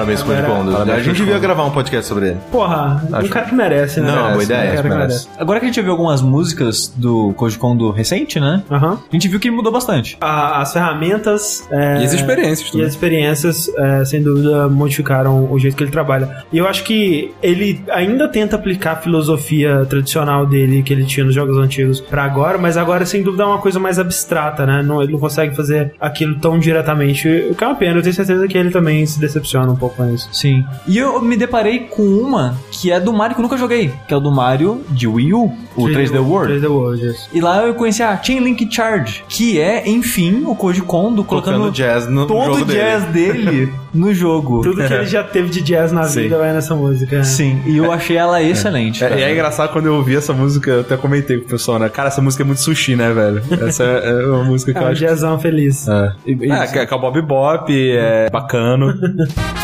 [0.00, 0.72] Parabéns, Code Kondo.
[0.72, 2.38] Parabéns, A gente Code devia gravar um podcast sobre ele.
[2.50, 4.06] Porra, um Acho- cara que merece, né?
[4.06, 5.08] Não, Merece, boa ideia, um cara que merece.
[5.26, 5.28] merece.
[5.38, 8.62] Agora que a gente viu algumas músicas do Koji Kondo recente, né?
[8.70, 10.16] A gente viu que ele mudou bastante.
[10.20, 11.66] A- As ferramentas...
[11.70, 12.86] é, E as experiências E também.
[12.86, 16.44] as experiências, é, sem dúvida, modificaram o jeito que ele trabalha.
[16.52, 21.24] E eu acho que ele ainda tenta aplicar a filosofia tradicional dele, que ele tinha
[21.24, 24.82] nos jogos antigos, pra agora, mas agora, sem dúvida, é uma coisa mais abstrata, né?
[24.82, 27.98] Não, ele não consegue fazer aquilo tão diretamente, o que é uma pena.
[27.98, 30.28] Eu tenho certeza que ele também se decepciona um pouco com isso.
[30.32, 30.64] Sim.
[30.86, 34.14] E eu me deparei com uma que é do Mario que eu nunca joguei, que
[34.14, 36.52] é o do Mario de Wii U, o 3D World.
[36.54, 37.28] 3D World, isso.
[37.32, 41.54] E lá eu conheci a Chain Link Charge, que é, enfim, o Koji Kondo colocando
[41.58, 44.62] Colocando jazz no todo jogo o jazz dele no jogo.
[44.62, 46.22] Tudo que ele já teve de jazz na Sim.
[46.22, 47.18] vida vai nessa música.
[47.18, 47.24] né?
[47.24, 49.02] Sim, e eu achei ela excelente.
[49.04, 49.20] É, cara.
[49.20, 51.88] e é engraçado quando eu ouvi essa música, eu até comentei com o pessoal, né?
[51.88, 53.42] Cara, essa música é muito sushi, né, velho?
[53.66, 55.00] Essa é, é uma música que É eu um acho.
[55.00, 55.86] jazzão feliz.
[55.88, 58.94] É, E- e- é, que é, que é o Bob Bop, é bacano.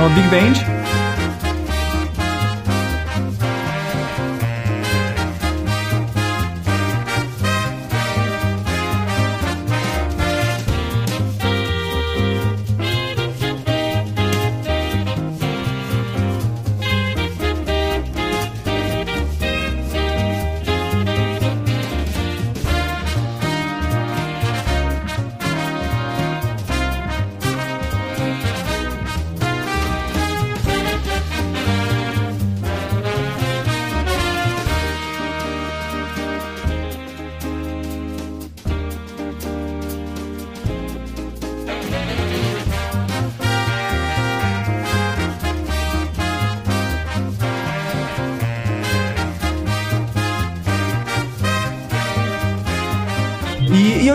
[0.00, 0.69] Uma Big Band.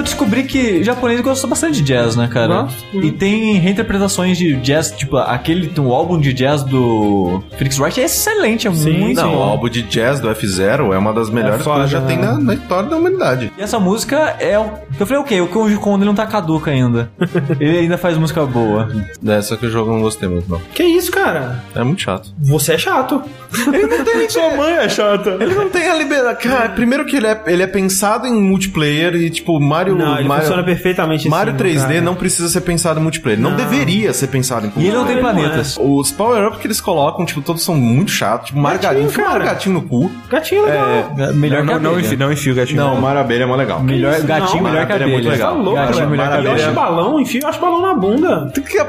[0.06, 2.68] Descobri que japonês gosta bastante de jazz, né, cara?
[2.94, 8.06] E tem reinterpretações de jazz, tipo, aquele o álbum de jazz do Felix Wright é
[8.06, 11.64] excelente, é Sim, muito Não, o álbum de jazz do F0 é uma das melhores
[11.64, 12.28] foda, coisas que já tem né?
[12.28, 13.52] na, na história da humanidade.
[13.58, 14.56] E essa música é.
[14.98, 17.10] O- Eu falei, ok, o Koji Kondo ele não tá caduca ainda.
[17.60, 18.90] ele ainda faz música boa.
[19.22, 20.60] Dessa que o jogo eu não gostei muito, não.
[20.74, 21.64] Que isso, cara?
[21.76, 22.34] É muito chato.
[22.44, 23.22] Você é chato.
[24.30, 25.38] Sua mãe é chata.
[25.40, 26.40] Ele não tem a liberdade.
[26.40, 29.96] Cara, primeiro que ele é, ele é pensado em multiplayer e, tipo, Mario.
[29.96, 32.02] Não, ele Mario, funciona perfeitamente Mario assim, 3D cara.
[32.02, 33.40] não precisa ser pensado em multiplayer.
[33.40, 33.58] Não, Não.
[33.58, 35.78] deveria ser pensado em E ele não tem Não, ele não planetas.
[35.80, 38.48] Os power-up que eles colocam, tipo, todos são muito chatos.
[38.48, 39.46] Tipo, Mario Gatinho, Gatinho, cara.
[39.46, 40.12] Gatinho no cu.
[40.30, 40.88] Gatinho legal.
[41.18, 42.78] É, melhor não, que não, enfio, não enfio o gatinho.
[42.78, 43.82] Não, o Mario Abelha é mó legal.
[43.82, 45.56] Melhor, gatinho Não, melhor Maravilha é muito legal.
[45.56, 48.52] Tá louco, gatinho melhor que Yoshi balão, enfia Yoshi balão na bunda.
[48.54, 48.86] Que-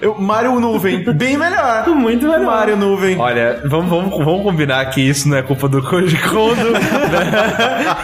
[0.00, 1.86] eu- Mario Nuvem, bem melhor.
[2.00, 2.46] Muito melhor.
[2.46, 3.18] Mario Nuvem.
[3.18, 6.70] Olha, vamos, vamos, vamos combinar que isso não é culpa do Koji Kondo.
[6.72, 6.80] né?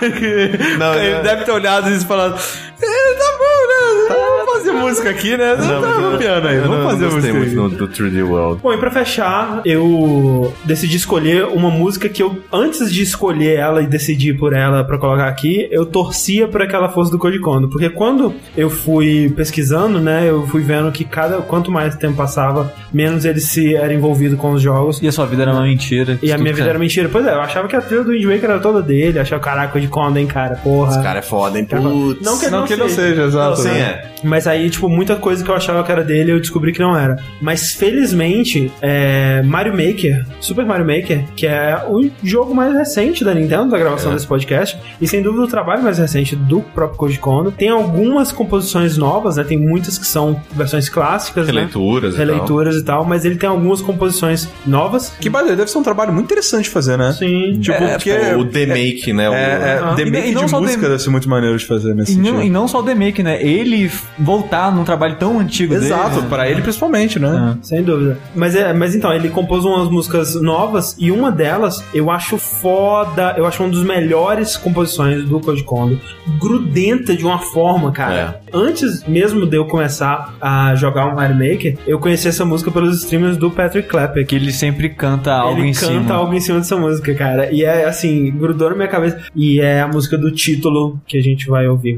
[0.79, 4.07] Não, Ele é- deve ter olhado isso e falado: "É, tá bom, né?
[4.09, 5.57] Vamos fazer música aqui, né?
[5.57, 8.29] Não, tá no piano aí, vamos não, fazer não gostei música muito no, do 3D
[8.29, 8.63] World.
[8.63, 13.83] Bom, e pra fechar, eu decidi escolher uma música que eu, antes de escolher ela
[13.83, 17.39] e decidir por ela pra colocar aqui, eu torcia pra que ela fosse do Code
[17.41, 17.69] Kondo.
[17.69, 22.73] Porque quando eu fui pesquisando, né, eu fui vendo que cada quanto mais tempo passava,
[22.93, 25.01] menos ele se era envolvido com os jogos.
[25.03, 26.19] E a sua vida era uma mentira.
[26.23, 26.71] E a minha vida certo.
[26.71, 27.09] era mentira.
[27.11, 29.19] Pois é, eu achava que a trilha do Wind Waker era toda dele.
[29.19, 30.93] Achava, caraca, Code Kondo, hein, cara, porra.
[30.93, 31.65] Esse cara é foda, hein?
[31.65, 32.25] Putz.
[32.25, 33.61] Não que Não que não seja, exato.
[33.61, 33.81] Sim, né?
[33.81, 34.17] é.
[34.23, 36.97] Mas aí, tipo, muita coisa que eu achava que era dele, eu descobri que não
[36.97, 37.17] era.
[37.41, 43.35] Mas felizmente, é, Mario Maker, Super Mario Maker, que é o jogo mais recente da
[43.35, 47.19] Nintendo, da gravação desse podcast, e sem dúvida o trabalho mais recente do próprio Koji
[47.19, 49.45] Kondo, tem algumas composições novas, né?
[49.45, 51.53] Tem muitas que são versões clássicas, né?
[51.53, 52.27] Releituras e tal.
[52.27, 55.13] Releituras e tal, mas ele tem algumas composições novas.
[55.21, 57.13] Que by deve ser um trabalho muito interessante de fazer, né?
[57.13, 57.59] Sim.
[57.61, 58.13] Tipo, É, porque.
[58.15, 59.29] pô, o The Make, né?
[59.31, 59.95] o- É, é.
[59.97, 62.13] The E- Make e não de música The- deve ser muito maneiro de fazer nesse
[62.13, 62.35] E sentido.
[62.35, 63.43] não, e não só o The Make, né?
[63.43, 63.91] Ele
[64.37, 66.23] voltar num trabalho tão antigo Exato, dele.
[66.23, 66.29] né?
[66.29, 67.57] pra ele principalmente, né?
[67.63, 68.19] Sem dúvida.
[68.35, 73.35] Mas, é, mas então, ele compôs umas músicas novas e uma delas eu acho foda,
[73.37, 76.01] eu acho uma das melhores composições do Koji Kondo.
[76.41, 78.41] Grudenta de uma forma, cara.
[78.53, 82.99] Antes mesmo de eu começar a jogar o Mario Maker, eu conheci essa música pelos
[82.99, 84.27] streamers do Patrick Clapper.
[84.27, 86.15] Que ele sempre canta algo ele em canta cima.
[86.15, 87.51] algo em cima dessa música, cara.
[87.53, 89.21] E é assim, grudou na minha cabeça.
[89.35, 91.97] E é a música do título que a gente vai ouvir.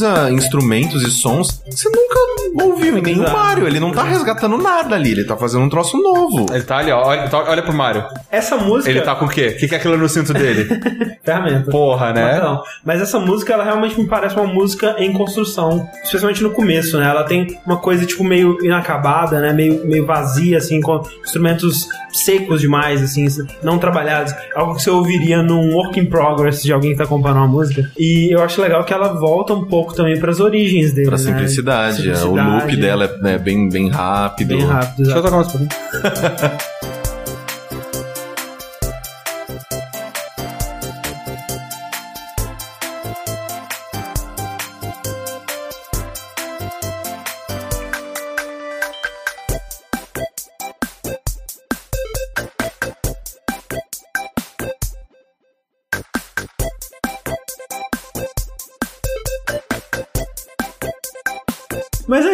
[0.00, 3.30] Usa instrumentos e sons que você nunca ouviu em nenhum.
[3.30, 3.66] Mario.
[3.66, 6.46] Ele não tá resgatando nada ali, ele tá fazendo um troço novo.
[6.52, 7.06] Ele tá ali, ó.
[7.06, 8.04] Olha, olha pro Mario.
[8.30, 8.90] Essa música.
[8.90, 9.48] Ele tá com o quê?
[9.48, 10.68] O que, que é aquilo no cinto dele?
[11.24, 11.70] Ferramenta.
[11.70, 12.38] Porra, né?
[12.40, 16.98] Não, mas essa música, ela realmente me parece uma música em construção, especialmente no começo,
[16.98, 17.08] né?
[17.08, 19.52] Ela tem uma coisa, tipo, meio inacabada, né?
[19.52, 23.26] Meio, meio vazia, assim, com instrumentos secos demais, assim,
[23.62, 24.32] não trabalhados.
[24.54, 27.90] Algo que você ouviria num work in progress de alguém que tá compondo uma música.
[27.98, 31.24] E eu acho legal que ela volta um pouco também pras origens dele, Pra né?
[31.24, 32.08] simplicidade.
[32.10, 32.48] O Simplicidade.
[32.60, 34.48] loop dela é né, bem, bem rápido.
[34.56, 35.44] Bem rápido, Deixa eu tocar uma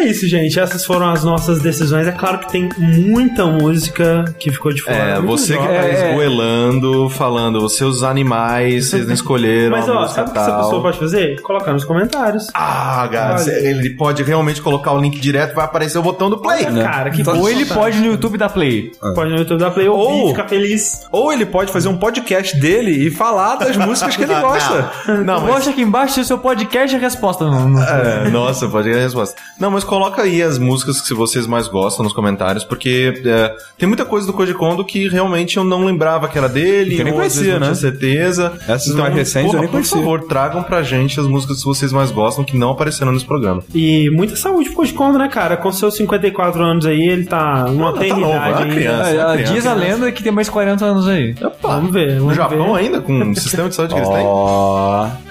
[0.09, 0.59] isso, gente.
[0.59, 2.07] Essas foram as nossas decisões.
[2.07, 4.95] É claro que tem muita música que ficou de fora.
[4.95, 5.77] É, muito você que jovem.
[5.79, 10.33] tá esgoelando, falando, os seus animais, vocês não escolheram Mas a ó, música sabe o
[10.33, 11.41] que essa pessoa pode fazer?
[11.41, 12.47] Colocar nos comentários.
[12.53, 16.37] Ah, cara, cê- ele pode realmente colocar o link direto, vai aparecer o botão do
[16.37, 16.65] play.
[16.65, 17.79] Olha, cara, que Ou ele fantástico.
[17.79, 18.91] pode no YouTube da Play.
[19.15, 21.01] Pode no YouTube da Play ouvir, Ou- ficar feliz.
[21.11, 24.91] Ou ele pode fazer um podcast dele e falar das músicas que ele gosta.
[25.25, 27.45] Não, mas Mostra aqui embaixo se o seu podcast é a resposta.
[27.45, 29.35] No, no- É, nossa, pode ir a resposta.
[29.59, 33.55] Não, Não, mas coloca aí as músicas que vocês mais gostam nos comentários, porque é,
[33.77, 37.01] tem muita coisa do Koji Kondo que realmente eu não lembrava que era dele, Que
[37.01, 37.65] eu nem conhecia, não né?
[37.67, 38.53] tinha certeza.
[38.63, 39.97] Então, Essas mais recentes eu nem por conhecia.
[39.97, 43.63] favor, tragam pra gente as músicas que vocês mais gostam que não apareceram nesse programa.
[43.73, 45.57] E muita saúde pro Koji Kondo, né, cara?
[45.57, 49.09] Com seus 54 anos aí, ele tá uma tá novo, é eternidade criança.
[49.09, 51.35] É, criança, diz a lenda que tem mais 40 anos aí.
[51.61, 52.79] Vamos ver, No vamos Japão ver.
[52.79, 55.26] ainda, com o sistema de saúde que eles têm?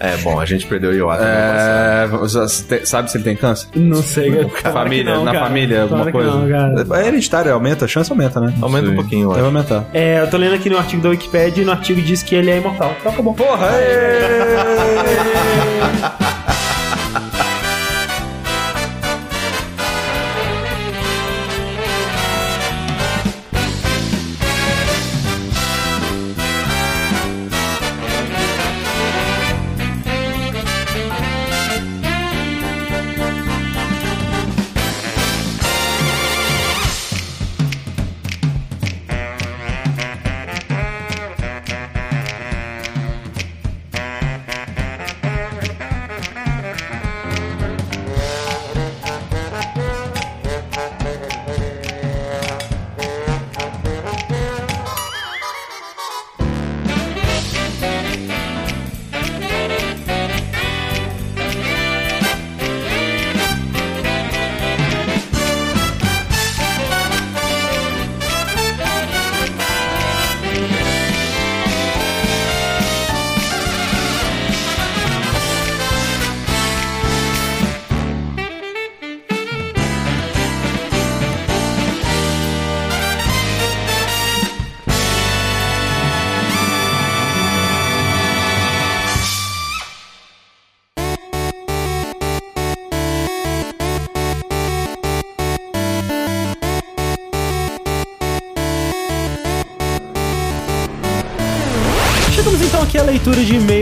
[0.00, 1.22] É, bom, a gente perdeu o Iwata.
[1.22, 3.68] né, É, você sabe se ele tem câncer?
[3.74, 4.72] Não sei, cara.
[4.72, 5.46] Família, não, na cara.
[5.46, 6.30] família, alguma Claro coisa.
[6.30, 6.48] não,
[6.86, 7.02] cara.
[7.02, 8.54] É hereditário, aumenta, a chance aumenta, né?
[8.60, 8.96] Aumenta um Sim.
[8.96, 9.46] pouquinho, Deve acho.
[9.46, 9.84] aumentar.
[9.92, 12.50] É, eu tô lendo aqui no artigo da Wikipedia e no artigo diz que ele
[12.50, 12.94] é imortal.
[13.00, 13.34] Então acabou.
[13.34, 13.68] Porra!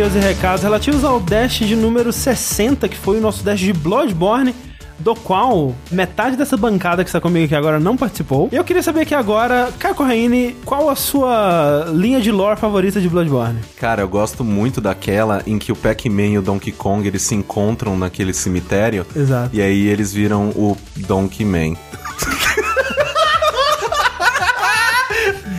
[0.07, 3.73] e-mails e recados relativos ao Dash de número 60, que foi o nosso Dash de
[3.73, 4.55] Bloodborne.
[4.99, 8.49] Do qual metade dessa bancada que está comigo aqui agora não participou.
[8.51, 13.01] E eu queria saber aqui agora, Caio Corraine, qual a sua linha de lore favorita
[13.01, 13.59] de Bloodborne?
[13.79, 17.35] Cara, eu gosto muito daquela em que o Pac-Man e o Donkey Kong eles se
[17.35, 19.07] encontram naquele cemitério.
[19.15, 19.55] Exato.
[19.55, 21.75] E aí eles viram o Donkey Man.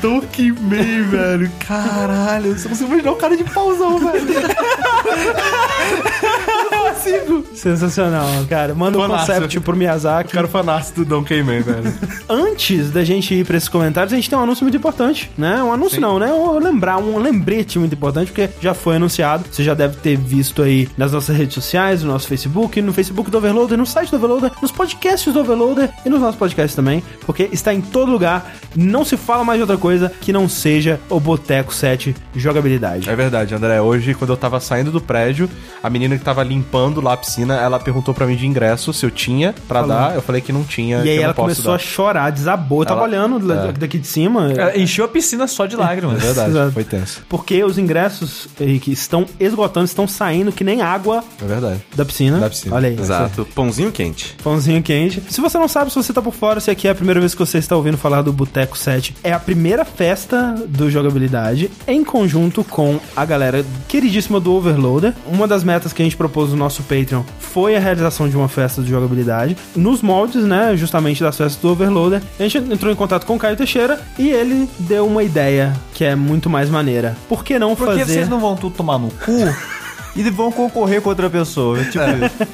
[0.02, 1.52] Donkey Man, velho.
[1.60, 4.28] Caralho, você conseguiu imaginar o cara de pauzão, velho.
[7.54, 8.74] Sensacional, cara.
[8.76, 10.32] Manda um concept pro Miyazaki.
[10.32, 11.94] Cara fanaço do Donkey Man, velho.
[12.30, 15.62] Antes da gente ir pra esses comentários, a gente tem um anúncio muito importante, né?
[15.64, 16.32] Um anúncio não, né?
[16.32, 19.46] Um lembrar, um lembrete muito importante, porque já foi anunciado.
[19.52, 23.32] Você já deve ter visto aí nas nossas redes sociais, no nosso Facebook, no Facebook
[23.32, 27.04] do Overloader, no site do Overloader, nos podcasts do Overloader e nos nossos podcasts também,
[27.26, 28.54] porque está em todo lugar.
[28.76, 33.10] Não se fala mais de outra coisa que não seja o Boteco 7 jogabilidade.
[33.10, 33.82] É verdade, André.
[33.82, 35.50] Hoje, quando eu tava saindo do prédio,
[35.82, 39.06] a menina que tava limpando lá a piscina, ela perguntou pra mim de ingresso se
[39.06, 40.16] eu tinha pra dar.
[40.16, 41.00] Eu falei que não tinha.
[41.00, 41.84] E que aí eu não ela posso começou a dar.
[41.84, 42.82] chorar, desabou.
[42.82, 43.72] Eu tava Ela- olhando é.
[43.74, 44.52] daqui de cima.
[44.52, 46.22] Ela encheu a piscina só de lágrimas.
[46.22, 46.72] É verdade, Exato.
[46.72, 47.24] foi tenso.
[47.30, 51.82] Porque os ingressos eh, que estão esgotando, estão saindo que nem água É verdade.
[51.96, 52.40] da piscina.
[52.40, 52.76] Da piscina.
[52.76, 53.00] Olha aí.
[53.00, 53.48] Exato.
[53.56, 54.36] Pãozinho quente.
[54.44, 55.22] Pãozinho quente.
[55.30, 57.34] Se você não sabe, se você tá por fora, se aqui é a primeira vez
[57.34, 62.04] que você está ouvindo falar do Boteco 7, é a primeira festa do jogabilidade em
[62.04, 65.14] conjunto com a galera queridíssima do Overloader.
[65.26, 68.48] Uma das metas que a gente propôs no nosso Patreon foi a realização de uma
[68.48, 72.22] festa de jogabilidade nos moldes, né, justamente das festas do Overloader.
[72.40, 76.04] A gente entrou em contato com o Caio Teixeira e ele deu uma ideia que
[76.04, 77.18] é muito mais maneira.
[77.28, 79.32] Por que não fazer vocês não vão tudo tomar no cu
[80.16, 81.84] e vão concorrer com outra pessoa?
[81.84, 82.04] Tipo,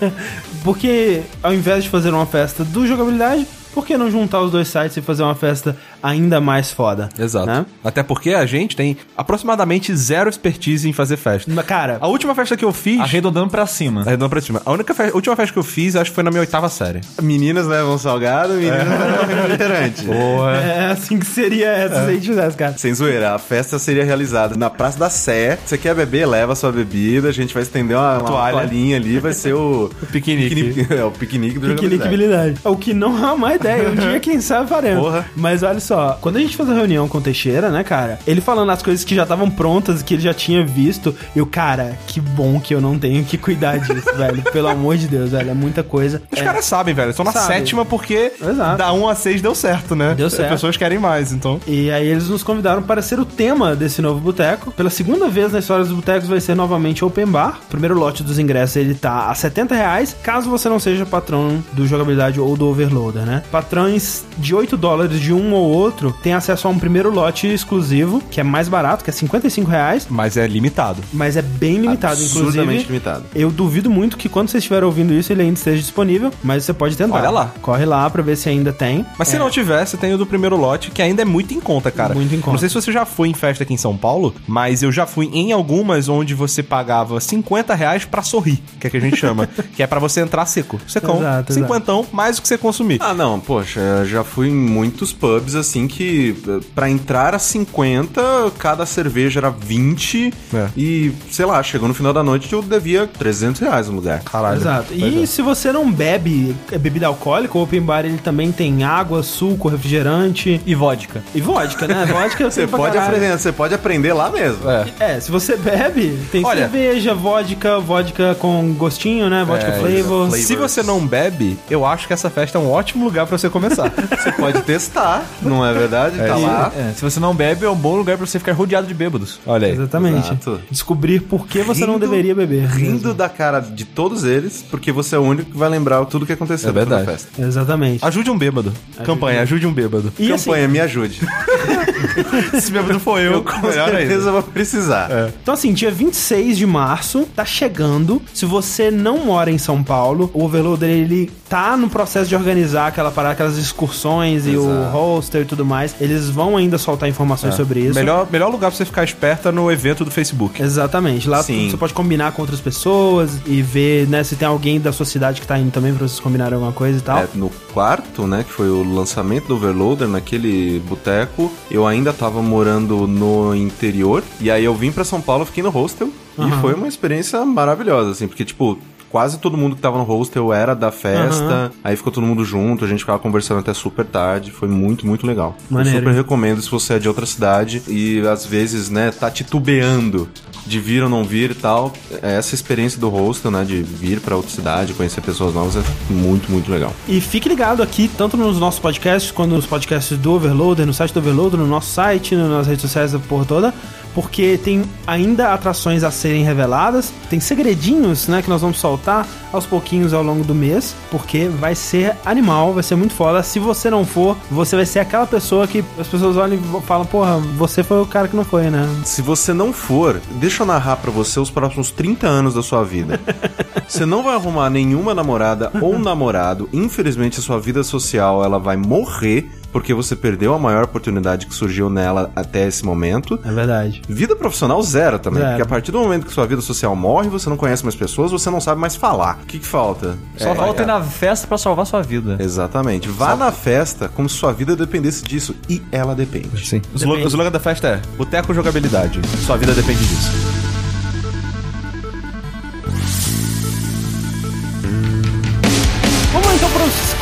[0.64, 4.68] Porque ao invés de fazer uma festa do jogabilidade, por que não juntar os dois
[4.68, 7.10] sites e fazer uma festa ainda mais foda?
[7.18, 7.48] Exato.
[7.48, 7.66] Né?
[7.84, 11.52] Até porque a gente tem aproximadamente zero expertise em fazer festa.
[11.64, 13.00] Cara, A última festa que eu fiz.
[13.00, 14.02] arredondando pra cima.
[14.02, 14.62] Arredondando pra cima.
[14.66, 16.68] A única fe- a última festa que eu fiz, acho que foi na minha oitava
[16.70, 17.00] série.
[17.22, 20.04] Meninas levam salgado, meninas levam refrigerante.
[20.04, 20.56] Boa.
[20.58, 22.78] é assim que seria essa se a gente fizesse, cara.
[22.78, 25.58] Sem zoeira, a festa seria realizada na Praça da Sé.
[25.66, 27.30] Você quer beber, leva sua bebida.
[27.30, 28.58] A gente vai estender uma, uma Toalha.
[28.58, 30.88] toalhinha ali, vai ser o, piquenique.
[30.94, 32.10] É, o piquenique do jogabilidade.
[32.10, 32.60] Piqueniqueabilidade.
[32.66, 33.84] O que não é uma má ideia.
[33.84, 33.90] ideia.
[33.92, 35.04] Um dia, quem sabe, faremos.
[35.04, 35.26] Porra.
[35.36, 38.20] Mas olha só, quando a gente fez a reunião com o Teixeira, né, cara?
[38.26, 41.16] Ele falando as coisas que já estavam prontas, que ele já tinha visto.
[41.36, 44.42] E o cara, que bom que eu não tenho que cuidar disso, velho.
[44.52, 45.50] Pelo amor de Deus, velho.
[45.50, 46.22] É muita coisa.
[46.32, 47.10] Os É, caras sabem, velho.
[47.12, 47.48] Estão na Sabe.
[47.48, 48.78] sétima porque Exato.
[48.78, 50.14] da 1 a 6 deu certo, né?
[50.16, 50.50] Deu As certo.
[50.52, 51.60] pessoas querem mais, então.
[51.68, 54.72] E aí eles nos convidaram para ser o tema desse novo boteco.
[54.72, 57.60] Pela segunda vez na história dos botecos vai ser novamente open bar.
[57.66, 61.64] O primeiro lote dos ingressos ele tá a 70 reais, caso você não seja patrão
[61.74, 63.44] do jogabilidade ou do overloader, né?
[63.52, 68.22] Patrões de 8 dólares de um ou outro têm acesso a um primeiro lote exclusivo,
[68.30, 71.02] que é mais barato, que é 55 reais, Mas é limitado.
[71.12, 72.88] mas é bem limitado, Absurdamente inclusive.
[72.88, 73.24] limitado.
[73.36, 76.74] Eu duvido muito que quando você estiver ouvindo isso ele ainda esteja disponível, mas você
[76.74, 77.16] pode tentar.
[77.16, 77.52] Olha lá.
[77.62, 79.06] Corre lá pra ver se ainda tem.
[79.18, 79.40] Mas se É.
[79.40, 82.14] não tivesse, tem o do primeiro lote, que ainda é muito em conta, cara.
[82.14, 82.52] Muito em conta.
[82.52, 85.06] Não sei se você já foi em festa aqui em São Paulo, mas eu já
[85.06, 89.18] fui em algumas onde você pagava 50 reais pra sorrir, que é que a gente
[89.18, 89.48] chama.
[89.76, 90.80] que é pra você entrar seco.
[90.88, 91.18] Secão.
[91.18, 91.54] Exato, exato.
[91.54, 92.98] Cinquentão, mais o que você consumir.
[93.02, 97.40] Ah, não, poxa, eu já fui em muitos pubs assim que eh, pra entrar a
[97.40, 98.22] 50,
[98.58, 100.68] cada cerveja era 20 É.
[100.78, 104.22] e, sei lá, chegou no final da noite eu devia 300 reais no lugar.
[104.24, 104.58] Caralho.
[104.58, 104.86] Exato.
[104.90, 105.26] Pois E é.
[105.26, 109.68] se você não bebe é, bebida alcoólica, o open bar ele também tem água, suco,
[109.68, 111.24] refrigerante E vodka.
[111.34, 112.06] e vodka, né?
[112.14, 114.70] Vodka Você pode, aprender, você pode aprender lá mesmo.
[114.70, 114.86] É.
[115.00, 119.44] É, se você bebe, tem Olha- cerveja, vodka, vodka com gostinho, né?
[119.44, 120.32] Vodka É, flavor.
[120.38, 123.50] Se você não bebe, eu acho que essa festa é um ótimo lugar pra você
[123.50, 123.92] começar.
[124.24, 126.18] Você pode testar, não é verdade?
[126.18, 126.42] tá isso.
[126.46, 126.72] lá.
[126.78, 129.40] É, se você não bebe, é um bom lugar pra você ficar rodeado de bêbados.
[129.46, 129.74] Olha aí.
[129.74, 130.26] Exatamente.
[130.28, 130.60] Exato.
[130.70, 132.66] Descobrir por que você não Rindo- deveria beber.
[132.68, 136.26] Rindo da cara de todos eles, porque você é o único que vai lembrar tudo
[136.26, 137.06] que aconteceu É verdade.
[137.06, 137.42] festa.
[137.42, 138.04] Exatamente.
[138.06, 138.74] Ajude um bêbado.
[139.04, 140.12] Campanha, ajude um bêbado.
[140.20, 141.20] E assim, Campanha, me ajude.
[142.54, 144.00] Esse bêbado foi eu, Com melhor ainda.
[144.00, 145.10] certeza vou precisar.
[145.42, 148.22] Então, assim, dia 26 de março, tá chegando.
[148.34, 152.88] Se você não mora em São Paulo, o Overloader, ele tá no processo de organizar
[152.88, 154.92] aquela parada, aquelas excursões e o Exato.
[154.92, 155.96] roster e tudo mais.
[156.00, 157.96] Eles vão ainda soltar informações sobre isso.
[157.96, 160.62] Melhor, melhor lugar pra você ficar esperto é no evento do Facebook.
[160.62, 161.28] Exatamente.
[161.30, 161.70] Lá Sim.
[161.70, 165.42] você pode combinar com outras pessoas e ver, né, se tem alguém da sua cidade
[165.42, 167.18] que tá indo também pra vocês combinarem alguma coisa e tal.
[167.20, 172.40] É, no quarto, né, que foi o lançamento do Overloader naquele boteco, eu ainda tava
[172.42, 176.48] morando no interior, e aí eu vim pra São Paulo, fiquei no hostel, Aham.
[176.48, 178.78] e foi uma experiência maravilhosa, assim, porque, tipo,
[179.14, 181.72] quase todo mundo que tava no hostel era da festa, Aham.
[181.84, 185.28] aí ficou todo mundo junto, a gente ficava conversando até super tarde, foi muito, muito
[185.28, 185.56] legal.
[185.70, 186.00] Maneiro.
[186.00, 190.28] Eu super recomendo se você é de outra cidade e às vezes, né, tá titubeando
[190.66, 194.36] de vir ou não vir e tal, essa experiência do hostel, né, de vir pra
[194.36, 196.92] outra cidade, conhecer pessoas novas, é muito, muito legal.
[197.08, 201.14] E fique ligado aqui, tanto nos nossos podcasts, quanto nos podcasts do Overloader, no site
[201.14, 203.74] do Overloader, no nosso site, nas redes sociais da porra toda,
[204.14, 209.66] porque tem ainda atrações a serem reveladas, tem segredinhos, né, que nós vamos soltar aos
[209.66, 213.44] pouquinhos ao longo do mês, porque vai ser animal, vai ser muito foda.
[213.44, 217.06] Se você não for, você vai ser aquela pessoa que as pessoas olham e falam,
[217.06, 218.88] porra, você foi o cara que não foi, né?
[219.04, 222.84] Se você não for, deixa eu narrar pra você os próximos 30 anos da sua
[222.84, 223.20] vida.
[223.88, 226.70] você não vai arrumar nenhuma namorada ou namorado.
[226.74, 231.54] Infelizmente, a sua vida social ela vai morrer porque você perdeu a maior oportunidade que
[231.54, 233.40] surgiu nela até esse momento.
[233.44, 234.02] É verdade.
[234.08, 235.52] Vida profissional zero também, Zero.
[235.54, 238.32] porque a partir do momento que sua vida social morre, você não conhece mais pessoas,
[238.32, 239.40] você não sabe mais falar.
[239.44, 240.16] O que, que falta?
[240.38, 242.38] Só É, volta é, na festa pra salvar sua vida.
[242.40, 243.10] Exatamente.
[243.10, 245.56] Vá na festa como se sua vida dependesse disso.
[245.68, 246.66] E ela depende.
[246.68, 246.78] Sim.
[246.94, 247.26] O slogan, Depende.
[247.26, 249.20] o slogan da festa é Boteco Jogabilidade.
[249.46, 250.63] Sua vida depende disso.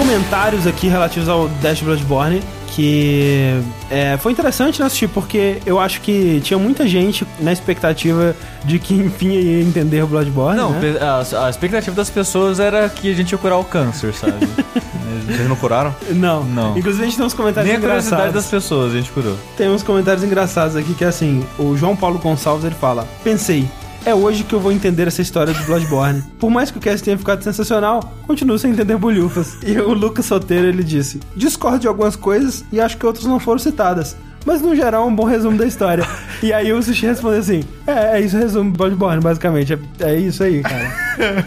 [0.01, 2.41] Comentários aqui relativos ao Dash Bloodborne.
[2.73, 8.33] Que é, foi interessante né, assistir, porque eu acho que tinha muita gente na expectativa
[8.63, 10.57] de que enfim ia entender o Bloodborne.
[10.57, 10.97] Não, né?
[11.01, 14.47] a, a expectativa das pessoas era que a gente ia curar o câncer, sabe?
[15.27, 15.93] Vocês não curaram?
[16.11, 16.45] não.
[16.45, 16.77] Não.
[16.77, 18.33] Inclusive a gente tem uns comentários Nem a curiosidade engraçados.
[18.33, 19.37] das pessoas a gente curou.
[19.57, 23.67] Tem uns comentários engraçados aqui que é assim: o João Paulo Gonçalves ele fala: Pensei.
[24.03, 26.23] É hoje que eu vou entender essa história do Bloodborne.
[26.39, 29.57] Por mais que o cast tenha ficado sensacional, continuo sem entender bolhufas.
[29.63, 33.39] E o Lucas Soteiro ele disse: Discordo de algumas coisas e acho que outras não
[33.39, 34.17] foram citadas.
[34.45, 36.05] Mas no geral é um bom resumo da história.
[36.41, 39.73] e aí o Sushi respondeu assim: É, é isso o resumo do Bloodborne, basicamente.
[39.99, 40.91] É, é isso aí, cara.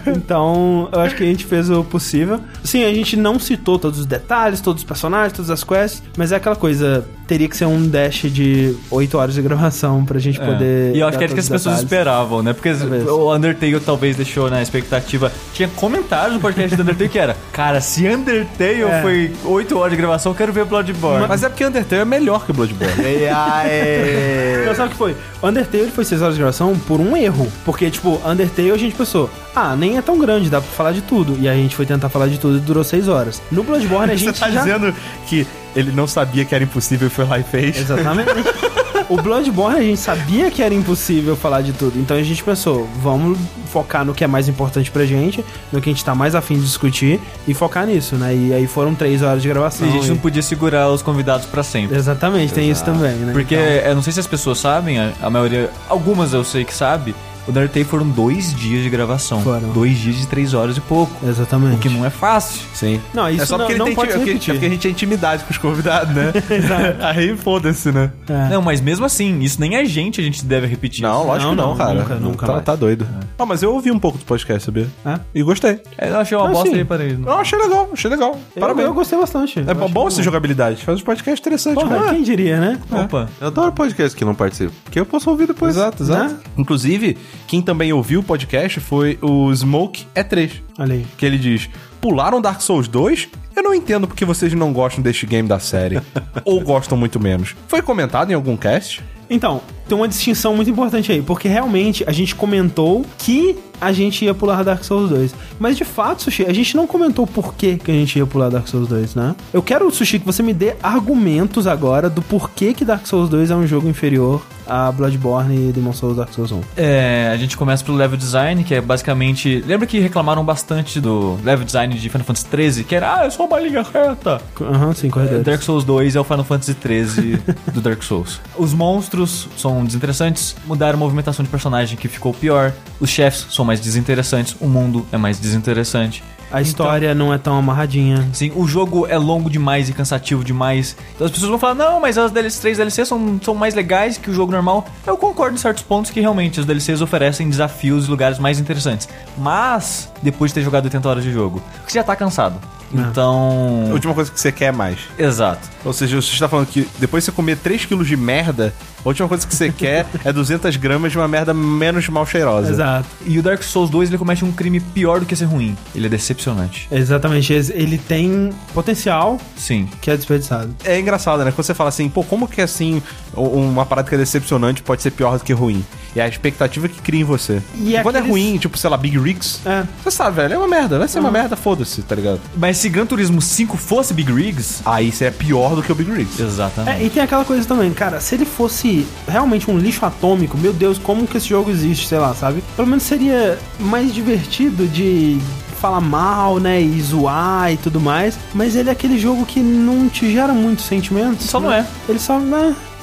[0.17, 2.41] então, eu acho que a gente fez o possível.
[2.63, 6.33] Sim, a gente não citou todos os detalhes, todos os personagens, todas as quests, mas
[6.33, 10.39] é aquela coisa, teria que ser um dash de 8 horas de gravação pra gente
[10.39, 10.95] poder.
[10.95, 11.93] E eu acho que era o que as pessoas detalhes.
[11.93, 12.53] esperavam, né?
[12.53, 13.07] Porque Talvez.
[13.09, 15.33] o Undertale talvez deixou na expectativa.
[15.53, 19.03] Tinha comentários no podcast do Undertale que era: Cara, se Undertale É.
[19.03, 21.27] foi 8 horas de gravação, eu quero ver Bloodborne.
[21.29, 22.84] Mas é porque Undertale é melhor que Bloodborne.
[22.99, 24.67] E aí?
[24.67, 25.17] Não, sabe o que foi?
[25.43, 27.51] Undertale foi 6 horas de gravação por um erro.
[27.65, 31.03] Porque, tipo, Undertale a gente pensou, ah, nem é tão grande, dá pra falar de
[31.03, 31.37] tudo.
[31.39, 33.43] E a gente foi tentar falar de tudo e durou 6 horas.
[33.51, 34.61] No Bloodborne a Você gente tá já...
[34.63, 34.95] dizendo
[35.27, 37.79] que ele não sabia que era impossível e foi lá e fez?
[37.79, 38.31] Exatamente.
[39.09, 41.99] o Bloodborne a gente sabia que era impossível falar de tudo.
[41.99, 43.39] Então a gente pensou, vamos
[43.71, 46.55] focar no que é mais importante pra gente, no que a gente tá mais afim
[46.55, 48.35] de discutir e focar nisso, né?
[48.35, 49.87] E aí foram 3 horas de gravação.
[49.87, 51.97] E a gente e- não podia segurar os convidados pra sempre.
[51.97, 53.33] Exatamente, tem isso também, né?
[53.33, 56.65] Porque Então- eu não sei se as pessoas sabem, a, a maioria, algumas eu sei
[56.65, 57.15] que sabe,
[57.47, 59.41] o Undertale foram dois dias de gravação.
[59.43, 59.69] Foram.
[59.73, 61.13] Dois dias de três horas e pouco.
[61.27, 61.77] Exatamente.
[61.77, 62.63] O que não é fácil.
[62.75, 63.01] Sim.
[63.13, 64.51] Não, isso é só não- porque, não ele tem pode é porque- repetir.
[64.51, 66.33] é porque a gente tem intimidade com os convidados, né?
[67.01, 68.11] Aí foda-se, né?
[68.29, 68.49] É.
[68.49, 71.03] Não, mas mesmo assim, isso nem a gente a gente deve repetir.
[71.03, 71.95] Não, lógico que Não, não, não, cara.
[71.95, 72.65] nunca, nunca tá, mais.
[72.65, 73.07] tá doido.
[73.39, 74.87] Ah, mas eu ouvi um pouco do podcast, sabia?
[75.05, 75.19] É?
[75.35, 75.81] E gostei.
[76.01, 76.77] Eu achei uma Ah, bosta sim.
[76.77, 77.23] aí para ele.
[77.25, 78.39] Eu achei legal, achei legal.
[78.55, 78.89] Eu- Parabéns.
[78.89, 79.59] Eu, gostei bastante.
[79.61, 80.85] É bom essa jogabilidade.
[80.85, 82.11] Faz um podcast interessante, Porra, cara.
[82.15, 82.79] quem diria, né?
[82.91, 83.29] Opa.
[83.41, 85.77] Eu adoro podcast que não participo, porque eu posso ouvir depois.
[85.77, 86.35] Exato, exato.
[86.35, 86.39] Né?
[86.57, 87.17] Inclusive,
[87.47, 90.63] quem também ouviu o podcast foi o Smoke E3.
[90.79, 91.07] Olha aí.
[91.17, 91.69] Que ele diz:
[92.01, 93.29] Pularam Dark Souls 2?
[93.57, 96.01] Eu não entendo porque vocês não gostam deste game da série.
[96.45, 97.55] ou gostam muito menos.
[97.69, 99.03] Foi comentado em algum cast?
[99.31, 104.25] Então, tem uma distinção muito importante aí, porque realmente a gente comentou que a gente
[104.25, 105.35] ia pular Dark Souls 2.
[105.59, 108.49] Mas de fato, Sushi, a gente não comentou por que, que a gente ia pular
[108.49, 109.35] Dark Souls 2, né?
[109.53, 113.51] Eu quero, Sushi, que você me dê argumentos agora do porquê que Dark Souls 2
[113.51, 116.61] é um jogo inferior a Bloodborne e Demon Souls Dark Souls 1.
[116.77, 119.63] É, a gente começa pelo level design, que é basicamente.
[119.67, 123.31] Lembra que reclamaram bastante do level design de Final Fantasy XIII, que era, ah, é
[123.31, 124.41] só uma linha reta.
[124.61, 125.43] Aham, sim, corredor.
[125.43, 127.39] Dark Souls 2 é o Final Fantasy XIII
[127.73, 128.41] do Dark Souls.
[128.57, 133.65] Os monstros são desinteressantes, mudaram a movimentação de personagem que ficou pior, os chefes são
[133.65, 136.23] mais desinteressantes, o mundo é mais desinteressante.
[136.55, 138.29] A história não é tão amarradinha.
[138.33, 140.97] Sim, o jogo é longo demais e cansativo demais.
[141.15, 144.19] Então as pessoas vão falar, não, mas as DLC, três DLCs são, são mais legais
[144.19, 144.87] que o jogo normal.
[145.05, 149.09] Eu concordo em certos pontos que realmente as DLCs oferecem desafios e lugares mais interessantes.
[149.37, 152.61] Mas, depois de ter jogado 80 horas de jogo, você já tá cansado.
[152.97, 153.01] É.
[153.01, 153.87] Então.
[153.91, 154.99] A última coisa que você quer é mais.
[155.19, 155.69] Exato.
[155.85, 158.73] Ou seja, você está falando que depois de você comer 3kg de merda,
[159.05, 162.71] a última coisa que você quer é 200 gramas de uma merda menos mal cheirosa.
[162.71, 163.07] Exato.
[163.27, 165.77] E o Dark Souls 2 ele comete um crime pior do que ser ruim.
[165.95, 166.89] Ele é decepcionante.
[166.91, 167.53] Exatamente.
[167.53, 169.89] Ele tem potencial Sim.
[170.01, 170.75] que é desperdiçado.
[170.85, 171.51] É engraçado, né?
[171.53, 173.03] Quando você fala assim, pô, como que assim,
[173.35, 175.85] uma parada que é decepcionante pode ser pior do que ruim?
[176.17, 177.61] E a expectativa que cria em você.
[177.77, 179.85] E quando é aqueles- ruim, tipo, sei lá, Big Rigs, É.
[180.03, 182.41] você sabe, velho, é uma merda, vai ser uma merda, foda-se, tá ligado?
[182.57, 184.83] Mas se Gran Turismo 5 fosse Big Rigs.
[184.85, 186.39] Aí você é pior do que o Big Rigs.
[186.39, 187.01] Exatamente.
[187.01, 190.71] É, e tem aquela coisa também, cara, se ele fosse realmente um lixo atômico, meu
[190.71, 192.63] Deus, como que esse jogo existe, sei lá, sabe?
[192.77, 195.39] Pelo menos seria mais divertido de
[195.81, 200.07] falar mal, né, e zoar e tudo mais, mas ele é aquele jogo que não
[200.07, 201.47] te gera muitos sentimentos.
[201.47, 201.87] Só não né?
[201.89, 202.11] é.
[202.11, 202.39] Ele só...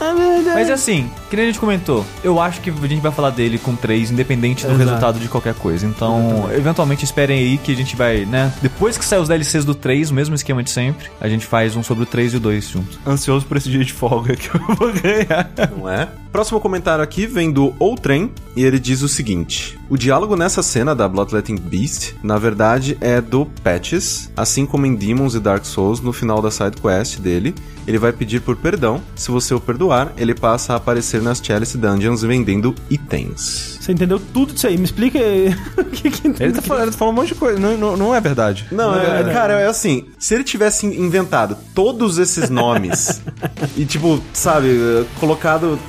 [0.02, 3.12] É, é, Mas assim, que nem a gente comentou, eu acho que a gente vai
[3.12, 4.84] falar dele com 3, independente do Exato.
[4.84, 5.86] resultado de qualquer coisa.
[5.86, 8.52] Então, eventualmente esperem aí que a gente vai, né?
[8.62, 11.76] Depois que sair os DLCs do 3, o mesmo esquema de sempre, a gente faz
[11.76, 13.00] um sobre o 3 e o 2 junto.
[13.06, 15.52] Ansioso por esse dia de folga que eu vou ganhar.
[15.78, 16.08] Não é?
[16.32, 20.96] Próximo comentário aqui vem do Outrem e ele diz o seguinte: O diálogo nessa cena
[20.96, 26.00] da Bloodletting Beast, na verdade, é do Patches, assim como em Demons e Dark Souls,
[26.00, 27.54] no final da side quest dele,
[27.86, 29.02] ele vai pedir por perdão.
[29.14, 33.78] Se você o perdoar, ele passa a aparecer nas Chalice Dungeons vendendo itens.
[33.80, 34.78] Você entendeu tudo disso aí?
[34.78, 35.20] Me explica
[35.78, 36.28] o que que...
[36.28, 38.68] Ele tá falando, ele tá falando um monte de coisa, não, não, não é verdade.
[38.72, 39.34] Não, é é, verdade.
[39.34, 43.22] cara, é assim, se ele tivesse inventado todos esses nomes
[43.76, 45.80] e, tipo, sabe, colocado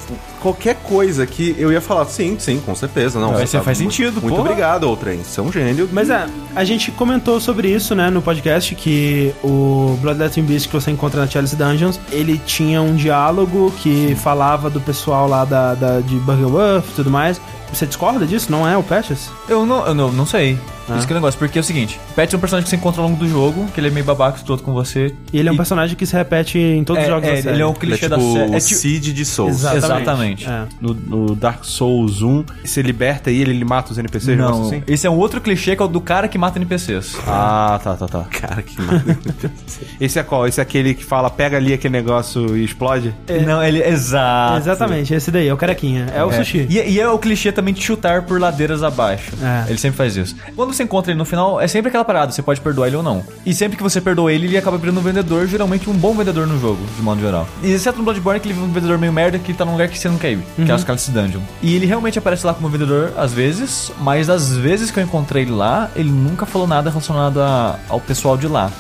[0.43, 3.33] qualquer coisa que eu ia falar, sim, sim, com certeza, não.
[3.33, 4.41] Mas você tá faz muito- sentido, Muito porra.
[4.51, 5.89] obrigado, Outrem, você é um gênio.
[5.93, 10.75] Mas é, a gente comentou sobre isso, né, no podcast, que o Bloodletting Beast que
[10.75, 15.75] você encontra na Chalice Dungeons, ele tinha um diálogo que falava do pessoal lá da,
[15.75, 17.41] da, de Buggerworth e tudo mais.
[17.73, 18.51] Você discorda disso?
[18.53, 19.31] Não é o Patches?
[19.49, 20.59] Eu não, eu não, não sei.
[20.93, 20.99] Ah.
[20.99, 22.77] Isso que é o negócio, porque é o seguinte: Pet é um personagem que você
[22.77, 25.15] encontra ao longo do jogo, que ele é meio babaca, escroto com você.
[25.33, 27.43] E ele é um personagem que se repete em todos É, os jogos é, da
[27.43, 27.55] série.
[27.57, 28.55] ele é um Ele é clichê tipo da série.
[28.55, 29.65] É tipo- Cid de Souls.
[29.65, 30.49] Exatamente.
[30.49, 30.65] É.
[30.81, 34.83] No, no Dark Souls 1, você liberta ele, ele mata os NPCs, Não, assim?
[34.87, 37.17] esse é um outro clichê que é o do cara que mata NPCs.
[37.27, 38.25] Ah, tá, tá, tá.
[38.31, 39.19] Cara, que merda.
[40.01, 40.47] Esse é qual?
[40.47, 43.15] Esse é aquele que fala, pega ali aquele negócio e explode?
[43.47, 43.83] Não, ele.
[43.83, 44.59] Exato.
[44.59, 46.07] Exatamente, esse daí, é o carequinha.
[46.15, 46.33] É o É.
[46.37, 46.67] sushi.
[46.69, 49.33] E, e é o clichê também basicamente chutar por ladeiras abaixo.
[49.43, 49.69] É.
[49.71, 50.37] Ele sempre faz isso.
[50.57, 53.03] Quando você encontra ele no final, é sempre aquela parada, você pode perdoar ele ou
[53.03, 53.23] não.
[53.47, 56.47] E sempre que você perdoa ele, ele acaba virando um vendedor, geralmente um bom vendedor
[56.47, 57.47] no jogo, de modo geral.
[57.63, 59.89] E exceto no Bloodborne, que ele é um vendedor meio merda que tá num lugar
[59.89, 61.41] que você não quer ir, que é os Cálices Dungeon.
[61.63, 65.43] E ele realmente aparece lá como vendedor às vezes, mas das vezes que eu encontrei
[65.43, 68.71] ele lá, ele nunca falou nada relacionado a- ao pessoal de lá.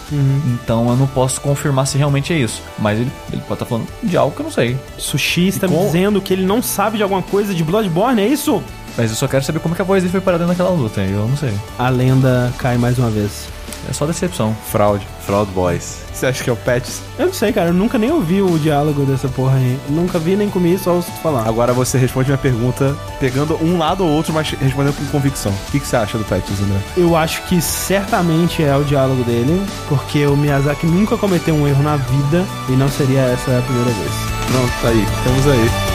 [0.62, 2.62] Então eu não posso confirmar se realmente é isso.
[2.78, 4.76] Mas ele, ele pode estar falando de algo que eu não sei.
[4.98, 8.26] Sushi está me com- dizendo que ele não sabe de alguma coisa de Bloodborne, é
[8.26, 8.62] isso?
[8.96, 11.00] Mas eu só quero saber como é que a voz dele foi parada naquela luta,
[11.00, 11.52] eu não sei.
[11.78, 13.48] A lenda cai mais uma vez.
[13.88, 14.56] É só decepção.
[14.70, 15.06] Fraude.
[15.26, 16.02] Fraud Boys.
[16.12, 17.00] Você acha que é o Pets?
[17.18, 19.78] Eu não sei, cara, eu nunca nem ouvi o diálogo dessa porra aí.
[19.88, 21.48] Nunca vi nem comi, só ouço falar.
[21.48, 25.50] Agora você responde minha pergunta pegando um lado ou outro, mas respondendo com convicção.
[25.50, 26.78] O que, que você acha do Pets, André?
[26.96, 31.82] Eu acho que certamente é o diálogo dele, porque o Miyazaki nunca cometeu um erro
[31.82, 34.12] na vida e não seria essa a primeira vez.
[34.46, 35.06] Pronto, tá aí.
[35.24, 35.91] Temos aí.